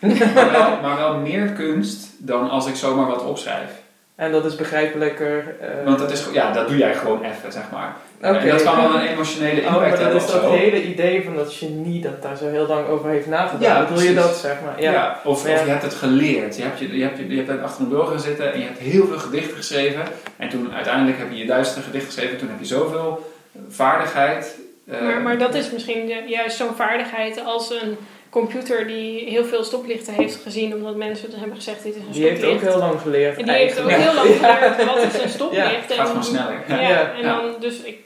maar 0.34 0.50
wel, 0.52 0.80
maar 0.82 0.96
wel 0.96 1.16
meer 1.18 1.48
kunst 1.48 2.06
dan 2.18 2.50
als 2.50 2.66
ik 2.66 2.74
zomaar 2.74 3.06
wat 3.06 3.24
opschrijf. 3.24 3.70
En 4.14 4.32
dat 4.32 4.44
is 4.44 4.54
begrijpelijker. 4.54 5.54
eh, 5.60 5.84
Want 5.84 5.98
dat, 5.98 6.10
is, 6.12 6.26
ja, 6.32 6.52
dat 6.52 6.68
doe 6.68 6.76
jij 6.76 6.94
gewoon 6.94 7.22
even, 7.24 7.52
zeg 7.52 7.70
maar. 7.72 7.96
Oké. 8.22 8.28
En 8.38 8.48
dat 8.48 8.62
kan 8.62 8.76
wel 8.76 8.94
een 8.94 9.06
emotionele 9.06 9.60
Oh, 9.60 9.66
impact 9.66 9.80
maar 9.80 9.90
dat 9.90 9.98
hebben 9.98 10.16
is 10.16 10.24
of 10.24 10.30
dat 10.32 10.42
zo. 10.42 10.50
hele 10.50 10.82
idee 10.82 11.24
van 11.24 11.36
dat 11.36 11.52
genie 11.52 12.00
dat 12.02 12.22
daar 12.22 12.36
zo 12.36 12.48
heel 12.48 12.66
lang 12.66 12.86
over 12.88 13.10
heeft 13.10 13.26
nagedacht. 13.26 13.62
Ja, 13.64 13.84
Bedoel 13.86 14.02
je 14.02 14.14
dat, 14.14 14.36
zeg 14.36 14.56
maar? 14.64 14.82
Ja. 14.82 14.92
Ja. 14.92 15.20
Of, 15.24 15.46
Ja. 15.48 15.54
of 15.54 15.64
je 15.64 15.70
hebt 15.70 15.82
het 15.82 15.94
geleerd. 15.94 16.56
Je 16.56 16.62
hebt, 16.62 16.78
je, 16.78 16.96
je, 16.96 17.02
hebt, 17.02 17.18
je, 17.18 17.28
je 17.28 17.42
hebt 17.46 17.62
achter 17.62 17.82
een 17.82 17.88
bureau 17.88 18.08
gaan 18.10 18.20
zitten 18.20 18.52
en 18.52 18.58
je 18.58 18.64
hebt 18.64 18.78
heel 18.78 19.06
veel 19.06 19.18
gedichten 19.18 19.56
geschreven. 19.56 20.02
En 20.36 20.48
toen 20.48 20.72
uiteindelijk 20.74 21.18
heb 21.18 21.30
je 21.30 21.38
je 21.38 21.46
duizenden 21.46 21.82
gedicht 21.84 22.04
geschreven. 22.04 22.38
Toen 22.38 22.48
heb 22.48 22.58
je 22.58 22.64
zoveel 22.66 23.32
vaardigheid. 23.68 24.58
eh, 24.90 25.00
Maar, 25.00 25.20
maar 25.20 25.38
dat 25.38 25.54
is 25.54 25.70
misschien 25.70 26.08
ju- 26.08 26.26
juist 26.26 26.56
zo'n 26.56 26.74
vaardigheid 26.76 27.44
als 27.44 27.70
een 27.82 27.96
computer 28.30 28.86
die 28.86 29.28
heel 29.30 29.44
veel 29.44 29.64
stoplichten 29.64 30.14
heeft 30.14 30.36
gezien, 30.42 30.74
omdat 30.74 30.96
mensen 30.96 31.28
hebben 31.36 31.56
gezegd: 31.56 31.82
dit 31.82 31.94
is 31.96 32.02
een 32.06 32.12
Die 32.12 32.22
heeft 32.24 32.38
stoplicht. 32.38 32.64
ook 32.64 32.70
heel 32.70 32.78
lang 32.78 33.00
geleerd. 33.00 33.38
en 33.38 33.44
die 33.44 33.54
heeft 33.54 33.80
ook 33.80 33.90
heel 33.90 34.14
lang 34.14 34.28
geleerd 34.40 34.84
wat 34.84 34.96
is 35.14 35.22
een 35.22 35.28
stoplicht. 35.28 35.64
het 35.86 35.92
gaat 35.92 35.98
en, 35.98 36.06
gewoon 36.06 36.24
sneller. 36.24 36.54
Ja, 36.68 36.80
Ja. 36.80 37.12
en 37.16 37.22
Ja. 37.22 37.40
dan 37.40 37.54
dus 37.60 37.80
ik, 37.82 37.98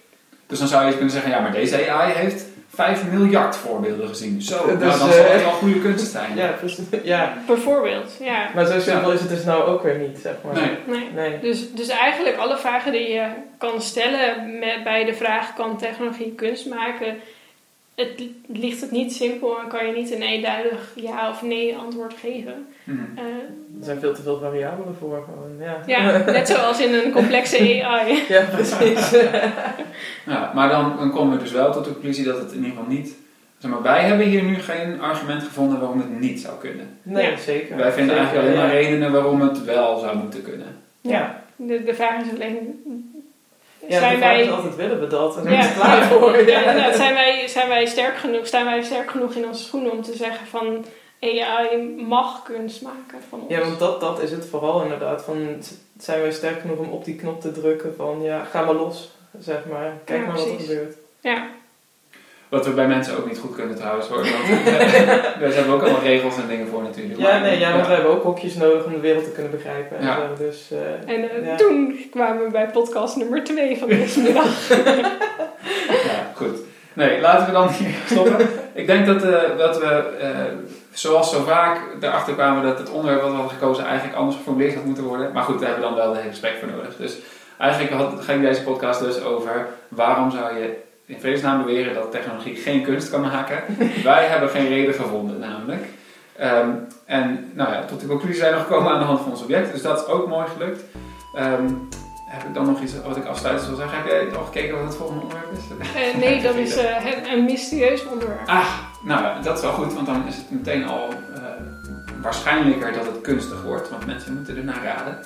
Dus 0.46 0.58
dan 0.58 0.68
zou 0.68 0.86
je 0.86 0.92
kunnen 0.92 1.10
zeggen, 1.10 1.30
ja, 1.30 1.40
maar 1.40 1.52
deze 1.52 1.90
AI 1.90 2.12
heeft 2.12 2.44
5 2.74 3.02
miljard 3.12 3.56
voorbeelden 3.56 4.08
gezien. 4.08 4.42
Zo, 4.42 4.66
Dus, 4.66 4.66
nou, 4.66 4.78
dan 4.78 4.88
eh, 4.88 4.96
zal 4.96 5.08
het 5.08 5.42
wel 5.42 5.50
goede 5.50 5.80
kunst 5.80 6.10
zijn. 6.10 6.36
Ja, 6.36 6.48
precies. 6.48 6.84
Ja. 7.02 7.32
bijvoorbeeld, 7.46 8.16
ja. 8.20 8.50
Maar 8.54 8.66
zo 8.66 8.80
simpel 8.80 9.12
is 9.12 9.20
het 9.20 9.28
dus 9.28 9.44
nou 9.44 9.64
ook 9.64 9.82
weer 9.82 9.98
niet, 9.98 10.18
zeg 10.18 10.34
maar. 10.44 10.54
Nee. 10.54 10.76
Nee. 10.86 11.10
Nee. 11.14 11.40
Dus, 11.40 11.72
dus 11.72 11.88
eigenlijk 11.88 12.36
alle 12.36 12.56
vragen 12.56 12.92
die 12.92 13.08
je 13.08 13.26
kan 13.58 13.80
stellen 13.80 14.58
met, 14.58 14.84
bij 14.84 15.04
de 15.04 15.14
vraag: 15.14 15.54
kan 15.54 15.78
technologie 15.78 16.32
kunst 16.34 16.66
maken? 16.66 17.16
Het 17.94 18.08
li- 18.18 18.40
ligt 18.46 18.80
het 18.80 18.90
niet 18.90 19.12
simpel 19.14 19.58
en 19.60 19.68
kan 19.68 19.86
je 19.86 19.92
niet 19.92 20.12
een 20.14 20.22
eenduidig 20.22 20.92
ja 20.94 21.30
of 21.30 21.42
nee 21.42 21.76
antwoord 21.76 22.14
geven. 22.20 22.66
Mhm. 22.84 22.98
Eh, 23.16 23.24
Er 23.78 23.84
zijn 23.84 24.00
veel 24.00 24.14
te 24.14 24.22
veel 24.22 24.38
variabelen 24.38 24.94
voor. 24.98 25.24
Gewoon. 25.24 25.56
Ja. 25.60 25.82
ja, 25.86 26.24
net 26.30 26.48
zoals 26.48 26.80
in 26.80 26.94
een 26.94 27.12
complexe 27.12 27.58
AI. 27.84 28.22
ja, 28.28 28.42
precies. 28.52 29.10
Ja, 30.26 30.52
maar 30.54 30.68
dan, 30.68 30.96
dan 30.98 31.10
komen 31.12 31.36
we 31.36 31.42
dus 31.42 31.52
wel 31.52 31.72
tot 31.72 31.84
de 31.84 31.92
conclusie 31.92 32.24
dat 32.24 32.38
het 32.38 32.50
in 32.50 32.56
ieder 32.56 32.70
geval 32.70 32.86
niet... 32.86 33.14
Zeg 33.58 33.70
maar, 33.70 33.82
wij 33.82 34.02
hebben 34.04 34.26
hier 34.26 34.42
nu 34.42 34.54
geen 34.54 35.00
argument 35.00 35.42
gevonden 35.42 35.80
waarom 35.80 35.98
het 35.98 36.20
niet 36.20 36.40
zou 36.40 36.58
kunnen. 36.58 36.98
Nee, 37.02 37.30
Ja. 37.30 37.36
zeker. 37.36 37.76
Wij 37.76 37.92
vinden 37.92 38.16
Zeker, 38.16 38.28
eigenlijk 38.30 38.46
alleen 38.48 38.66
maar 38.68 38.74
ja. 38.74 38.80
redenen 38.80 39.12
waarom 39.12 39.40
het 39.40 39.64
wel 39.64 39.98
zou 39.98 40.16
moeten 40.16 40.42
kunnen. 40.42 40.66
Ja. 41.00 41.42
De, 41.56 41.82
de 41.84 41.94
vraag 41.94 42.24
is 42.24 42.30
alleen: 42.34 42.82
Ja, 43.88 43.98
zijn 43.98 44.20
wij. 44.20 44.50
altijd 44.50 44.76
willen 44.76 45.00
we 45.00 45.06
dat? 45.06 45.36
En 45.36 45.52
Ja, 45.52 45.62
zijn 45.62 45.74
we 45.74 45.80
klaar 45.80 46.02
voor? 46.04 46.48
ja, 46.48 46.60
Ja. 46.76 46.92
zijn, 46.92 47.14
wij, 47.14 47.48
zijn 47.48 47.68
wij 47.68 47.86
sterk 47.86 48.16
genoeg, 48.16 48.46
staan 48.46 48.64
wij 48.64 48.82
sterk 48.82 49.10
genoeg 49.10 49.34
in 49.34 49.46
onze 49.46 49.62
schoenen 49.64 49.92
om 49.92 50.02
te 50.02 50.16
zeggen 50.16 50.46
van 50.46 50.84
AI 51.20 51.78
mag 52.06 52.42
kunst 52.42 52.82
maken 52.82 53.18
van 53.28 53.40
ons. 53.40 53.50
Ja, 53.50 53.60
want 53.60 53.78
dat, 53.78 54.00
dat 54.00 54.22
is 54.22 54.30
het 54.30 54.46
vooral 54.46 54.82
inderdaad. 54.82 55.22
Van, 55.24 55.62
zijn 55.98 56.20
wij 56.20 56.32
sterk 56.32 56.60
genoeg 56.60 56.78
om 56.78 56.88
op 56.90 57.04
die 57.04 57.16
knop 57.16 57.40
te 57.40 57.52
drukken 57.52 57.94
van 57.96 58.22
ja, 58.22 58.44
ga 58.44 58.64
maar 58.64 58.74
los, 58.74 59.10
zeg 59.38 59.64
maar. 59.70 59.92
Kijk 60.04 60.20
Ja, 60.20 60.26
maar 60.26 60.36
wat 60.36 60.46
er 60.46 60.60
gebeurt. 60.60 60.96
Ja, 61.20 61.46
Wat 62.54 62.66
we 62.66 62.72
bij 62.72 62.86
mensen 62.86 63.16
ook 63.16 63.26
niet 63.26 63.38
goed 63.38 63.54
kunnen 63.54 63.76
trouwens 63.76 64.08
hoor. 64.08 64.16
Want 64.16 64.64
daar 65.40 65.52
hebben 65.52 65.66
we 65.66 65.72
ook 65.72 65.82
allemaal 65.82 66.02
regels 66.02 66.36
en 66.36 66.48
dingen 66.48 66.68
voor 66.68 66.82
natuurlijk. 66.82 67.20
Ja, 67.20 67.38
nee, 67.38 67.58
ja, 67.58 67.72
want 67.72 67.86
we 67.86 67.92
hebben 67.92 68.10
ook 68.10 68.22
hokjes 68.22 68.54
nodig 68.54 68.84
om 68.84 68.92
de 68.92 69.00
wereld 69.00 69.24
te 69.24 69.30
kunnen 69.30 69.50
begrijpen. 69.50 69.98
En 69.98 70.06
Ja. 70.06 70.14
zo, 70.14 70.44
dus, 70.44 70.70
eh, 70.70 71.14
en 71.14 71.30
eh, 71.30 71.46
Ja. 71.46 71.56
toen 71.56 71.96
kwamen 72.10 72.44
we 72.44 72.50
bij 72.50 72.66
podcast 72.66 73.16
nummer 73.16 73.44
2 73.44 73.78
van 73.78 73.88
deze 73.88 74.20
middag. 74.20 74.68
Ja, 76.08 76.30
goed. 76.34 76.58
Nee, 76.92 77.20
laten 77.20 77.46
we 77.46 77.52
dan 77.52 77.68
hier 77.68 77.94
stoppen. 78.06 78.48
Ik 78.72 78.86
denk 78.86 79.06
dat, 79.06 79.22
eh, 79.22 79.58
dat 79.58 79.78
we, 79.78 80.16
eh, 80.20 80.28
zoals 80.92 81.30
zo 81.30 81.42
vaak, 81.42 81.80
erachter 82.00 82.34
kwamen 82.34 82.62
dat 82.62 82.78
het 82.78 82.90
onderwerp 82.90 83.20
wat 83.20 83.30
we 83.30 83.36
hadden 83.36 83.58
gekozen 83.58 83.84
eigenlijk 83.84 84.16
anders 84.18 84.36
geformuleerd 84.36 84.74
had 84.74 84.84
moeten 84.84 85.04
worden. 85.04 85.32
Maar 85.32 85.42
goed, 85.42 85.60
daar 85.60 85.68
hebben 85.70 85.88
we 85.88 85.94
dan 85.94 86.04
wel 86.04 86.12
de 86.12 86.18
hele 86.18 86.30
gesprek 86.30 86.56
voor 86.58 86.68
nodig. 86.68 86.96
Dus 86.96 87.16
eigenlijk 87.58 87.92
had, 87.92 88.12
ging 88.20 88.42
deze 88.42 88.62
podcast 88.62 89.00
dus 89.00 89.22
over 89.22 89.66
waarom 89.88 90.30
zou 90.30 90.58
je 90.58 90.82
in 91.06 91.20
vredesnaam 91.20 91.64
beweren 91.64 91.94
dat 91.94 92.10
technologie 92.10 92.56
geen 92.56 92.82
kunst 92.82 93.10
kan 93.10 93.20
maken. 93.20 93.62
Wij 94.04 94.24
hebben 94.26 94.48
geen 94.48 94.68
reden 94.68 94.94
gevonden 94.94 95.38
namelijk. 95.38 95.84
Ehm, 96.36 96.68
en 97.06 97.50
nou 97.54 97.72
ja, 97.72 97.84
tot 97.84 98.00
de 98.00 98.06
conclusie 98.06 98.36
zijn 98.40 98.54
we 98.54 98.60
gekomen 98.60 98.92
aan 98.92 98.98
de 98.98 99.04
hand 99.04 99.20
van 99.20 99.30
ons 99.30 99.42
object. 99.42 99.72
Dus 99.72 99.82
dat 99.82 99.98
is 99.98 100.06
ook 100.06 100.28
mooi 100.28 100.46
gelukt. 100.56 100.82
Ehm, 101.34 101.68
heb 102.26 102.42
ik 102.48 102.54
dan 102.54 102.66
nog 102.66 102.80
iets 102.80 102.92
wat 103.06 103.16
ik 103.16 103.24
afsluitend 103.26 103.68
wil 103.68 103.76
zeggen? 103.76 103.96
Heb 103.98 104.06
jij 104.06 104.36
al 104.38 104.44
gekeken 104.44 104.76
wat 104.78 104.86
het 104.86 104.96
volgende 104.96 105.22
onderwerp 105.22 105.52
is? 105.52 105.62
Eh, 105.94 106.16
nee, 106.20 106.42
dat 106.42 106.54
is 106.54 106.76
eh, 106.84 106.84
het- 106.96 107.28
een 107.32 107.44
mysterieus 107.44 108.06
onderwerp. 108.06 108.48
Ah, 108.48 108.66
nou 109.02 109.22
ja, 109.22 109.40
dat 109.42 109.56
is 109.56 109.62
wel 109.62 109.72
goed, 109.72 109.94
want 109.94 110.06
dan 110.06 110.22
is 110.28 110.36
het 110.36 110.50
meteen 110.50 110.86
al 110.86 111.08
eh, 111.34 111.42
waarschijnlijker 112.22 112.92
dat 112.92 113.06
het 113.06 113.20
kunstig 113.20 113.62
wordt, 113.62 113.90
want 113.90 114.06
mensen 114.06 114.34
moeten 114.34 114.56
ernaar 114.56 114.84
raden. 114.84 115.18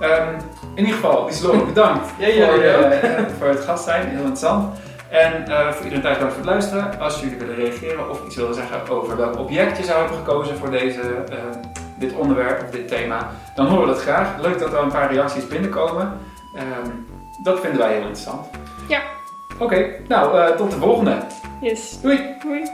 Ehm, 0.00 0.34
in 0.74 0.78
ieder 0.84 0.94
geval, 0.94 1.28
Islore, 1.28 1.64
bedankt 1.64 2.08
Ja, 2.18 2.26
jullie 2.28 2.70
voor, 2.70 3.26
voor 3.38 3.48
het 3.48 3.60
gast 3.64 3.84
zijn, 3.84 4.06
heel 4.08 4.18
interessant. 4.18 4.78
En 5.14 5.48
eh, 5.48 5.70
voor 5.72 5.84
iedereen 5.84 6.02
thuis 6.02 6.16
bedankt 6.16 6.34
voor 6.34 6.42
het 6.42 6.52
luisteren. 6.52 7.00
Als 7.00 7.20
jullie 7.20 7.38
willen 7.38 7.54
reageren 7.54 8.10
of 8.10 8.24
iets 8.26 8.36
willen 8.36 8.54
zeggen 8.54 8.88
over 8.88 9.16
welk 9.16 9.38
object 9.38 9.78
je 9.78 9.84
zou 9.84 9.98
hebben 9.98 10.18
gekozen 10.18 10.56
voor 10.56 10.70
deze, 10.70 11.00
eh, 11.00 11.38
dit 11.98 12.12
onderwerp 12.12 12.62
of 12.62 12.70
dit 12.70 12.88
thema, 12.88 13.30
dan 13.54 13.66
horen 13.66 13.86
we 13.86 13.92
dat 13.92 14.02
graag. 14.02 14.40
Leuk 14.40 14.58
dat 14.58 14.72
er 14.72 14.78
een 14.78 14.88
paar 14.88 15.12
reacties 15.12 15.46
binnenkomen. 15.46 16.18
Ehm, 16.54 16.90
dat 17.42 17.60
vinden 17.60 17.78
wij 17.78 17.92
heel 17.92 18.00
interessant. 18.00 18.46
Ja. 18.88 19.00
Oké, 19.58 19.90
nou, 20.08 20.38
eh, 20.38 20.56
tot 20.56 20.70
de 20.70 20.76
volgende. 20.76 21.16
Yes. 21.60 22.00
Doei! 22.00 22.36
Doei. 22.42 22.64